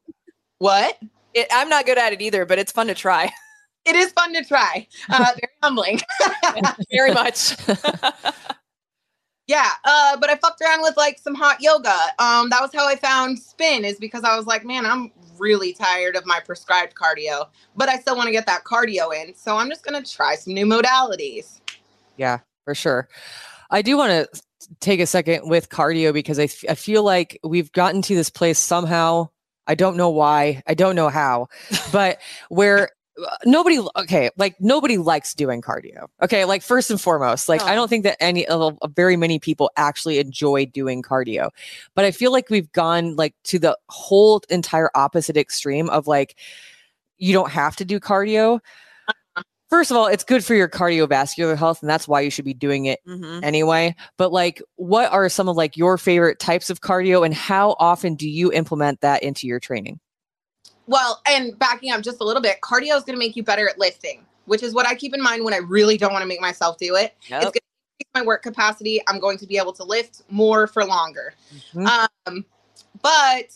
what? 0.59 0.99
It, 1.35 1.49
I'm 1.51 1.69
not 1.69 1.87
good 1.87 1.99
at 1.99 2.13
it 2.13 2.23
either, 2.23 2.45
but 2.47 2.59
it's 2.59 2.73
fun 2.73 2.87
to 2.89 2.95
try. 2.95 3.31
It 3.87 3.97
is 3.97 4.13
fun 4.13 4.33
to 4.33 4.43
try. 4.43 4.89
Uh, 5.11 5.19
very 5.35 5.53
humbling. 5.63 6.01
Very 6.91 7.13
much. 7.13 7.55
Yeah, 9.47 9.69
uh, 9.85 10.17
but 10.17 10.31
I 10.31 10.37
fucked 10.37 10.63
around 10.63 10.81
with 10.83 10.97
like 10.97 11.19
some 11.19 11.35
hot 11.35 11.61
yoga. 11.61 11.95
Um, 12.19 12.49
that 12.49 12.63
was 12.63 12.71
how 12.73 12.89
I 12.89 12.97
found 12.97 13.39
spin, 13.39 13.85
is 13.85 13.99
because 13.99 14.25
I 14.25 14.37
was 14.37 14.47
like, 14.47 14.65
man, 14.65 14.87
I'm 14.87 15.13
really 15.39 15.75
tired 15.75 16.17
of 16.17 16.25
my 16.25 16.41
prescribed 16.41 16.95
cardio, 16.95 17.49
but 17.77 17.91
I 17.91 17.99
still 17.99 18.17
want 18.17 18.29
to 18.29 18.33
get 18.33 18.47
that 18.47 18.65
cardio 18.65 19.15
in. 19.15 19.35
So 19.35 19.57
I'm 19.57 19.69
just 19.69 19.85
gonna 19.85 20.03
try 20.03 20.35
some 20.37 20.55
new 20.55 20.65
modalities. 20.65 21.61
Yeah, 22.17 22.39
for 22.65 22.75
sure. 22.75 23.09
I 23.71 23.83
do 23.83 23.99
want 23.99 24.13
to 24.13 24.43
take 24.81 25.01
a 25.01 25.07
second 25.07 25.49
with 25.49 25.69
cardio 25.69 26.15
because 26.15 26.39
I, 26.39 26.45
f- 26.45 26.65
I 26.71 26.75
feel 26.75 27.03
like 27.03 27.39
we've 27.45 27.71
gotten 27.73 28.01
to 28.03 28.15
this 28.15 28.31
place 28.31 28.59
somehow. 28.59 29.29
I 29.67 29.75
don't 29.75 29.97
know 29.97 30.11
why. 30.11 30.63
I 30.67 30.75
don't 30.75 30.95
know 30.95 31.09
how, 31.09 31.49
but 31.93 32.21
where 32.49 32.91
uh, 33.17 33.37
nobody, 33.45 33.81
okay, 33.97 34.31
like 34.37 34.57
nobody 34.61 34.99
likes 34.99 35.35
doing 35.35 35.63
cardio. 35.63 36.07
Okay. 36.21 36.45
Like 36.45 36.63
first 36.63 36.91
and 36.91 37.01
foremost, 37.01 37.49
like 37.49 37.63
I 37.63 37.75
don't 37.75 37.89
think 37.89 38.05
that 38.05 38.17
any, 38.21 38.47
uh, 38.47 38.73
very 38.95 39.17
many 39.17 39.39
people 39.39 39.71
actually 39.77 40.19
enjoy 40.19 40.67
doing 40.67 41.03
cardio, 41.03 41.51
but 41.95 42.05
I 42.05 42.11
feel 42.11 42.33
like 42.33 42.51
we've 42.51 42.71
gone 42.73 43.15
like 43.17 43.35
to 43.45 43.59
the 43.59 43.79
whole 43.89 44.43
entire 44.51 44.91
opposite 44.95 45.37
extreme 45.37 45.89
of 45.91 46.07
like, 46.07 46.37
you 47.17 47.33
don't 47.33 47.51
have 47.51 47.77
to 47.77 47.85
do 47.85 48.01
cardio. 48.01 48.59
First 49.75 49.91
of 49.91 49.97
all, 49.97 50.07
it's 50.07 50.23
good 50.23 50.45
for 50.45 50.55
your 50.55 50.69
cardiovascular 50.69 51.57
health, 51.57 51.83
and 51.83 51.91
that's 51.91 52.07
why 52.07 52.21
you 52.21 52.31
should 52.31 52.45
be 52.45 52.55
doing 52.55 52.87
it 52.87 53.01
hmm 53.05 53.41
anyway. 53.43 53.97
But 54.17 54.33
like, 54.33 54.63
what 54.77 55.11
are 55.11 55.29
some 55.29 55.49
of 55.49 55.57
like 55.57 55.77
your 55.77 55.99
favorite 55.99 56.39
types 56.39 56.71
of 56.71 56.81
cardio, 56.81 57.25
and 57.25 57.35
how 57.35 57.75
often 57.81 58.15
do 58.15 58.31
you 58.31 58.53
implement 58.53 59.01
that 59.01 59.25
into 59.25 59.49
your 59.49 59.59
training? 59.59 59.99
Well, 60.87 61.21
and 61.27 61.59
backing 61.59 61.91
up 61.91 62.03
just 62.03 62.21
a 62.21 62.25
little 62.25 62.41
bit, 62.41 62.61
cardio 62.61 62.97
is 62.97 63.03
gonna 63.03 63.19
make 63.19 63.35
you 63.35 63.43
better 63.43 63.69
at 63.69 63.77
lifting, 63.77 64.25
which 64.45 64.63
is 64.63 64.75
what 64.75 64.87
I 64.87 64.95
keep 64.95 65.13
in 65.13 65.21
mind 65.21 65.45
when 65.45 65.53
I 65.53 65.59
really 65.59 65.99
don't 65.99 66.13
want 66.13 66.23
to 66.23 66.29
make 66.29 66.41
myself 66.41 66.79
do 66.79 66.95
it. 66.95 67.17
It's 67.23 67.31
gonna 67.31 67.49
increase 67.99 68.11
my 68.15 68.23
work 68.23 68.45
capacity. 68.45 69.01
I'm 69.09 69.19
going 69.19 69.39
to 69.39 69.47
be 69.47 69.59
able 69.59 69.73
to 69.73 69.83
lift 69.83 70.23
more 70.31 70.69
for 70.69 70.85
longer. 70.85 71.35
Mhm. 71.75 72.07
Um, 72.29 72.45
but 73.03 73.51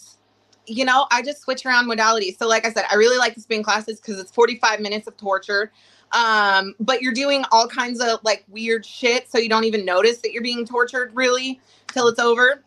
you 0.67 0.85
know, 0.85 1.07
I 1.11 1.23
just 1.23 1.43
switch 1.43 1.65
around 1.65 1.87
modalities. 1.89 2.39
So, 2.39 2.49
like 2.49 2.67
I 2.67 2.73
said, 2.73 2.87
I 2.91 2.97
really 2.97 3.19
like 3.19 3.37
the 3.37 3.41
spin 3.41 3.63
classes 3.63 4.01
because 4.01 4.19
it's 4.19 4.33
45 4.33 4.81
minutes 4.81 5.07
of 5.07 5.17
torture. 5.17 5.73
Um, 6.13 6.75
but 6.81 7.03
you're 7.03 7.13
doing 7.13 7.45
all 7.53 7.69
kinds 7.69 8.01
of 8.01 8.21
like 8.23 8.45
weird 8.49 8.85
shit, 8.85 9.31
so 9.31 9.39
you 9.39 9.49
don't 9.49 9.65
even 9.65 9.85
notice 9.85 10.19
that 10.19 10.33
you're 10.33 10.43
being 10.43 10.67
tortured 10.67 11.11
really 11.15 11.61
till 11.93 12.09
it's 12.09 12.19
over. 12.19 12.63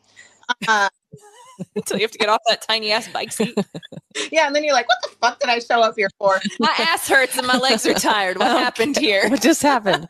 Uh, 0.68 0.90
Until 1.76 1.98
you 1.98 2.04
have 2.04 2.12
to 2.12 2.18
get 2.18 2.30
off 2.30 2.42
that 2.48 2.62
tiny 2.62 2.92
ass 2.92 3.08
bike 3.10 3.32
seat. 3.32 3.56
yeah, 4.32 4.48
and 4.48 4.56
then 4.56 4.64
you're 4.64 4.74
like, 4.74 4.88
"What 4.88 4.98
the 5.04 5.10
fuck 5.22 5.40
did 5.40 5.50
I 5.50 5.60
show 5.60 5.82
up 5.82 5.96
here 5.96 6.10
for?" 6.18 6.40
My 6.60 6.74
ass 6.80 7.08
hurts 7.08 7.38
and 7.38 7.46
my 7.46 7.58
legs 7.58 7.86
are 7.86 7.94
tired. 7.94 8.38
What 8.38 8.48
happened 8.60 8.98
here? 8.98 9.30
What 9.30 9.42
just 9.42 9.62
happened? 9.62 10.08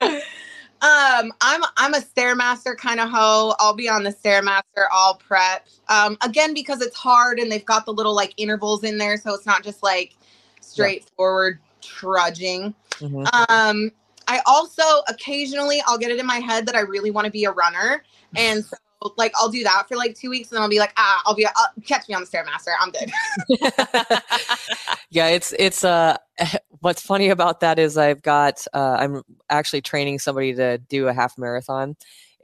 Um, 0.00 1.32
I'm 1.40 1.62
I'm 1.76 1.94
a 1.94 2.00
stairmaster 2.00 2.76
kind 2.76 3.00
of 3.00 3.10
hoe. 3.10 3.54
I'll 3.58 3.74
be 3.74 3.88
on 3.88 4.04
the 4.04 4.12
stairmaster 4.12 4.86
all 4.92 5.16
prep. 5.16 5.66
Um, 5.88 6.16
again 6.22 6.54
because 6.54 6.82
it's 6.82 6.96
hard 6.96 7.40
and 7.40 7.50
they've 7.50 7.64
got 7.64 7.84
the 7.84 7.92
little 7.92 8.14
like 8.14 8.32
intervals 8.36 8.84
in 8.84 8.96
there, 8.98 9.16
so 9.16 9.34
it's 9.34 9.46
not 9.46 9.64
just 9.64 9.82
like 9.82 10.14
straightforward 10.60 11.58
trudging. 11.82 12.74
Mhm. 13.00 13.26
Um, 13.48 13.92
I 14.26 14.40
also 14.46 14.82
occasionally 15.08 15.82
I'll 15.86 15.98
get 15.98 16.10
it 16.10 16.18
in 16.18 16.26
my 16.26 16.38
head 16.38 16.66
that 16.66 16.74
I 16.74 16.80
really 16.80 17.10
want 17.10 17.24
to 17.24 17.30
be 17.30 17.44
a 17.44 17.50
runner, 17.50 18.02
and 18.36 18.64
so 18.64 18.76
like 19.16 19.32
I'll 19.36 19.48
do 19.48 19.62
that 19.64 19.86
for 19.88 19.96
like 19.96 20.14
two 20.14 20.30
weeks, 20.30 20.50
and 20.50 20.56
then 20.56 20.62
I'll 20.62 20.68
be 20.68 20.78
like, 20.78 20.92
ah, 20.96 21.22
I'll 21.24 21.34
be 21.34 21.46
uh, 21.46 21.50
catch 21.86 22.08
me 22.08 22.14
on 22.14 22.22
the 22.22 22.26
stairmaster. 22.26 22.74
I'm 22.80 22.90
good. 22.90 24.20
yeah, 25.10 25.28
it's 25.28 25.54
it's 25.58 25.84
uh 25.84 26.16
what's 26.80 27.02
funny 27.02 27.28
about 27.28 27.60
that 27.60 27.78
is 27.78 27.96
I've 27.96 28.22
got 28.22 28.66
uh 28.74 28.96
I'm 28.98 29.22
actually 29.48 29.82
training 29.82 30.18
somebody 30.18 30.54
to 30.54 30.78
do 30.78 31.08
a 31.08 31.12
half 31.12 31.38
marathon 31.38 31.96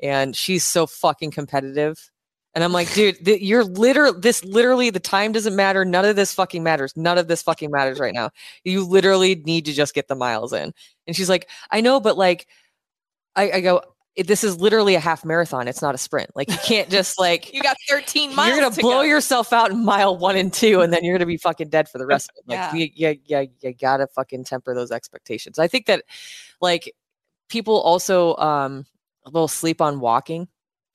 and 0.02 0.34
she's 0.36 0.64
so 0.64 0.86
fucking 0.86 1.30
competitive. 1.30 2.10
And 2.54 2.62
I'm 2.62 2.72
like, 2.72 2.92
dude, 2.94 3.24
th- 3.24 3.40
you're 3.42 3.64
literally 3.64 4.18
this 4.20 4.44
literally 4.44 4.90
the 4.90 5.00
time 5.00 5.32
doesn't 5.32 5.56
matter. 5.56 5.84
None 5.84 6.04
of 6.04 6.14
this 6.16 6.32
fucking 6.32 6.62
matters. 6.62 6.92
None 6.96 7.18
of 7.18 7.26
this 7.28 7.42
fucking 7.42 7.70
matters 7.70 7.98
right 7.98 8.14
now. 8.14 8.30
You 8.62 8.84
literally 8.86 9.34
need 9.44 9.64
to 9.64 9.72
just 9.72 9.92
get 9.94 10.06
the 10.08 10.14
miles 10.14 10.52
in. 10.52 10.72
And 11.06 11.16
she's 11.16 11.28
like, 11.28 11.48
I 11.72 11.80
know, 11.80 11.98
but 12.00 12.16
like 12.16 12.46
I, 13.34 13.50
I 13.52 13.60
go, 13.60 13.82
this 14.16 14.44
is 14.44 14.60
literally 14.60 14.94
a 14.94 15.00
half 15.00 15.24
marathon. 15.24 15.66
It's 15.66 15.82
not 15.82 15.96
a 15.96 15.98
sprint. 15.98 16.30
Like 16.36 16.48
you 16.48 16.56
can't 16.58 16.88
just 16.88 17.18
like 17.18 17.52
You 17.52 17.60
got 17.60 17.76
13 17.88 18.36
miles. 18.36 18.48
you're 18.48 18.60
gonna 18.60 18.80
blow 18.80 18.98
go. 18.98 19.02
yourself 19.02 19.52
out 19.52 19.72
in 19.72 19.84
mile 19.84 20.16
one 20.16 20.36
and 20.36 20.52
two, 20.52 20.80
and 20.82 20.92
then 20.92 21.02
you're 21.02 21.16
gonna 21.18 21.26
be 21.26 21.36
fucking 21.36 21.70
dead 21.70 21.88
for 21.88 21.98
the 21.98 22.06
rest 22.06 22.30
of 22.30 22.36
it. 22.36 22.48
Like, 22.48 22.56
Yeah. 22.56 22.74
you, 22.74 22.88
you, 22.94 23.18
you, 23.26 23.48
you 23.62 23.72
gotta 23.74 24.06
fucking 24.06 24.44
temper 24.44 24.72
those 24.76 24.92
expectations. 24.92 25.58
I 25.58 25.66
think 25.66 25.86
that, 25.86 26.04
like, 26.60 26.94
people 27.48 27.80
also 27.80 28.36
um 28.36 28.86
a 29.26 29.30
little 29.30 29.48
sleep 29.48 29.80
on 29.80 29.98
walking. 29.98 30.46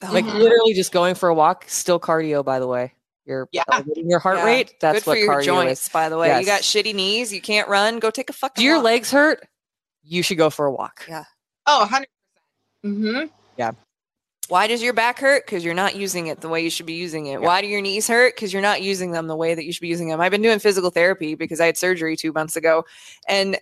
Like, 0.01 0.25
Mhm. 0.25 0.33
literally 0.35 0.73
just 0.73 0.91
going 0.91 1.15
for 1.15 1.27
a 1.29 1.33
walk, 1.33 1.65
still 1.67 1.99
cardio. 1.99 2.43
By 2.43 2.59
the 2.59 2.67
way, 2.67 2.93
you're 3.25 3.49
Yeah. 3.51 3.63
your 3.95 4.19
heart 4.19 4.37
Yeah. 4.37 4.45
rate. 4.45 4.79
That's 4.79 4.99
Good 4.99 5.03
for 5.03 5.09
what 5.11 5.19
your 5.19 5.33
cardio 5.35 5.43
joints, 5.43 5.83
is. 5.83 5.89
by 5.89 6.07
the 6.09 6.17
way. 6.17 6.39
You 6.39 6.45
got 6.45 6.61
shitty 6.61 6.95
knees. 6.95 7.33
You 7.33 7.41
can't 7.41 7.67
run. 7.67 7.99
Go 7.99 8.09
take 8.09 8.29
a 8.29 8.33
fucking 8.33 8.61
Do 8.61 8.65
your 8.65 8.77
walk. 8.77 8.85
legs 8.85 9.11
hurt? 9.11 9.45
You 10.03 10.23
should 10.23 10.37
go 10.37 10.49
for 10.49 10.65
a 10.65 10.71
walk. 10.71 11.05
Yeah. 11.07 11.25
Oh, 11.67 11.81
100 11.81 12.07
percent. 12.81 12.97
Mm-hmm. 13.01 13.25
Yeah. 13.57 13.71
Why 14.47 14.65
does 14.67 14.81
your 14.81 14.93
back 14.93 15.19
hurt? 15.19 15.45
Because 15.45 15.63
you're 15.63 15.73
not 15.75 15.95
using 15.95 16.25
it 16.27 16.41
the 16.41 16.49
way 16.49 16.61
you 16.63 16.71
should 16.71 16.87
be 16.87 16.93
using 16.93 17.27
it. 17.27 17.39
Why 17.41 17.61
do 17.61 17.67
your 17.67 17.81
knees 17.81 18.07
hurt? 18.07 18.35
Because 18.35 18.51
you're 18.51 18.63
not 18.63 18.81
using 18.81 19.11
them 19.11 19.27
the 19.27 19.35
way 19.35 19.53
that 19.53 19.63
you 19.65 19.71
should 19.73 19.81
be 19.81 19.89
using 19.89 20.07
them. 20.07 20.19
I've 20.21 20.31
been 20.31 20.41
doing 20.41 20.57
physical 20.57 20.89
therapy 20.89 21.35
because 21.35 21.59
I 21.59 21.67
had 21.67 21.77
surgery 21.77 22.15
two 22.17 22.31
months 22.31 22.55
ago. 22.55 22.83
And 23.27 23.59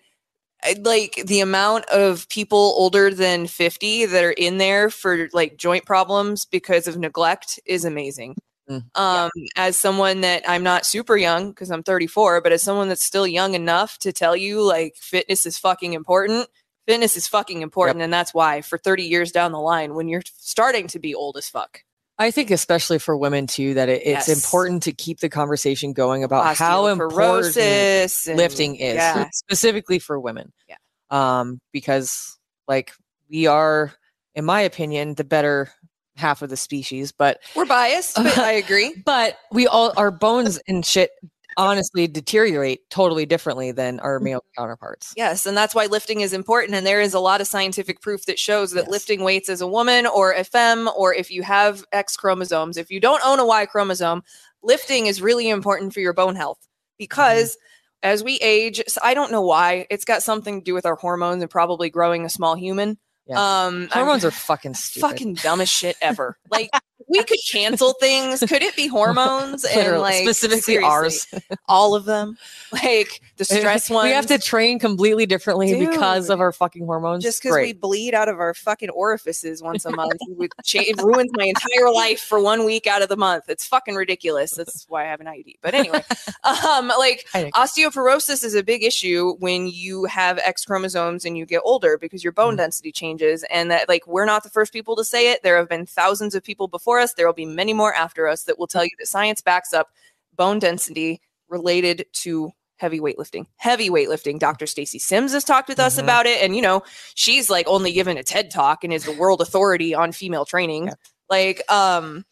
like 0.81 1.23
the 1.25 1.39
amount 1.39 1.85
of 1.85 2.27
people 2.29 2.57
older 2.57 3.13
than 3.13 3.47
50 3.47 4.05
that 4.07 4.23
are 4.23 4.31
in 4.31 4.57
there 4.57 4.89
for 4.89 5.29
like 5.33 5.57
joint 5.57 5.85
problems 5.85 6.45
because 6.45 6.87
of 6.87 6.97
neglect 6.97 7.59
is 7.65 7.85
amazing. 7.85 8.35
Mm, 8.69 8.83
Um, 8.95 9.29
as 9.55 9.77
someone 9.77 10.21
that 10.21 10.43
I'm 10.47 10.63
not 10.63 10.85
super 10.85 11.15
young 11.15 11.49
because 11.49 11.71
I'm 11.71 11.83
34, 11.83 12.41
but 12.41 12.51
as 12.51 12.63
someone 12.63 12.89
that's 12.89 13.05
still 13.05 13.25
young 13.27 13.53
enough 13.53 13.97
to 13.99 14.11
tell 14.11 14.35
you 14.35 14.61
like 14.61 14.95
fitness 14.97 15.45
is 15.45 15.57
fucking 15.57 15.93
important. 15.93 16.47
Fitness 16.87 17.17
is 17.17 17.27
fucking 17.27 17.61
important, 17.61 18.01
and 18.01 18.13
that's 18.13 18.33
why 18.33 18.61
for 18.61 18.77
30 18.77 19.03
years 19.03 19.31
down 19.33 19.51
the 19.51 19.59
line, 19.59 19.93
when 19.93 20.07
you're 20.07 20.21
starting 20.37 20.87
to 20.87 20.99
be 20.99 21.13
old 21.13 21.35
as 21.37 21.49
fuck, 21.49 21.81
I 22.19 22.31
think 22.31 22.49
especially 22.51 22.97
for 22.99 23.15
women 23.15 23.45
too 23.47 23.75
that 23.75 23.89
it, 23.89 24.01
it's 24.05 24.27
Yes. 24.27 24.43
important 24.43 24.83
to 24.83 24.91
keep 24.91 25.19
the 25.19 25.29
conversation 25.29 25.93
going 25.93 26.23
about 26.23 26.55
how 26.57 26.87
important 26.87 27.55
and- 27.57 28.37
lifting 28.37 28.75
is 28.75 28.95
yeah. 28.95 29.29
specifically 29.33 29.99
for 29.99 30.19
women. 30.19 30.51
Yeah. 30.67 30.75
Um, 31.11 31.59
because 31.71 32.37
like 32.67 32.91
we 33.29 33.45
are, 33.47 33.93
in 34.35 34.45
my 34.45 34.61
opinion, 34.61 35.13
the 35.13 35.23
better 35.23 35.69
half 36.15 36.41
of 36.41 36.49
the 36.49 36.57
species, 36.57 37.11
but 37.11 37.39
we're 37.55 37.65
biased, 37.65 38.15
but 38.15 38.37
I 38.39 38.51
agree. 38.63 38.95
but 39.05 39.37
we 39.51 39.67
all 39.67 39.93
our 39.97 40.09
bones 40.11 40.59
and 40.67 40.83
shit 40.85 41.11
honestly 41.57 42.07
deteriorate 42.07 42.89
totally 42.89 43.25
differently 43.25 43.71
than 43.71 43.99
our 43.99 44.19
male 44.19 44.43
counterparts. 44.57 45.13
Yes, 45.17 45.45
and 45.45 45.57
that's 45.57 45.73
why 45.75 45.87
lifting 45.87 46.21
is 46.21 46.31
important. 46.31 46.75
And 46.75 46.85
there 46.85 47.01
is 47.01 47.13
a 47.13 47.19
lot 47.19 47.41
of 47.41 47.47
scientific 47.47 47.99
proof 47.99 48.25
that 48.27 48.37
shows 48.39 48.71
that 48.71 48.83
Yes. 48.85 48.91
lifting 48.91 49.23
weights 49.23 49.49
as 49.49 49.59
a 49.61 49.67
woman 49.67 50.05
or 50.05 50.31
a 50.33 50.43
femme, 50.43 50.89
or 50.95 51.13
if 51.13 51.31
you 51.31 51.41
have 51.43 51.83
X 51.91 52.15
chromosomes, 52.15 52.77
if 52.77 52.89
you 52.91 52.99
don't 52.99 53.25
own 53.25 53.39
a 53.39 53.45
Y 53.45 53.65
chromosome, 53.65 54.23
lifting 54.61 55.07
is 55.07 55.21
really 55.21 55.49
important 55.49 55.93
for 55.93 55.99
your 55.99 56.13
bone 56.13 56.35
health 56.35 56.59
because 56.97 57.57
as 58.03 58.23
we 58.23 58.35
age, 58.37 58.81
so 58.87 59.01
I 59.03 59.15
don't 59.15 59.31
know 59.31 59.41
why, 59.41 59.87
it's 59.89 60.05
got 60.05 60.21
something 60.23 60.61
to 60.61 60.63
do 60.63 60.73
with 60.75 60.85
our 60.85 60.95
hormones 60.95 61.41
and 61.41 61.49
probably 61.49 61.89
growing 61.89 62.23
a 62.25 62.29
small 62.29 62.55
human. 62.55 62.97
Yeah. 63.25 63.65
Um, 63.65 63.89
Hormones 63.91 64.23
I'm- 64.23 64.29
are 64.29 64.31
fucking 64.31 64.73
stupid. 64.75 65.01
fucking 65.09 65.33
dumbest 65.35 65.73
shit 65.73 65.97
ever. 66.01 66.37
Like 66.51 66.69
we 67.07 67.23
could 67.23 67.39
cancel 67.49 67.93
things. 67.93 68.39
Could 68.41 68.61
it 68.61 68.75
be 68.75 68.87
hormones 68.97 69.63
and 69.65 69.99
like 69.99 70.23
specifically 70.23 70.61
seriously, 70.61 70.83
ours. 70.83 71.27
all 71.67 71.95
of 71.95 72.05
them? 72.05 72.37
Like 72.71 73.21
the 73.37 73.45
stress 73.45 73.89
one. 73.89 74.05
We 74.05 74.11
have 74.11 74.27
to 74.27 74.37
train 74.37 74.79
completely 74.79 75.25
differently 75.25 75.77
because 75.85 76.29
of 76.29 76.39
our 76.41 76.51
fucking 76.51 76.85
hormones. 76.85 77.23
just 77.23 77.41
because 77.41 77.57
we 77.57 77.73
bleed 77.73 78.13
out 78.13 78.29
of 78.29 78.39
our 78.39 78.53
fucking 78.53 78.89
orifices 78.89 79.61
once 79.61 79.85
a 79.85 79.91
month, 79.91 80.13
it, 80.21 81.01
ruins 81.03 81.31
my 81.33 81.45
entire 81.45 81.91
life 81.91 82.19
for 82.19 82.41
one 82.41 82.65
week 82.65 82.87
out 82.87 83.01
of 83.01 83.09
the 83.09 83.17
month. 83.17 83.45
It's 83.47 83.65
fucking 83.65 83.95
ridiculous. 83.95 84.51
That's 84.51 84.85
why 84.89 85.03
I 85.03 85.07
have 85.07 85.21
an 85.21 85.27
IUD. 85.27 85.57
But 85.61 85.73
anyway, 85.73 86.03
um, 86.43 86.91
like 86.99 87.25
osteoporosis 87.33 88.43
is 88.43 88.53
a 88.53 88.63
big 88.63 88.83
issue 88.83 89.35
when 89.39 89.67
you 89.67 90.05
have 90.05 90.39
X 90.39 90.65
chromosomes 90.65 91.25
and 91.25 91.37
you 91.37 91.45
get 91.45 91.61
older 91.63 91.97
because 91.97 92.23
your 92.23 92.33
bone 92.33 92.55
density 92.55 92.91
changes. 92.91 93.45
And 93.49 93.71
that, 93.71 93.87
like, 93.87 94.05
we're 94.07 94.25
not 94.25 94.43
the 94.43 94.49
first 94.49 94.73
people 94.73 94.95
to 94.95 95.03
say 95.03 95.31
it. 95.31 95.43
There 95.43 95.57
have 95.57 95.69
been 95.69 95.85
thousands 95.85 96.35
of 96.35 96.43
people 96.43 96.67
before 96.67 96.96
us. 96.99 97.13
There 97.13 97.25
will 97.25 97.33
be 97.33 97.45
many 97.45 97.73
more 97.73 97.93
after 97.93 98.27
us 98.27 98.43
that 98.43 98.57
will 98.59 98.67
tell 98.67 98.83
you 98.83 98.91
that 98.99 99.07
science 99.07 99.41
backs 99.41 99.73
up 99.73 99.89
bone 100.35 100.59
density 100.59 101.21
related 101.49 102.05
to 102.13 102.51
heavy 102.77 102.99
weightlifting. 102.99 103.45
Heavy 103.55 103.89
weightlifting. 103.89 104.37
Dr. 104.37 104.67
Stacy 104.67 104.99
Sims 104.99 105.33
has 105.33 105.43
talked 105.43 105.67
with 105.67 105.79
us 105.79 105.95
Mhm. 105.97 106.03
about 106.03 106.25
it. 106.27 106.41
And, 106.43 106.55
you 106.55 106.61
know, 106.61 106.83
she's 107.15 107.49
like 107.49 107.67
only 107.67 107.91
given 107.91 108.17
a 108.17 108.23
TED 108.23 108.51
talk 108.51 108.83
and 108.83 108.93
is 108.93 109.03
the 109.05 109.13
world 109.13 109.41
authority 109.41 109.95
on 109.95 110.11
female 110.11 110.45
training. 110.45 110.85
Yeah. 110.87 110.93
Like, 111.29 111.71
um, 111.71 112.23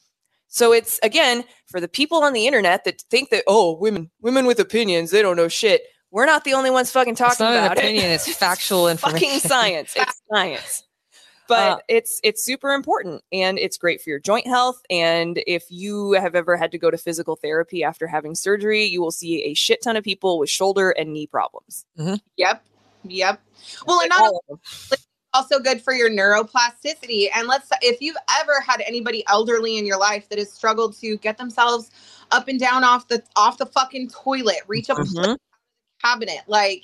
so 0.47 0.71
it's 0.71 0.99
again 1.03 1.43
for 1.65 1.81
the 1.81 1.87
people 1.87 2.23
on 2.23 2.31
the 2.33 2.45
internet 2.47 2.83
that 2.85 3.01
think 3.09 3.29
that 3.31 3.43
oh 3.47 3.75
women 3.75 4.09
women 4.21 4.45
with 4.45 4.59
opinions 4.59 5.11
they 5.11 5.21
don't 5.21 5.35
know 5.35 5.47
shit. 5.49 5.81
We're 6.11 6.25
not 6.27 6.45
the 6.45 6.53
only 6.53 6.69
ones 6.69 6.91
fucking 6.91 7.15
talking 7.15 7.31
It's 7.31 7.39
not 7.39 7.71
an 7.71 7.77
opinion, 7.77 8.05
it. 8.11 8.13
it's 8.13 8.33
factual 8.37 8.87
and 8.87 8.97
fucking 8.97 9.15
information. 9.17 9.49
science. 9.49 9.93
It's 9.97 10.21
science. 10.31 10.83
But 11.47 11.77
Uh, 11.77 11.77
it's 11.87 12.19
it's 12.23 12.43
super 12.43 12.71
important 12.73 13.23
and 13.31 13.59
it's 13.59 13.77
great 13.77 14.01
for 14.01 14.09
your 14.09 14.19
joint 14.19 14.47
health. 14.47 14.81
And 14.89 15.41
if 15.45 15.65
you 15.69 16.13
have 16.13 16.35
ever 16.35 16.57
had 16.57 16.71
to 16.71 16.77
go 16.77 16.89
to 16.89 16.97
physical 16.97 17.35
therapy 17.35 17.83
after 17.83 18.07
having 18.07 18.35
surgery, 18.35 18.83
you 18.83 19.01
will 19.01 19.11
see 19.11 19.43
a 19.43 19.53
shit 19.53 19.81
ton 19.81 19.95
of 19.95 20.03
people 20.03 20.39
with 20.39 20.49
shoulder 20.49 20.91
and 20.91 21.13
knee 21.13 21.27
problems. 21.27 21.85
Yep. 22.37 22.63
Yep. 23.03 23.41
Well, 23.85 24.01
and 24.01 24.09
not 24.09 24.21
All 24.21 24.59
also 25.35 25.59
good 25.59 25.81
for 25.81 25.93
your 25.93 26.09
neuroplasticity. 26.09 27.27
And 27.35 27.47
let's 27.47 27.69
if 27.81 28.01
you've 28.01 28.15
ever 28.41 28.61
had 28.61 28.81
anybody 28.87 29.23
elderly 29.27 29.77
in 29.77 29.85
your 29.85 29.99
life 29.99 30.29
that 30.29 30.39
has 30.39 30.51
struggled 30.51 30.97
to 31.01 31.17
get 31.17 31.37
themselves 31.37 31.91
up 32.31 32.47
and 32.47 32.59
down 32.59 32.83
off 32.83 33.07
the 33.09 33.21
off 33.35 33.57
the 33.57 33.65
fucking 33.65 34.09
toilet, 34.09 34.59
reach 34.67 34.89
up 34.89 34.97
to 34.97 35.03
the 35.03 35.27
Mhm. 35.27 35.37
cabinet, 36.01 36.41
like 36.47 36.83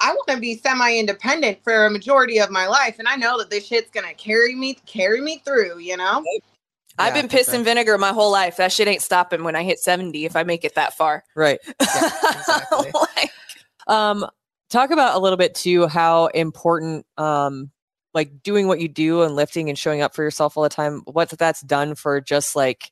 I 0.00 0.12
want 0.12 0.28
to 0.28 0.38
be 0.38 0.56
semi-independent 0.56 1.62
for 1.64 1.86
a 1.86 1.90
majority 1.90 2.38
of 2.38 2.50
my 2.50 2.66
life, 2.66 2.98
and 2.98 3.08
I 3.08 3.16
know 3.16 3.38
that 3.38 3.50
this 3.50 3.66
shit's 3.66 3.90
gonna 3.90 4.14
carry 4.14 4.54
me 4.54 4.74
carry 4.86 5.20
me 5.20 5.42
through. 5.44 5.78
You 5.78 5.96
know. 5.96 6.24
I've 6.98 7.14
Yeah, 7.14 7.22
been 7.22 7.28
piss 7.28 7.46
for 7.46 7.54
and 7.54 7.64
vinegar 7.64 7.96
my 7.96 8.12
whole 8.12 8.30
life. 8.30 8.56
That 8.56 8.72
shit 8.72 8.88
ain't 8.88 9.02
stopping 9.02 9.44
when 9.44 9.54
I 9.54 9.62
hit 9.62 9.78
70 9.78 10.24
if 10.24 10.34
I 10.34 10.42
make 10.42 10.64
it 10.64 10.74
that 10.74 10.94
far. 10.94 11.24
Right. 11.36 11.60
exactly. 11.80 12.90
Like, 12.92 13.30
Um, 13.86 14.26
talk 14.68 14.90
about 14.90 15.16
a 15.16 15.18
little 15.18 15.36
bit 15.36 15.54
too 15.54 15.86
how 15.86 16.26
important 16.26 17.06
um 17.16 17.70
like 18.14 18.42
doing 18.42 18.66
what 18.66 18.80
you 18.80 18.88
do 18.88 19.22
and 19.22 19.36
lifting 19.36 19.68
and 19.68 19.78
showing 19.78 20.02
up 20.02 20.14
for 20.14 20.22
yourself 20.22 20.56
all 20.56 20.62
the 20.62 20.68
time, 20.68 21.02
what 21.04 21.28
that's 21.30 21.60
done 21.60 21.94
for 21.94 22.20
just 22.20 22.56
like 22.56 22.90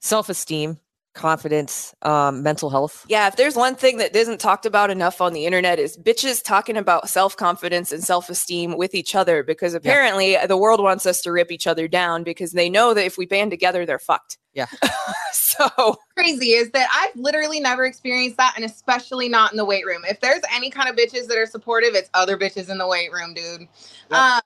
self-esteem, 0.00 0.78
confidence, 1.18 1.94
um, 2.02 2.42
mental 2.42 2.70
health. 2.70 3.04
yeah, 3.08 3.26
if 3.26 3.36
there's 3.36 3.56
one 3.56 3.74
thing 3.74 3.98
that 3.98 4.16
isn't 4.16 4.40
talked 4.40 4.64
about 4.64 4.88
enough 4.90 5.20
on 5.20 5.32
the 5.34 5.44
internet 5.44 5.78
is 5.78 5.98
bitches 5.98 6.42
talking 6.42 6.76
about 6.76 7.08
self-confidence 7.08 7.92
and 7.92 8.02
self-esteem 8.02 8.78
with 8.78 8.94
each 8.94 9.14
other 9.14 9.42
because 9.42 9.74
apparently 9.74 10.36
the 10.46 10.56
world 10.56 10.82
wants 10.82 11.04
us 11.04 11.20
to 11.20 11.32
rip 11.32 11.52
each 11.52 11.66
other 11.66 11.88
down 11.88 12.22
because 12.22 12.52
they 12.52 12.70
know 12.70 12.94
that 12.94 13.04
if 13.04 13.18
we 13.18 13.26
band 13.26 13.50
together 13.50 13.84
they're 13.84 13.98
fucked. 13.98 14.38
Yeah. 14.54 14.66
so, 15.32 15.96
crazy 16.16 16.52
is 16.52 16.70
that 16.70 16.88
I've 16.92 17.14
literally 17.20 17.60
never 17.60 17.84
experienced 17.84 18.36
that, 18.38 18.54
and 18.56 18.64
especially 18.64 19.28
not 19.28 19.52
in 19.52 19.56
the 19.56 19.64
weight 19.64 19.86
room. 19.86 20.02
If 20.08 20.20
there's 20.20 20.42
any 20.52 20.70
kind 20.70 20.88
of 20.88 20.96
bitches 20.96 21.28
that 21.28 21.38
are 21.38 21.46
supportive, 21.46 21.94
it's 21.94 22.10
other 22.14 22.36
bitches 22.36 22.68
in 22.68 22.78
the 22.78 22.86
weight 22.86 23.12
room, 23.12 23.34
dude. 23.34 23.68
Um, 24.10 24.40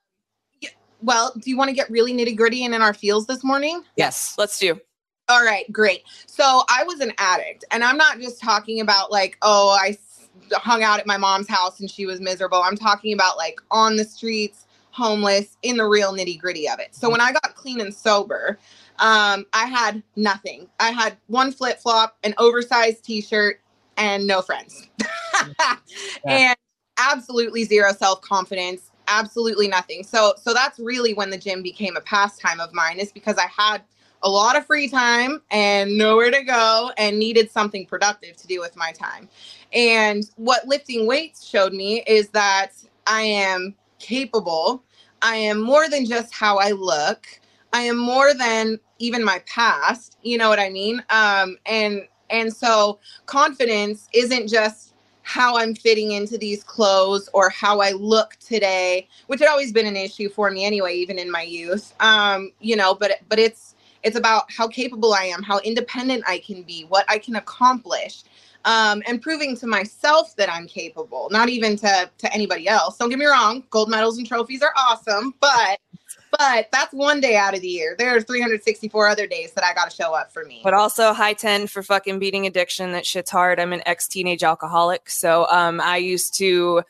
well, 1.01 1.33
do 1.37 1.49
you 1.49 1.57
want 1.57 1.69
to 1.69 1.75
get 1.75 1.89
really 1.89 2.13
nitty 2.13 2.35
gritty 2.35 2.63
and 2.63 2.73
in 2.73 2.81
our 2.81 2.93
feels 2.93 3.25
this 3.27 3.43
morning? 3.43 3.83
yes, 3.97 4.35
let's 4.37 4.59
do. 4.59 4.79
All 5.29 5.43
right, 5.43 5.71
great. 5.71 6.03
So 6.25 6.63
I 6.69 6.83
was 6.83 6.99
an 6.99 7.13
addict, 7.17 7.63
and 7.71 7.83
I'm 7.83 7.97
not 7.97 8.19
just 8.19 8.41
talking 8.41 8.81
about 8.81 9.11
like, 9.11 9.37
oh, 9.41 9.69
I 9.69 9.97
hung 10.51 10.83
out 10.83 10.99
at 10.99 11.07
my 11.07 11.17
mom's 11.17 11.47
house 11.47 11.79
and 11.79 11.89
she 11.89 12.05
was 12.05 12.19
miserable. 12.19 12.61
I'm 12.61 12.75
talking 12.75 13.13
about 13.13 13.37
like 13.37 13.59
on 13.71 13.95
the 13.95 14.03
streets, 14.03 14.65
homeless, 14.91 15.57
in 15.63 15.77
the 15.77 15.85
real 15.85 16.13
nitty 16.13 16.39
gritty 16.39 16.67
of 16.67 16.79
it. 16.79 16.93
So 16.93 17.09
when 17.09 17.21
I 17.21 17.31
got 17.31 17.55
clean 17.55 17.79
and 17.81 17.93
sober, 17.93 18.57
um, 18.99 19.45
I 19.53 19.65
had 19.65 20.03
nothing. 20.15 20.67
I 20.79 20.91
had 20.91 21.17
one 21.27 21.51
flip 21.51 21.79
flop, 21.79 22.17
an 22.23 22.33
oversized 22.37 23.03
t 23.03 23.21
shirt, 23.21 23.59
and 23.97 24.27
no 24.27 24.41
friends. 24.41 24.87
And 26.27 26.55
absolutely 26.97 27.63
zero 27.63 27.91
self 27.93 28.21
confidence, 28.21 28.91
absolutely 29.07 29.67
nothing. 29.67 30.03
So 30.03 30.33
so 30.41 30.53
that's 30.53 30.79
really 30.79 31.13
when 31.13 31.29
the 31.29 31.37
gym 31.37 31.63
became 31.63 31.97
a 31.97 32.01
pastime 32.01 32.59
of 32.59 32.73
mine, 32.73 32.99
is 32.99 33.11
because 33.11 33.37
I 33.37 33.47
had 33.47 33.81
a 34.23 34.29
lot 34.29 34.55
of 34.55 34.65
free 34.65 34.87
time 34.87 35.41
and 35.51 35.97
nowhere 35.97 36.31
to 36.31 36.43
go 36.43 36.91
and 36.97 37.19
needed 37.19 37.51
something 37.51 37.85
productive 37.85 38.35
to 38.37 38.47
do 38.47 38.59
with 38.59 38.75
my 38.75 38.91
time. 38.91 39.29
And 39.73 40.23
what 40.37 40.67
lifting 40.67 41.05
weights 41.05 41.45
showed 41.45 41.73
me 41.73 42.03
is 42.07 42.29
that 42.29 42.71
I 43.05 43.21
am 43.21 43.75
capable. 43.99 44.83
I 45.21 45.35
am 45.35 45.61
more 45.61 45.89
than 45.89 46.05
just 46.05 46.33
how 46.33 46.57
I 46.57 46.71
look. 46.71 47.27
I 47.73 47.81
am 47.81 47.97
more 47.97 48.33
than 48.33 48.79
even 48.99 49.23
my 49.23 49.39
past. 49.45 50.17
You 50.21 50.37
know 50.37 50.49
what 50.49 50.59
I 50.59 50.69
mean? 50.69 51.03
Um, 51.09 51.57
and 51.65 52.07
and 52.29 52.53
so 52.53 52.99
confidence 53.25 54.07
isn't 54.13 54.47
just 54.47 54.93
how 55.23 55.57
I'm 55.57 55.73
fitting 55.73 56.11
into 56.11 56.37
these 56.37 56.63
clothes 56.63 57.29
or 57.33 57.49
how 57.49 57.79
I 57.79 57.91
look 57.91 58.35
today, 58.45 59.07
which 59.27 59.39
had 59.39 59.49
always 59.49 59.71
been 59.71 59.87
an 59.87 59.95
issue 59.95 60.29
for 60.29 60.51
me 60.51 60.65
anyway, 60.65 60.95
even 60.95 61.17
in 61.17 61.31
my 61.31 61.41
youth. 61.41 61.93
Um, 61.99 62.51
you 62.59 62.75
know, 62.75 62.93
but 62.93 63.11
but 63.29 63.39
it's 63.39 63.72
it's 64.03 64.17
about 64.17 64.51
how 64.51 64.67
capable 64.67 65.13
I 65.13 65.25
am, 65.25 65.43
how 65.43 65.59
independent 65.59 66.23
I 66.27 66.39
can 66.39 66.63
be, 66.63 66.85
what 66.85 67.05
I 67.09 67.17
can 67.17 67.35
accomplish, 67.35 68.23
um, 68.65 69.01
and 69.07 69.21
proving 69.21 69.57
to 69.57 69.67
myself 69.67 70.35
that 70.35 70.51
I'm 70.51 70.67
capable, 70.67 71.29
not 71.31 71.49
even 71.49 71.75
to 71.77 72.09
to 72.17 72.33
anybody 72.33 72.67
else. 72.67 72.97
Don't 72.97 73.09
get 73.09 73.19
me 73.19 73.25
wrong, 73.25 73.63
gold 73.69 73.89
medals 73.89 74.17
and 74.17 74.27
trophies 74.27 74.61
are 74.61 74.73
awesome, 74.77 75.33
but 75.39 75.79
but 76.37 76.67
that's 76.71 76.93
one 76.93 77.19
day 77.19 77.35
out 77.35 77.53
of 77.53 77.61
the 77.61 77.67
year. 77.67 77.95
There 77.97 78.15
are 78.15 78.21
364 78.21 79.07
other 79.07 79.27
days 79.27 79.51
that 79.53 79.63
I 79.63 79.73
got 79.73 79.89
to 79.89 79.95
show 79.95 80.13
up 80.13 80.33
for 80.33 80.43
me. 80.45 80.61
But 80.63 80.73
also 80.73 81.13
high 81.13 81.33
10 81.33 81.67
for 81.67 81.83
fucking 81.83 82.17
beating 82.17 82.47
addiction. 82.47 82.91
That 82.91 83.05
shit's 83.05 83.29
hard. 83.29 83.59
I'm 83.59 83.71
an 83.71 83.83
ex 83.85 84.07
teenage 84.07 84.43
alcoholic. 84.43 85.09
So 85.09 85.45
um, 85.49 85.79
I 85.79 85.97
used 85.97 86.35
to 86.35 86.83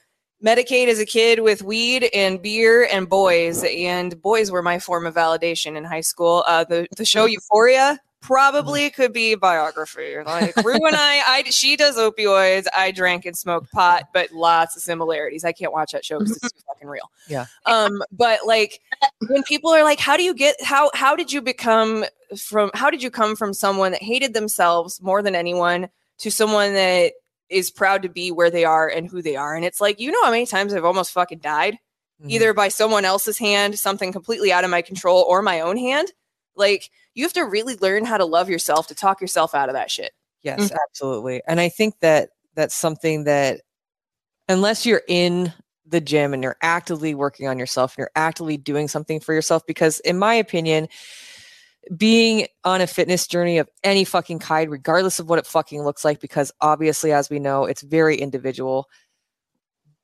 medicate 0.43 0.87
as 0.87 0.99
a 0.99 1.05
kid 1.05 1.39
with 1.39 1.61
weed 1.63 2.09
and 2.13 2.41
beer 2.41 2.87
and 2.91 3.07
boys. 3.07 3.63
And 3.63 4.21
boys 4.21 4.51
were 4.51 4.61
my 4.61 4.79
form 4.79 5.05
of 5.05 5.15
validation 5.15 5.77
in 5.77 5.83
high 5.83 6.01
school. 6.01 6.43
Uh, 6.47 6.63
the, 6.63 6.87
the 6.97 7.05
show 7.05 7.25
Euphoria 7.25 7.99
probably 8.21 8.89
could 8.89 9.11
be 9.11 9.33
a 9.33 9.37
biography. 9.37 10.15
Like 10.25 10.55
Rue 10.63 10.85
and 10.85 10.95
I, 10.95 11.21
I, 11.27 11.43
she 11.49 11.75
does 11.75 11.97
opioids. 11.97 12.67
I 12.75 12.91
drank 12.91 13.25
and 13.25 13.37
smoked 13.37 13.71
pot, 13.71 14.09
but 14.13 14.31
lots 14.31 14.77
of 14.77 14.81
similarities. 14.81 15.43
I 15.43 15.51
can't 15.51 15.73
watch 15.73 15.91
that 15.91 16.05
show 16.05 16.19
because 16.19 16.37
it's 16.37 16.51
too 16.51 16.59
fucking 16.67 16.87
real. 16.87 17.11
Yeah. 17.27 17.45
Um, 17.65 18.01
but 18.11 18.39
like 18.45 18.79
when 19.27 19.43
people 19.43 19.71
are 19.71 19.83
like, 19.83 19.99
how 19.99 20.15
do 20.15 20.23
you 20.23 20.33
get, 20.33 20.55
how, 20.63 20.89
how 20.93 21.15
did 21.15 21.33
you 21.33 21.41
become 21.41 22.05
from 22.37 22.71
how 22.73 22.89
did 22.89 23.03
you 23.03 23.11
come 23.11 23.35
from 23.35 23.53
someone 23.53 23.91
that 23.91 24.01
hated 24.01 24.33
themselves 24.33 25.01
more 25.01 25.21
than 25.21 25.35
anyone 25.35 25.89
to 26.17 26.31
someone 26.31 26.73
that 26.73 27.13
is 27.53 27.71
proud 27.71 28.01
to 28.01 28.09
be 28.09 28.31
where 28.31 28.49
they 28.49 28.65
are 28.65 28.89
and 28.89 29.09
who 29.09 29.21
they 29.21 29.35
are 29.35 29.55
and 29.55 29.63
it's 29.63 29.79
like 29.79 29.99
you 29.99 30.11
know 30.11 30.23
how 30.23 30.31
many 30.31 30.45
times 30.45 30.73
i've 30.73 30.85
almost 30.85 31.11
fucking 31.11 31.39
died 31.39 31.77
Mhm. 32.21 32.31
either 32.31 32.53
by 32.53 32.67
someone 32.67 33.05
else's 33.05 33.37
hand 33.37 33.77
something 33.77 34.11
completely 34.11 34.51
out 34.51 34.63
of 34.63 34.69
my 34.69 34.81
control 34.81 35.25
or 35.27 35.41
my 35.41 35.61
own 35.61 35.77
hand 35.77 36.11
like 36.55 36.89
you 37.13 37.23
have 37.23 37.33
to 37.33 37.41
really 37.43 37.75
learn 37.77 38.05
how 38.05 38.17
to 38.17 38.25
love 38.25 38.49
yourself 38.49 38.87
to 38.87 38.95
talk 38.95 39.21
yourself 39.21 39.55
out 39.55 39.69
of 39.69 39.73
that 39.73 39.89
shit 39.91 40.11
Yes, 40.43 40.71
absolutely. 40.89 41.41
And 41.47 41.59
I 41.61 41.69
think 41.69 41.99
that 42.01 42.31
that's 42.53 42.75
something 42.75 43.23
that 43.23 43.61
unless 44.49 44.85
you're 44.85 45.03
in 45.07 45.53
the 45.85 46.01
gym 46.01 46.33
and 46.33 46.43
you're 46.43 46.57
actively 46.61 47.15
working 47.15 47.47
on 47.47 47.57
yourself 47.57 47.93
and 47.93 47.99
you're 47.99 48.11
actively 48.15 48.57
doing 48.57 48.87
something 48.89 49.19
for 49.21 49.33
yourself 49.33 49.65
because 49.65 49.99
in 50.01 50.17
my 50.19 50.33
opinion 50.33 50.89
being 51.95 52.47
on 52.63 52.81
a 52.81 52.87
fitness 52.87 53.27
journey 53.27 53.57
of 53.57 53.69
any 53.83 54.03
fucking 54.03 54.39
kind 54.39 54.71
regardless 54.71 55.19
of 55.19 55.29
what 55.29 55.39
it 55.39 55.45
fucking 55.45 55.83
looks 55.83 56.05
like 56.05 56.19
because 56.19 56.51
obviously 56.61 57.11
as 57.11 57.29
we 57.29 57.39
know 57.39 57.65
it's 57.65 57.81
very 57.81 58.15
individual. 58.17 58.89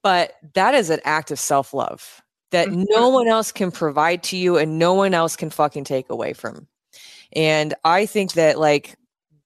But 0.02 0.34
that 0.54 0.76
is 0.76 0.90
an 0.90 1.00
act 1.04 1.32
of 1.32 1.40
self-love 1.40 2.22
that 2.52 2.68
mm-hmm. 2.68 2.84
no 2.90 3.10
one 3.10 3.28
else 3.28 3.52
can 3.52 3.72
provide 3.72 4.24
to 4.24 4.38
you 4.38 4.58
and 4.58 4.80
no 4.80 4.94
one 4.94 5.14
else 5.14 5.36
can 5.36 5.50
fucking 5.50 5.84
take 5.84 6.10
away 6.10 6.34
from. 6.34 6.68
And 7.34 7.74
i 7.84 8.06
think 8.06 8.34
that 8.34 8.58
like 8.58 8.98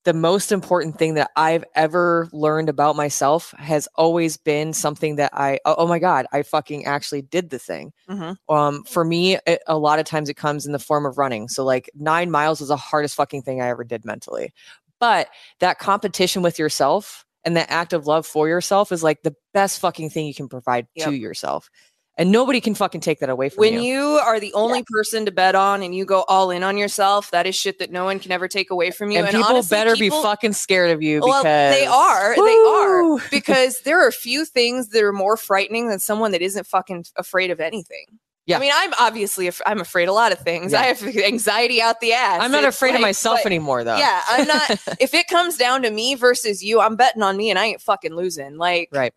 the 0.05 0.13
most 0.13 0.51
important 0.51 0.97
thing 0.97 1.13
that 1.13 1.31
I've 1.35 1.63
ever 1.75 2.27
learned 2.33 2.67
about 2.69 2.95
myself 2.95 3.53
has 3.57 3.87
always 3.95 4.35
been 4.37 4.73
something 4.73 5.15
that 5.15 5.31
I 5.33 5.59
oh, 5.65 5.75
oh 5.79 5.87
my 5.87 5.99
god 5.99 6.25
I 6.33 6.43
fucking 6.43 6.85
actually 6.85 7.21
did 7.21 7.49
the 7.49 7.59
thing. 7.59 7.93
Mhm. 8.09 8.35
Um, 8.49 8.83
for 8.83 9.05
me, 9.05 9.37
it, 9.47 9.61
a 9.67 9.77
lot 9.77 9.99
of 9.99 10.05
times 10.05 10.29
it 10.29 10.35
comes 10.35 10.65
in 10.65 10.71
the 10.73 10.79
form 10.79 11.05
of 11.05 11.17
running. 11.17 11.47
So 11.47 11.63
like 11.63 11.89
nine 11.95 12.29
miles 12.31 12.59
was 12.59 12.69
the 12.69 12.77
hardest 12.77 13.15
fucking 13.15 13.43
thing 13.43 13.61
I 13.61 13.69
ever 13.69 13.83
did 13.83 14.03
mentally, 14.05 14.51
but 14.99 15.29
that 15.59 15.79
competition 15.79 16.41
with 16.41 16.59
yourself 16.59 17.25
and 17.45 17.57
that 17.57 17.69
act 17.69 17.93
of 17.93 18.07
love 18.07 18.25
for 18.25 18.47
yourself 18.47 18.91
is 18.91 19.03
like 19.03 19.21
the 19.23 19.35
best 19.53 19.79
fucking 19.79 20.09
thing 20.09 20.25
you 20.27 20.33
can 20.33 20.47
provide 20.47 20.87
Yep. 20.95 21.09
to 21.09 21.15
yourself, 21.15 21.69
and 22.17 22.31
nobody 22.31 22.61
can 22.61 22.75
fucking 22.75 23.01
take 23.01 23.19
that 23.19 23.29
away 23.29 23.49
from 23.49 23.61
when 23.61 23.73
you. 23.73 23.79
When 23.79 23.85
you 23.87 24.01
are 24.03 24.39
the 24.39 24.53
only 24.53 24.83
person 24.87 25.25
to 25.25 25.31
bet 25.31 25.55
on 25.55 25.81
and 25.81 25.95
you 25.95 26.05
go 26.05 26.23
all 26.27 26.51
in 26.51 26.61
on 26.63 26.77
yourself 26.77 27.31
that 27.31 27.47
is 27.47 27.55
shit 27.55 27.79
that 27.79 27.91
no 27.91 28.05
one 28.05 28.19
can 28.19 28.31
ever 28.31 28.47
take 28.47 28.69
away 28.69 28.91
from 28.91 29.09
you 29.11 29.19
and, 29.19 29.27
people 29.27 29.43
honestly, 29.43 29.75
better 29.75 29.95
people- 29.95 30.19
be 30.19 30.23
fucking 30.23 30.53
scared 30.53 30.91
of 30.91 31.01
you 31.01 31.21
well 31.21 31.41
because 31.41 31.75
they 31.75 31.85
are 31.85 32.35
they 32.35 32.41
are 32.67 33.19
because 33.31 33.81
there 33.81 34.05
are 34.05 34.11
few 34.11 34.45
things 34.45 34.89
that 34.89 35.03
are 35.03 35.13
more 35.13 35.37
frightening 35.37 35.89
than 35.89 35.99
someone 35.99 36.31
that 36.31 36.41
isn't 36.41 36.67
fucking 36.67 37.05
afraid 37.15 37.49
of 37.51 37.59
anything 37.59 38.05
Yeah. 38.45 38.57
I 38.57 38.59
mean, 38.59 38.71
I'm 38.75 38.93
obviously 38.99 39.47
af- 39.47 39.61
I'm 39.65 39.79
afraid 39.79 40.03
of 40.03 40.09
a 40.09 40.13
lot 40.13 40.31
of 40.33 40.39
things. 40.39 40.73
Yeah. 40.73 40.81
I 40.81 40.83
have 40.87 41.01
anxiety 41.17 41.81
out 41.81 41.99
the 42.01 42.11
ass. 42.13 42.41
I'm 42.41 42.51
not 42.51 42.63
It's 42.65 42.75
afraid 42.75 42.93
of 42.93 43.01
myself 43.01 43.39
but- 43.41 43.45
anymore 43.47 43.83
though. 43.85 43.97
Yeah, 43.97 44.21
I'm 44.27 44.45
not. 44.47 44.69
if 44.99 45.13
it 45.13 45.27
comes 45.29 45.55
down 45.57 45.81
to 45.83 45.89
me 45.89 46.13
versus 46.15 46.61
you, 46.63 46.79
I'm 46.81 46.95
betting 46.97 47.23
on 47.23 47.37
me, 47.37 47.49
and 47.49 47.57
I 47.57 47.65
ain't 47.67 47.81
fucking 47.81 48.13
losing. 48.13 48.57
Like, 48.57 48.89
Right. 48.91 49.13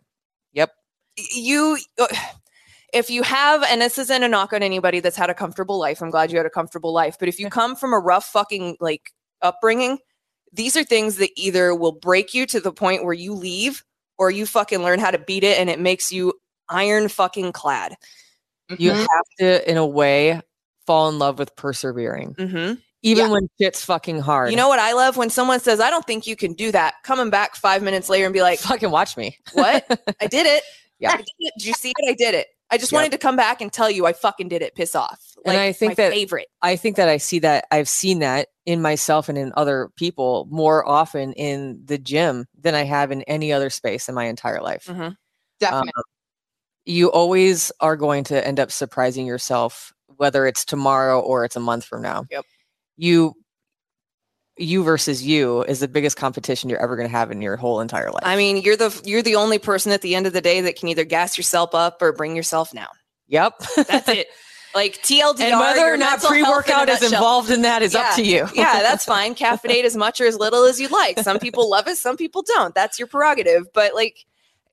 Yep. 0.53 0.71
you 1.35 1.77
uh, 1.99 2.07
if 2.93 3.09
you 3.09 3.21
have 3.23 3.63
and 3.63 3.81
this 3.81 3.97
isn't 3.97 4.23
a 4.23 4.27
knock 4.27 4.53
on 4.53 4.63
anybody 4.63 4.99
that's 4.99 5.17
had 5.17 5.29
a 5.29 5.33
comfortable 5.33 5.77
life 5.77 6.01
i'm 6.01 6.09
glad 6.09 6.31
you 6.31 6.37
had 6.37 6.45
a 6.45 6.49
comfortable 6.49 6.93
life 6.93 7.17
but 7.19 7.27
if 7.27 7.39
you 7.39 7.49
come 7.49 7.75
from 7.75 7.93
a 7.93 7.99
rough 7.99 8.25
fucking 8.25 8.77
like 8.79 9.11
upbringing 9.41 9.97
these 10.53 10.77
are 10.77 10.83
things 10.83 11.17
that 11.17 11.29
either 11.35 11.75
will 11.75 11.91
break 11.91 12.33
you 12.33 12.45
to 12.45 12.59
the 12.59 12.71
point 12.71 13.03
where 13.03 13.13
you 13.13 13.33
leave 13.33 13.83
or 14.17 14.31
you 14.31 14.45
fucking 14.45 14.79
learn 14.79 14.99
how 14.99 15.11
to 15.11 15.19
beat 15.19 15.43
it 15.43 15.59
and 15.59 15.69
it 15.69 15.79
makes 15.79 16.11
you 16.11 16.33
iron 16.69 17.07
fucking 17.09 17.51
clad 17.51 17.95
You 18.69 18.91
Mhm. 18.91 18.97
have 18.99 19.25
to, 19.39 19.69
in 19.71 19.77
a 19.77 19.85
way, 19.85 20.41
fall 20.85 21.07
in 21.09 21.19
love 21.19 21.39
with 21.39 21.55
persevering, 21.55 22.35
hmm 22.37 22.73
even 23.03 23.27
Yeah. 23.27 23.31
when 23.31 23.49
shit's 23.61 23.85
fucking 23.85 24.19
hard. 24.19 24.49
you 24.49 24.57
know 24.57 24.67
what 24.69 24.79
i 24.79 24.91
love 24.93 25.17
when 25.17 25.29
someone 25.29 25.59
says 25.59 25.79
i 25.79 25.89
don't 25.91 26.05
think 26.07 26.25
you 26.25 26.35
can 26.35 26.53
do 26.53 26.71
that 26.71 26.95
coming 27.03 27.29
back 27.29 27.55
five 27.55 27.83
minutes 27.83 28.09
later 28.09 28.25
and 28.25 28.33
be 28.33 28.41
like 28.41 28.59
fucking 28.59 28.89
watch 28.89 29.15
me. 29.15 29.37
what 29.53 29.85
i 30.19 30.25
did 30.27 30.47
it 30.47 30.63
Yeah. 30.99 31.11
I 31.11 31.17
did 31.17 31.27
it. 31.39 31.53
did 31.59 31.67
you 31.67 31.73
see 31.73 31.93
it 31.95 32.09
i 32.09 32.13
did 32.13 32.33
it 32.33 32.47
i 32.71 32.77
just 32.77 32.91
Yep. 32.91 32.97
wanted 32.97 33.11
to 33.11 33.17
come 33.17 33.35
back 33.35 33.61
and 33.61 33.71
tell 33.71 33.89
you 33.89 34.05
i 34.05 34.13
fucking 34.13 34.47
did 34.49 34.61
it 34.61 34.75
piss 34.75 34.95
off 34.95 35.21
And 35.45 35.55
I 35.57 35.71
think 35.71 35.91
my 35.91 35.93
that- 35.95 36.11
favorite 36.13 36.47
I 36.61 36.75
think 36.75 36.95
that 36.97 37.07
I 37.09 37.17
see 37.17 37.39
that 37.39 37.65
I've 37.71 37.87
seen 37.89 38.19
that 38.19 38.49
in 38.65 38.81
myself 38.81 39.29
and 39.29 39.37
in 39.37 39.53
other 39.55 39.89
people 39.95 40.47
more 40.49 40.85
often 40.87 41.31
in 41.33 41.81
the 41.85 41.97
gym 41.97 42.45
than 42.59 42.75
I 42.75 42.83
have 42.83 43.11
in 43.11 43.21
any 43.23 43.53
other 43.53 43.69
space 43.69 44.09
in 44.09 44.15
my 44.15 44.25
entire 44.25 44.61
life. 44.61 44.85
Mhm. 44.85 45.15
Definitely. 45.59 45.91
Um, 45.95 46.03
you 46.85 47.09
always 47.11 47.71
are 47.79 47.95
going 47.95 48.23
to 48.25 48.45
end 48.45 48.59
up 48.59 48.71
surprising 48.71 49.25
yourself, 49.25 49.93
whether 50.17 50.45
it's 50.47 50.65
tomorrow 50.65 51.19
or 51.19 51.45
it's 51.45 51.55
a 51.55 51.59
month 51.61 51.85
from 51.85 52.01
now. 52.01 52.25
Yep. 52.31 52.45
You, 52.97 53.33
you 54.57 54.83
versus 54.83 55.23
you 55.23 55.63
is 55.63 55.79
the 55.79 55.87
biggest 55.87 56.17
competition 56.17 56.69
you're 56.69 56.81
ever 56.81 56.95
going 56.95 57.07
to 57.07 57.15
have 57.15 57.31
in 57.31 57.41
your 57.41 57.57
whole 57.57 57.79
entire 57.81 58.11
life. 58.11 58.23
I 58.23 58.35
mean, 58.35 58.57
you're 58.57 58.75
the 58.77 58.99
you're 59.05 59.21
the 59.21 59.35
only 59.35 59.59
person 59.59 59.91
at 59.91 60.01
the 60.01 60.15
end 60.15 60.27
of 60.27 60.33
the 60.33 60.41
day 60.41 60.61
that 60.61 60.75
can 60.77 60.89
either 60.89 61.05
gas 61.05 61.37
yourself 61.37 61.73
up 61.75 62.01
or 62.01 62.11
bring 62.13 62.35
yourself 62.35 62.71
down. 62.71 62.87
yep. 63.27 63.53
That's 63.75 64.09
it. 64.09 64.27
Like 64.75 65.01
TLDR, 65.01 65.39
and 65.39 65.59
whether 65.59 65.91
or 65.91 65.97
not 65.97 66.21
mental 66.21 66.33
health 66.33 66.35
in 66.35 66.41
a 66.41 66.45
pre-workout 66.45 66.89
is 66.89 67.01
involved 67.01 67.49
in 67.49 67.63
that 67.63 67.81
is 67.81 67.95
up 67.95 68.15
to 68.15 68.21
you. 68.21 68.45
yeah, 68.53 68.81
that's 68.81 69.05
fine. 69.15 69.33
Caffeinate 69.33 69.85
as 69.85 69.95
much 69.95 70.21
or 70.21 70.25
as 70.25 70.37
little 70.37 70.65
as 70.65 70.79
you 70.79 70.87
like. 70.89 71.17
Some 71.19 71.39
people 71.39 71.67
love 71.67 71.87
it, 71.87 71.97
some 71.97 72.15
people 72.15 72.43
don't. 72.43 72.75
That's 72.75 72.99
your 72.99 73.07
prerogative. 73.07 73.73
But 73.73 73.95
like, 73.95 74.25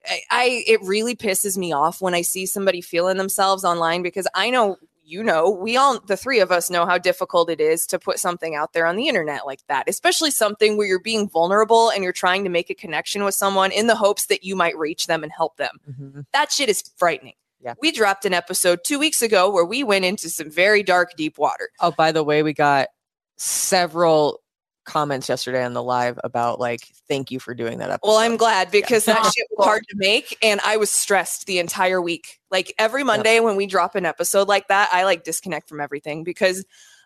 I, 0.06 0.20
I 0.30 0.64
it 0.66 0.82
really 0.82 1.14
pisses 1.14 1.56
me 1.56 1.72
off 1.72 2.02
when 2.02 2.12
I 2.12 2.20
see 2.20 2.44
somebody 2.44 2.82
feeling 2.82 3.16
themselves 3.16 3.64
online 3.64 4.02
because 4.02 4.26
I 4.34 4.50
know 4.50 4.76
you 5.04 5.22
know 5.22 5.50
we 5.50 5.76
all 5.76 6.00
the 6.00 6.16
three 6.16 6.40
of 6.40 6.50
us 6.50 6.70
know 6.70 6.86
how 6.86 6.96
difficult 6.98 7.50
it 7.50 7.60
is 7.60 7.86
to 7.86 7.98
put 7.98 8.18
something 8.18 8.54
out 8.54 8.72
there 8.72 8.86
on 8.86 8.96
the 8.96 9.06
internet 9.08 9.44
like 9.46 9.60
that 9.68 9.88
especially 9.88 10.30
something 10.30 10.76
where 10.76 10.86
you're 10.86 10.98
being 10.98 11.28
vulnerable 11.28 11.90
and 11.90 12.02
you're 12.02 12.12
trying 12.12 12.42
to 12.44 12.50
make 12.50 12.70
a 12.70 12.74
connection 12.74 13.22
with 13.24 13.34
someone 13.34 13.70
in 13.70 13.86
the 13.86 13.94
hopes 13.96 14.26
that 14.26 14.42
you 14.44 14.56
might 14.56 14.76
reach 14.78 15.06
them 15.06 15.22
and 15.22 15.30
help 15.32 15.56
them 15.56 15.76
Mhm. 15.90 16.24
that 16.32 16.50
shit 16.50 16.68
is 16.68 16.82
frightening 16.96 17.34
Yeah. 17.60 17.74
we 17.80 17.92
dropped 17.92 18.24
an 18.24 18.34
episode 18.34 18.80
two 18.84 18.98
weeks 18.98 19.20
ago 19.22 19.50
where 19.50 19.64
we 19.64 19.82
went 19.84 20.04
into 20.04 20.28
some 20.30 20.50
very 20.50 20.82
dark 20.82 21.16
deep 21.16 21.38
water 21.38 21.70
Oh, 21.80 21.90
by 21.90 22.10
the 22.12 22.22
way, 22.24 22.42
we 22.42 22.52
got 22.52 22.88
several 23.36 24.40
comments 24.84 25.28
yesterday 25.28 25.64
on 25.64 25.72
the 25.72 25.82
live 25.82 26.18
about 26.24 26.60
like, 26.60 26.80
thank 27.08 27.30
you 27.30 27.40
for 27.40 27.54
doing 27.54 27.78
that 27.78 27.90
episode. 27.90 28.08
Well, 28.08 28.18
I'm 28.18 28.36
glad 28.36 28.70
because 28.70 29.04
that 29.06 29.18
Oh, 29.20 29.30
shit 29.36 29.46
was 29.56 29.66
hard 29.66 29.84
to 29.88 29.96
make 29.96 30.36
and 30.42 30.60
I 30.64 30.76
was 30.76 30.90
stressed 30.90 31.46
the 31.46 31.58
entire 31.58 32.00
week. 32.00 32.40
Like 32.50 32.74
every 32.78 33.04
Monday 33.04 33.40
when 33.40 33.56
we 33.56 33.66
drop 33.66 33.94
an 33.94 34.06
episode 34.06 34.48
like 34.48 34.68
that, 34.68 34.88
I 34.92 35.04
like 35.04 35.24
disconnect 35.24 35.68
from 35.68 35.80
everything 35.80 36.24
because 36.24 36.64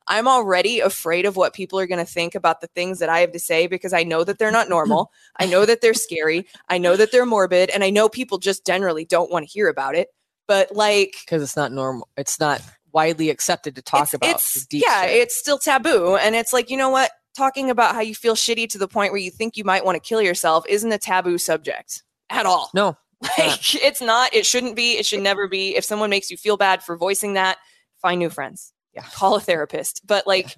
I'm 0.09 0.27
already 0.27 0.81
afraid 0.81 1.27
of 1.27 1.37
what 1.37 1.55
people 1.55 1.79
are 1.79 1.87
going 1.87 2.05
to 2.05 2.11
think 2.11 2.35
about 2.35 2.61
the 2.61 2.67
things 2.69 2.99
that 2.99 3.11
I 3.11 3.21
have 3.21 3.33
to 3.33 3.39
say 3.39 3.67
because 3.67 3.93
I 3.93 4.03
know 4.03 4.25
that 4.25 4.39
they're 4.39 4.51
not 4.51 4.69
normal. 4.71 5.13
I 5.39 5.47
know 5.47 5.67
that 5.67 5.81
they're 5.81 5.95
scary. 5.95 6.47
I 6.69 6.79
know 6.79 6.97
that 6.97 7.13
they're 7.13 7.27
morbid 7.27 7.71
and 7.71 7.85
I 7.85 7.91
know 7.91 8.09
people 8.09 8.39
just 8.39 8.67
generally 8.67 9.05
don't 9.05 9.31
want 9.31 9.47
to 9.47 9.53
hear 9.53 9.69
about 9.69 9.95
it. 9.95 10.09
But 10.47 10.75
like 10.75 11.15
because 11.25 11.43
it's 11.43 11.57
not 11.57 11.73
normal. 11.73 12.09
It's 12.17 12.41
not 12.41 12.63
widely 12.91 13.29
accepted 13.29 13.77
to 13.77 13.83
talk 13.83 14.05
it's, 14.05 14.15
about. 14.15 14.31
it's 14.31 14.67
deep 14.67 14.83
yeah, 14.87 15.03
shit. 15.03 15.11
it's 15.11 15.37
still 15.37 15.59
taboo 15.59 16.17
and 16.17 16.35
it's 16.35 16.55
like, 16.55 16.71
you 16.71 16.77
know 16.79 16.89
what? 16.89 17.11
Talking 17.37 17.71
about 17.71 17.95
how 17.95 18.01
you 18.01 18.15
feel 18.15 18.35
shitty 18.35 18.69
to 18.71 18.79
the 18.79 18.89
point 18.89 19.13
where 19.13 19.21
you 19.21 19.31
think 19.31 19.57
you 19.57 19.65
might 19.65 19.85
want 19.85 19.97
to 19.97 20.07
kill 20.07 20.21
yourself 20.21 20.65
isn't 20.69 20.91
a 20.91 20.99
taboo 20.99 21.39
subject 21.39 22.03
at 22.31 22.47
all. 22.47 22.71
no. 22.75 22.97
Like 23.37 23.75
it's 23.75 24.01
not, 24.01 24.33
it 24.33 24.47
shouldn't 24.47 24.77
be, 24.77 24.93
it 24.93 25.05
should 25.05 25.23
never 25.23 25.49
be. 25.49 25.75
If 25.77 25.85
someone 25.85 26.09
makes 26.09 26.31
you 26.31 26.37
feel 26.37 26.57
bad 26.57 26.85
for 26.85 26.97
voicing 26.97 27.33
that, 27.35 27.59
find 28.01 28.21
new 28.21 28.31
friends. 28.31 28.73
Yeah. 28.95 29.03
Call 29.13 29.35
a 29.35 29.41
therapist. 29.41 30.07
But 30.07 30.25
like 30.25 30.57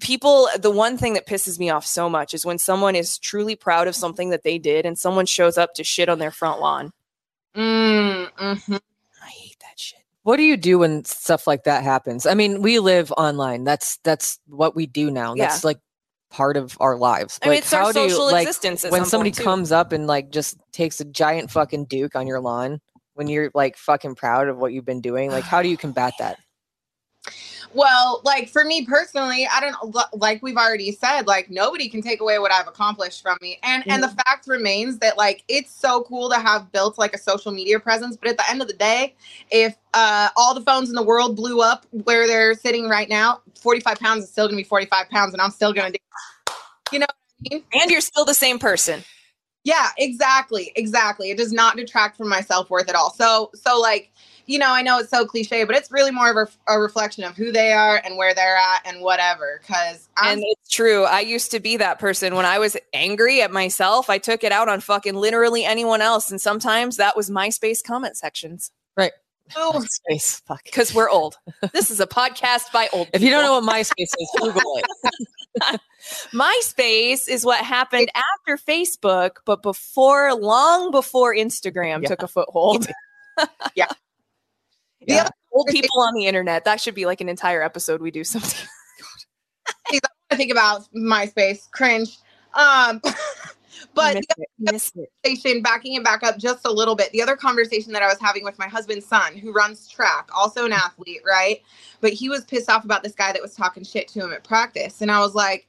people, 0.00 0.48
the 0.58 0.72
one 0.72 0.98
thing 0.98 1.14
that 1.14 1.26
pisses 1.26 1.56
me 1.56 1.70
off 1.70 1.86
so 1.86 2.10
much 2.10 2.34
is 2.34 2.44
when 2.44 2.58
someone 2.58 2.96
is 2.96 3.16
truly 3.18 3.54
proud 3.54 3.86
of 3.86 3.94
something 3.94 4.30
that 4.30 4.42
they 4.42 4.58
did 4.58 4.86
and 4.86 4.98
someone 4.98 5.24
shows 5.26 5.56
up 5.56 5.74
to 5.74 5.84
shit 5.84 6.08
on 6.08 6.18
their 6.18 6.32
front 6.32 6.60
lawn. 6.60 6.92
Mm, 7.56 8.32
mhm. 8.32 8.80
I 9.22 9.28
hate 9.28 9.56
that 9.60 9.78
shit. 9.78 10.00
What 10.24 10.36
do 10.38 10.42
you 10.42 10.56
do 10.56 10.80
when 10.80 11.04
stuff 11.04 11.46
like 11.46 11.62
that 11.64 11.84
happens? 11.84 12.26
I 12.26 12.34
mean, 12.34 12.60
we 12.60 12.80
live 12.80 13.12
online. 13.12 13.62
That's 13.62 13.98
that's 13.98 14.40
what 14.48 14.74
we 14.74 14.86
do 14.86 15.12
now. 15.12 15.34
Yeah. 15.34 15.44
That's 15.44 15.62
like 15.62 15.78
part 16.34 16.56
of 16.56 16.76
our 16.80 16.96
lives. 16.98 17.38
I 17.42 17.46
mean, 17.46 17.54
Like, 17.54 17.62
it's 17.62 17.72
our 17.72 17.80
how 17.82 17.86
you- 17.88 17.92
social 18.10 18.26
like, 18.26 18.42
existence. 18.48 18.82
When 18.82 19.02
some 19.02 19.22
somebody 19.22 19.30
comes 19.30 19.70
up 19.70 19.92
and 19.92 20.08
like 20.08 20.30
just 20.30 20.56
takes 20.72 21.00
a 21.00 21.04
giant 21.04 21.50
fucking 21.52 21.84
duke 21.84 22.16
on 22.16 22.26
your 22.26 22.40
lawn 22.40 22.80
when 23.14 23.28
you're 23.28 23.50
like 23.54 23.76
fucking 23.76 24.16
proud 24.16 24.48
of 24.48 24.56
what 24.58 24.72
you've 24.72 24.84
been 24.84 25.00
doing, 25.00 25.30
like 25.30 25.44
how 25.44 25.62
do 25.62 25.68
you 25.68 25.76
combat 25.76 26.12
that? 26.18 26.38
Well, 27.72 28.20
like 28.24 28.48
for 28.48 28.64
me 28.64 28.86
personally, 28.86 29.48
I 29.52 29.60
don't 29.60 29.96
like 30.14 30.42
we've 30.42 30.56
already 30.56 30.92
said, 30.92 31.26
like 31.26 31.50
nobody 31.50 31.88
can 31.88 32.02
take 32.02 32.20
away 32.20 32.38
what 32.38 32.52
I've 32.52 32.68
accomplished 32.68 33.22
from 33.22 33.36
me. 33.40 33.58
And 33.62 33.82
and 33.88 34.02
the 34.02 34.08
fact 34.08 34.46
remains 34.46 34.98
that 34.98 35.16
like 35.16 35.42
it's 35.48 35.72
so 35.72 36.02
cool 36.04 36.30
to 36.30 36.36
have 36.36 36.70
built 36.70 36.98
like 36.98 37.14
a 37.14 37.18
social 37.18 37.50
media 37.50 37.80
presence, 37.80 38.16
but 38.16 38.28
at 38.28 38.36
the 38.36 38.48
end 38.48 38.62
of 38.62 38.68
the 38.68 38.74
day, 38.74 39.14
if 39.50 39.76
uh 39.92 40.28
all 40.36 40.54
the 40.54 40.60
phones 40.60 40.88
in 40.88 40.94
the 40.94 41.02
world 41.02 41.36
blew 41.36 41.60
up 41.60 41.86
where 42.04 42.26
they're 42.26 42.54
sitting 42.54 42.88
right 42.88 43.08
now, 43.08 43.40
45 43.60 43.98
pounds 43.98 44.24
is 44.24 44.30
still 44.30 44.46
gonna 44.46 44.56
be 44.56 44.64
45 44.64 45.08
pounds 45.08 45.32
and 45.32 45.42
I'm 45.42 45.50
still 45.50 45.72
gonna 45.72 45.90
do 45.90 45.98
you 46.92 46.98
know 47.00 47.06
what 47.08 47.50
I 47.50 47.54
mean? 47.54 47.64
and 47.72 47.90
you're 47.90 48.00
still 48.00 48.24
the 48.24 48.34
same 48.34 48.58
person. 48.58 49.02
Yeah, 49.64 49.88
exactly. 49.96 50.72
Exactly. 50.76 51.30
It 51.30 51.38
does 51.38 51.50
not 51.50 51.76
detract 51.76 52.18
from 52.18 52.28
my 52.28 52.42
self-worth 52.42 52.88
at 52.88 52.94
all. 52.94 53.12
So 53.14 53.50
so 53.54 53.80
like 53.80 54.12
you 54.46 54.58
know, 54.58 54.70
I 54.70 54.82
know 54.82 54.98
it's 54.98 55.10
so 55.10 55.24
cliche, 55.26 55.64
but 55.64 55.74
it's 55.76 55.90
really 55.90 56.10
more 56.10 56.30
of 56.30 56.48
a, 56.68 56.72
a 56.74 56.78
reflection 56.78 57.24
of 57.24 57.36
who 57.36 57.50
they 57.52 57.72
are 57.72 58.00
and 58.04 58.16
where 58.16 58.34
they're 58.34 58.56
at 58.56 58.82
and 58.86 59.00
whatever. 59.00 59.60
Because 59.66 60.08
and 60.22 60.42
it's 60.44 60.70
true. 60.70 61.04
I 61.04 61.20
used 61.20 61.50
to 61.52 61.60
be 61.60 61.76
that 61.78 61.98
person 61.98 62.34
when 62.34 62.44
I 62.44 62.58
was 62.58 62.76
angry 62.92 63.42
at 63.42 63.50
myself. 63.50 64.10
I 64.10 64.18
took 64.18 64.44
it 64.44 64.52
out 64.52 64.68
on 64.68 64.80
fucking 64.80 65.14
literally 65.14 65.64
anyone 65.64 66.00
else, 66.00 66.30
and 66.30 66.40
sometimes 66.40 66.96
that 66.96 67.16
was 67.16 67.30
MySpace 67.30 67.82
comment 67.82 68.16
sections. 68.16 68.70
Right. 68.96 69.12
Oh, 69.56 69.84
MySpace. 70.10 70.42
Fuck. 70.46 70.64
Because 70.64 70.94
we're 70.94 71.10
old. 71.10 71.36
this 71.72 71.90
is 71.90 72.00
a 72.00 72.06
podcast 72.06 72.72
by 72.72 72.88
old. 72.92 73.08
If 73.12 73.22
you 73.22 73.30
don't 73.30 73.42
know 73.44 73.60
what 73.60 73.64
MySpace 73.74 74.12
is, 74.18 74.30
Google 74.38 74.78
it. 74.78 75.80
MySpace 76.32 77.28
is 77.28 77.44
what 77.44 77.64
happened 77.64 78.10
after 78.14 78.56
Facebook, 78.56 79.36
but 79.44 79.62
before, 79.62 80.34
long 80.34 80.90
before 80.90 81.34
Instagram 81.34 82.02
Yeah. 82.02 82.08
took 82.08 82.22
a 82.22 82.28
foothold. 82.28 82.86
Yeah. 83.74 83.88
The 85.06 85.14
Yeah. 85.14 85.20
other- 85.22 85.30
Old 85.52 85.68
people 85.68 86.00
on 86.00 86.14
the 86.14 86.26
internet. 86.26 86.64
That 86.64 86.80
should 86.80 86.96
be 86.96 87.06
like 87.06 87.20
an 87.20 87.28
entire 87.28 87.62
episode 87.62 88.02
we 88.02 88.10
do 88.10 88.24
something. 88.24 88.66
I 90.30 90.36
think 90.36 90.50
about 90.50 90.82
MySpace, 90.92 91.70
cringe. 91.70 92.18
Um, 92.54 93.00
but 93.94 94.16
Miss 94.58 94.90
the 94.90 95.02
it, 95.02 95.08
conversation, 95.24 95.62
backing 95.62 95.94
it 95.94 96.02
back 96.02 96.24
up 96.24 96.38
just 96.38 96.66
a 96.66 96.72
little 96.72 96.96
bit, 96.96 97.12
the 97.12 97.22
other 97.22 97.36
conversation 97.36 97.92
that 97.92 98.02
I 98.02 98.08
was 98.08 98.18
having 98.20 98.42
with 98.42 98.58
my 98.58 98.66
husband's 98.66 99.06
son, 99.06 99.36
who 99.36 99.52
runs 99.52 99.86
track, 99.88 100.28
also 100.34 100.64
an 100.64 100.72
athlete, 100.72 101.20
right? 101.24 101.60
But 102.00 102.12
he 102.12 102.28
was 102.28 102.44
pissed 102.44 102.68
off 102.68 102.84
about 102.84 103.04
this 103.04 103.14
guy 103.14 103.32
that 103.32 103.40
was 103.42 103.54
talking 103.54 103.84
shit 103.84 104.08
to 104.08 104.24
him 104.24 104.32
at 104.32 104.42
practice. 104.42 105.02
And 105.02 105.10
I 105.10 105.20
was 105.20 105.36
like, 105.36 105.68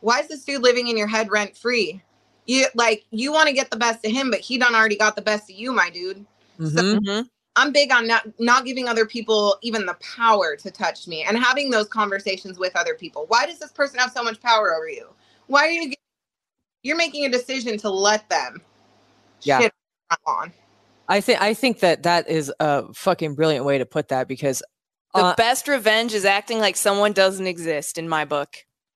why 0.00 0.20
is 0.20 0.28
this 0.28 0.44
dude 0.44 0.62
living 0.62 0.88
in 0.88 0.98
your 0.98 1.06
head 1.08 1.30
rent 1.30 1.56
free? 1.56 2.02
You 2.44 2.66
like 2.74 3.06
you 3.10 3.32
want 3.32 3.48
to 3.48 3.54
get 3.54 3.70
the 3.70 3.76
best 3.78 4.04
of 4.04 4.12
him, 4.12 4.30
but 4.30 4.40
he 4.40 4.58
done 4.58 4.74
already 4.74 4.96
got 4.96 5.16
the 5.16 5.22
best 5.22 5.50
of 5.50 5.56
you, 5.56 5.72
my 5.72 5.88
dude. 5.88 6.26
Mhm. 6.60 7.00
Mhm. 7.00 7.28
I'm 7.56 7.72
big 7.72 7.90
on 7.90 8.06
not 8.06 8.26
not 8.38 8.64
giving 8.66 8.86
other 8.88 9.06
people 9.06 9.56
even 9.62 9.86
the 9.86 9.94
power 9.94 10.56
to 10.56 10.70
touch 10.70 11.08
me 11.08 11.22
and 11.24 11.36
having 11.38 11.70
those 11.70 11.88
conversations 11.88 12.58
with 12.58 12.76
other 12.76 12.94
people. 12.94 13.24
Why 13.28 13.46
does 13.46 13.58
this 13.58 13.72
person 13.72 13.98
have 13.98 14.12
so 14.12 14.22
much 14.22 14.40
power 14.40 14.74
over 14.74 14.88
you? 14.88 15.08
Why 15.46 15.66
are 15.66 15.70
you 15.70 15.92
you're 16.82 16.96
making 16.96 17.24
a 17.24 17.28
decision 17.30 17.78
to 17.78 17.90
let 17.90 18.28
them 18.28 18.60
Yeah. 19.42 19.60
shit 19.62 19.72
on? 20.26 20.52
I 21.08 21.20
think 21.20 21.40
I 21.40 21.54
think 21.54 21.80
that 21.80 22.02
that 22.02 22.28
is 22.28 22.52
a 22.60 22.92
fucking 22.92 23.34
brilliant 23.34 23.64
way 23.64 23.78
to 23.78 23.86
put 23.86 24.08
that 24.08 24.28
because 24.28 24.62
The 25.14 25.24
uh, 25.24 25.34
best 25.36 25.66
revenge 25.66 26.12
is 26.12 26.24
acting 26.26 26.58
like 26.58 26.76
someone 26.76 27.12
doesn't 27.12 27.46
exist 27.46 27.96
in 27.98 28.08
my 28.08 28.24
book. 28.24 28.54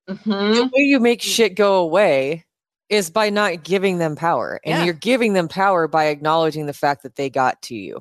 Mhm. 0.08 0.54
the 0.54 0.64
way 0.64 0.82
you 0.82 0.98
make 0.98 1.22
shit 1.22 1.54
go 1.54 1.76
away 1.76 2.44
is 2.88 3.11
by 3.11 3.30
not 3.30 3.62
giving 3.62 3.98
them 3.98 4.16
power, 4.16 4.61
and 4.64 4.78
Yeah. 4.78 4.84
you're 4.84 4.94
giving 4.94 5.32
them 5.34 5.46
power 5.46 5.86
by 5.86 6.06
acknowledging 6.06 6.66
the 6.66 6.72
fact 6.72 7.04
that 7.04 7.14
they 7.14 7.30
got 7.30 7.62
to 7.62 7.74
you. 7.76 8.00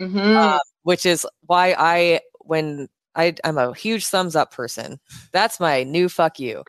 Mhm. 0.00 0.36
uh, 0.36 0.58
which 0.82 1.06
is 1.06 1.26
why 1.46 1.74
I 1.78 2.20
when 2.40 2.88
I 3.14 3.34
I'm 3.44 3.58
a 3.58 3.74
huge 3.74 4.06
thumbs 4.06 4.36
up 4.36 4.52
person. 4.52 5.00
That's 5.32 5.58
my 5.60 5.82
new 5.82 6.08
fuck 6.08 6.38
you. 6.38 6.64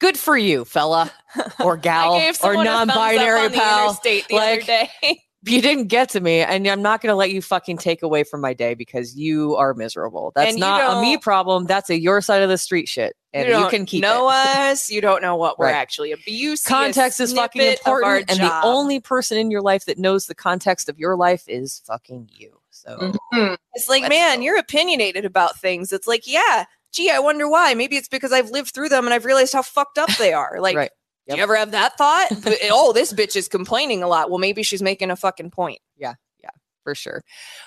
Good 0.00 0.18
for 0.18 0.36
you, 0.36 0.64
fella 0.64 1.10
or 1.60 1.76
gal 1.76 2.14
or 2.14 2.32
someone 2.34 2.66
a 2.66 2.70
thumbs 2.70 2.90
up 2.90 2.96
non-binary 2.96 3.48
the 3.48 3.54
pal. 3.58 4.00
the 4.04 4.24
Like, 4.30 4.62
other 4.62 4.66
day. 4.66 4.90
You 5.52 5.62
didn't 5.62 5.86
get 5.86 6.08
to 6.10 6.20
me, 6.20 6.40
and 6.40 6.66
I'm 6.66 6.82
not 6.82 7.00
going 7.00 7.10
to 7.12 7.16
let 7.16 7.30
you 7.30 7.40
fucking 7.42 7.78
take 7.78 8.02
away 8.02 8.22
from 8.24 8.40
my 8.40 8.52
day 8.54 8.74
because 8.74 9.16
you 9.16 9.56
are 9.56 9.74
miserable. 9.74 10.32
That's 10.34 10.52
And 10.52 10.60
not 10.60 10.98
a 10.98 11.00
me 11.00 11.16
problem. 11.16 11.64
That's 11.66 11.88
a 11.90 11.98
your 11.98 12.20
side 12.20 12.42
of 12.42 12.48
the 12.48 12.58
street 12.58 12.88
shit, 12.88 13.16
and 13.32 13.46
you, 13.46 13.52
don't 13.52 13.70
can 13.70 13.86
keep 13.86 14.02
know 14.02 14.28
it. 14.28 14.32
us. 14.72 14.90
You 14.90 15.00
don't 15.00 15.22
know 15.22 15.36
what 15.36 15.58
we're 15.58 15.66
Right. 15.66 15.74
actually 15.74 16.12
abuse. 16.12 16.64
Context 16.64 17.20
is 17.20 17.32
fucking 17.32 17.62
important, 17.62 18.30
and 18.30 18.40
the 18.40 18.60
only 18.62 19.00
person 19.00 19.38
in 19.38 19.50
your 19.50 19.62
life 19.62 19.86
that 19.86 19.98
knows 19.98 20.26
the 20.26 20.34
context 20.34 20.88
of 20.88 20.98
your 20.98 21.16
life 21.16 21.44
is 21.48 21.80
fucking 21.86 22.28
you. 22.32 22.60
So 22.70 23.12
Mhm. 23.32 23.56
It's 23.74 23.88
like, 23.88 24.02
Let's 24.02 24.10
man, 24.10 24.38
go. 24.38 24.42
you're 24.44 24.58
opinionated 24.58 25.24
about 25.24 25.58
things. 25.58 25.92
It's 25.92 26.06
like, 26.06 26.26
yeah, 26.26 26.64
gee, 26.92 27.10
I 27.10 27.18
wonder 27.18 27.48
why. 27.48 27.74
Maybe 27.74 27.96
it's 27.96 28.08
because 28.08 28.32
I've 28.32 28.50
lived 28.50 28.72
through 28.74 28.88
them 28.90 29.04
and 29.06 29.12
I've 29.14 29.24
realized 29.24 29.52
how 29.52 29.62
fucked 29.62 29.98
up 29.98 30.10
they 30.18 30.32
are. 30.32 30.58
Like, 30.60 30.76
Right. 30.76 30.90
Do 31.28 31.36
you 31.36 31.42
ever 31.42 31.56
have 31.56 31.72
that 31.72 31.96
thought? 31.98 32.28
Oh, 32.70 32.92
this 32.92 33.12
bitch 33.12 33.36
is 33.36 33.48
complaining 33.48 34.02
a 34.02 34.08
lot. 34.08 34.30
Well, 34.30 34.38
maybe 34.38 34.62
she's 34.62 34.82
making 34.82 35.10
a 35.10 35.16
fucking 35.16 35.50
point. 35.50 35.80
Yeah, 35.96 36.14
yeah, 36.42 36.50
for 36.84 36.94
sure. 36.94 37.22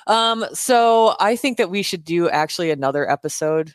Um, 0.08 0.46
so 0.54 1.16
I 1.20 1.36
think 1.36 1.58
that 1.58 1.70
we 1.70 1.84
should 1.84 2.04
do 2.04 2.30
actually 2.30 2.72
another 2.72 3.10
episode 3.10 3.74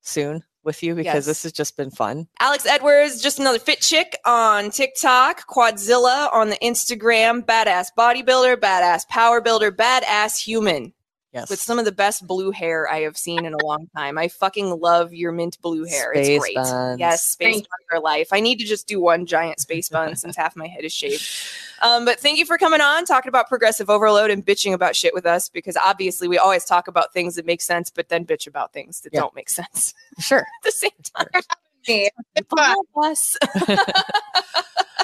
soon 0.00 0.42
with 0.64 0.82
you 0.82 0.94
because 0.94 1.14
Yes. 1.14 1.26
this 1.26 1.42
has 1.44 1.52
just 1.52 1.76
been 1.76 1.90
fun. 1.90 2.28
Alex 2.40 2.66
Edwards, 2.66 3.20
just 3.20 3.38
another 3.40 3.58
fit 3.58 3.80
chick 3.80 4.16
on 4.24 4.70
TikTok, 4.70 5.46
Quadzilla 5.48 6.32
on 6.32 6.50
the 6.50 6.58
Instagram, 6.62 7.42
badass 7.44 7.88
bodybuilder, 7.98 8.56
badass 8.56 9.06
power 9.08 9.40
builder, 9.40 9.72
badass 9.72 10.38
human 10.40 10.92
Yes. 11.32 11.48
with 11.48 11.60
some 11.60 11.78
of 11.78 11.84
the 11.86 11.92
best 11.92 12.26
blue 12.26 12.50
hair 12.50 12.86
I 12.90 13.00
have 13.00 13.16
seen 13.16 13.46
in 13.46 13.54
a 13.54 13.64
long 13.64 13.88
time. 13.96 14.18
I 14.18 14.28
fucking 14.28 14.68
love 14.68 15.14
your 15.14 15.32
mint 15.32 15.56
blue 15.62 15.84
hair. 15.84 16.12
Space 16.12 16.28
it's 16.28 16.40
great. 16.40 16.54
buns. 16.56 17.00
Yes, 17.00 17.22
space 17.24 17.54
Thank 17.54 17.64
bun 17.64 17.78
for 17.88 18.00
life. 18.00 18.28
I 18.32 18.40
need 18.40 18.58
to 18.58 18.66
just 18.66 18.86
do 18.86 19.00
one 19.00 19.24
giant 19.24 19.58
space 19.58 19.88
bun 19.88 20.14
since 20.16 20.36
half 20.36 20.56
my 20.56 20.66
head 20.66 20.84
is 20.84 20.92
shaved. 20.92 21.26
Um, 21.80 22.04
but 22.04 22.20
thank 22.20 22.38
you 22.38 22.44
for 22.44 22.58
coming 22.58 22.80
on, 22.82 23.06
talking 23.06 23.30
about 23.30 23.48
progressive 23.48 23.88
overload 23.88 24.30
and 24.30 24.44
bitching 24.44 24.74
about 24.74 24.94
shit 24.94 25.14
with 25.14 25.24
us 25.24 25.48
because 25.48 25.76
obviously 25.78 26.28
we 26.28 26.36
always 26.38 26.64
talk 26.66 26.86
about 26.86 27.12
things 27.14 27.36
that 27.36 27.46
make 27.46 27.62
sense, 27.62 27.90
but 27.90 28.08
then 28.10 28.26
bitch 28.26 28.46
about 28.46 28.72
things 28.74 29.00
that 29.00 29.12
Yeah. 29.14 29.20
don't 29.20 29.34
make 29.34 29.48
sense 29.48 29.94
sure. 30.20 30.40
at 30.40 30.46
the 30.64 30.70
same 30.70 30.90
time. 31.16 31.42
Me. 31.88 32.10
It's 32.36 32.48
fun. 32.48 32.76
Love 32.94 33.10
us. 33.10 33.36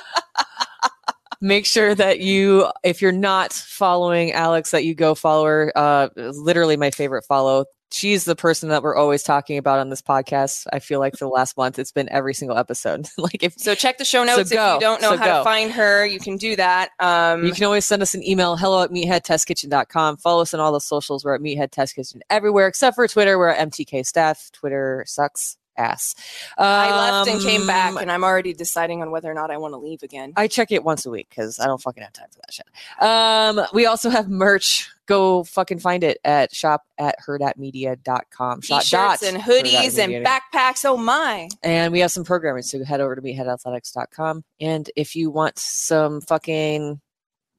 Make 1.41 1.67
sure 1.67 1.95
that 1.95 2.21
you, 2.21 2.67
if 2.83 3.01
you're 3.01 3.13
not 3.13 3.53
following 3.53 4.33
Alex, 4.33 4.73
that 4.73 4.85
you 4.85 4.95
go 4.95 5.15
follow 5.15 5.45
her. 5.45 5.73
Uh, 5.77 6.09
literally 6.17 6.77
my 6.77 6.91
favorite 6.91 7.25
follow. 7.25 7.67
She's 7.91 8.27
the 8.27 8.37
person 8.37 8.69
that 8.69 8.83
we're 8.83 8.97
always 8.97 9.23
talking 9.23 9.57
about 9.57 9.79
on 9.79 9.89
this 9.89 10.03
podcast. 10.03 10.67
I 10.73 10.79
feel 10.79 10.99
like 11.01 11.15
for 11.17 11.25
the 11.25 11.31
last 11.31 11.57
month, 11.57 11.79
it's 11.79 11.91
been 11.93 12.07
every 12.11 12.35
single 12.35 12.59
episode. 12.59 13.07
like 13.19 13.43
if 13.43 13.55
So 13.57 13.75
check 13.75 13.97
the 13.97 14.05
show 14.05 14.27
So 14.27 14.37
notes 14.37 14.51
if 14.51 14.57
go. 14.57 14.75
you 14.75 14.81
don't 14.81 15.01
know 15.01 15.13
So 15.13 15.17
how 15.17 15.25
go. 15.25 15.39
to 15.39 15.45
find 15.45 15.71
her. 15.73 16.05
You 16.05 16.19
can 16.19 16.37
do 16.37 16.55
that. 16.57 16.91
Um, 17.01 17.45
You 17.47 17.53
can 17.53 17.65
always 17.65 17.87
send 17.87 18.03
us 18.03 18.15
an 18.15 18.23
email, 18.29 18.57
hello 18.57 18.83
at 18.83 18.91
meatheadtestkitchen.com. 18.91 20.19
Follow 20.19 20.43
us 20.43 20.53
on 20.53 20.61
all 20.61 20.73
the 20.73 20.81
socials. 20.81 21.25
We're 21.25 21.35
at 21.37 21.41
Meathead 21.41 21.71
Test 21.71 21.95
Kitchen 21.95 22.21
everywhere 22.29 22.67
except 22.67 22.95
for 22.97 23.07
Twitter. 23.09 23.39
We're 23.39 23.49
at 23.49 23.71
MTK 23.71 24.05
Staff. 24.05 24.51
Twitter 24.53 25.05
sucks 25.07 25.57
ass. 25.79 26.15
I 26.59 26.91
left 26.91 27.31
and 27.31 27.41
came 27.41 27.67
back, 27.67 27.93
Um, 27.93 27.99
and 27.99 28.13
I'm 28.13 28.25
already 28.25 28.53
deciding 28.53 29.01
on 29.01 29.11
whether 29.11 29.31
or 29.31 29.35
not 29.35 29.51
I 29.51 29.57
want 29.57 29.73
to 29.73 29.79
leave 29.79 30.03
again. 30.03 30.33
I 30.37 30.49
check 30.49 30.73
it 30.73 30.85
once 30.85 31.07
a 31.07 31.11
week 31.11 31.29
because 31.31 31.59
I 31.61 31.67
don't 31.67 31.81
fucking 31.81 32.03
have 32.03 32.13
time 32.13 32.27
for 32.31 32.41
that 32.41 32.53
shit. 32.53 32.67
Um, 33.01 33.67
we 33.73 33.87
also 33.87 34.11
have 34.11 34.29
merch. 34.29 34.91
Go 35.07 35.43
fucking 35.45 35.79
find 35.79 36.05
it 36.05 36.19
at 36.23 36.55
shop 36.55 36.83
at 36.99 37.15
herdatmedia.com. 37.27 38.61
Shop 38.61 38.83
T-shirts 38.83 39.23
and 39.23 39.39
hoodies 39.43 39.99
and 39.99 40.27
backpacks. 40.27 40.85
Oh 40.85 40.99
my! 40.99 41.49
And 41.63 41.93
we 41.93 42.01
have 42.01 42.11
some 42.11 42.25
programming, 42.25 42.63
so 42.63 42.85
head 42.85 43.01
over 43.01 43.17
to 43.17 43.23
meatheadathletics.com. 43.23 44.45
And 44.61 44.91
if 44.97 45.17
you 45.17 45.31
want 45.31 45.59
some 45.59 46.21
fucking 46.21 47.01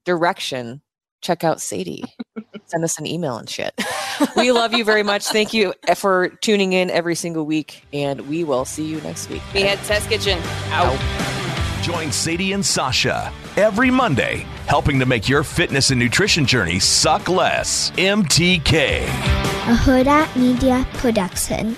direction, 0.05 0.81
check 1.21 1.43
out 1.43 1.61
Sadie. 1.61 2.03
Send 2.65 2.83
us 2.83 2.99
an 2.99 3.07
email 3.07 3.37
and 3.37 3.49
shit. 3.49 3.73
we 4.35 4.51
love 4.51 4.73
you 4.73 4.83
very 4.83 5.03
much. 5.03 5.25
Thank 5.25 5.53
you 5.53 5.73
eh, 5.87 5.93
for 5.93 6.29
tuning 6.41 6.73
in 6.73 6.89
every 6.89 7.15
single 7.15 7.45
week, 7.45 7.83
and 7.93 8.21
we 8.27 8.43
will 8.43 8.65
see 8.65 8.85
you 8.85 9.01
next 9.01 9.29
week. 9.29 9.41
Meathead 9.53 9.85
Test 9.87 10.09
Kitchen. 10.09 10.39
Out. 10.71 10.99
Join 11.83 12.11
Sadie 12.11 12.53
and 12.53 12.65
Sasha 12.65 13.33
every 13.55 13.89
Monday, 13.89 14.45
helping 14.67 14.99
to 14.99 15.05
make 15.05 15.27
your 15.27 15.43
fitness 15.43 15.89
and 15.91 15.99
nutrition 15.99 16.45
journey 16.45 16.79
suck 16.79 17.27
less. 17.27 17.91
MTK. 17.91 19.03
a 19.03 19.75
Huda 19.75 20.35
Media 20.35 20.85
Production. 20.93 21.75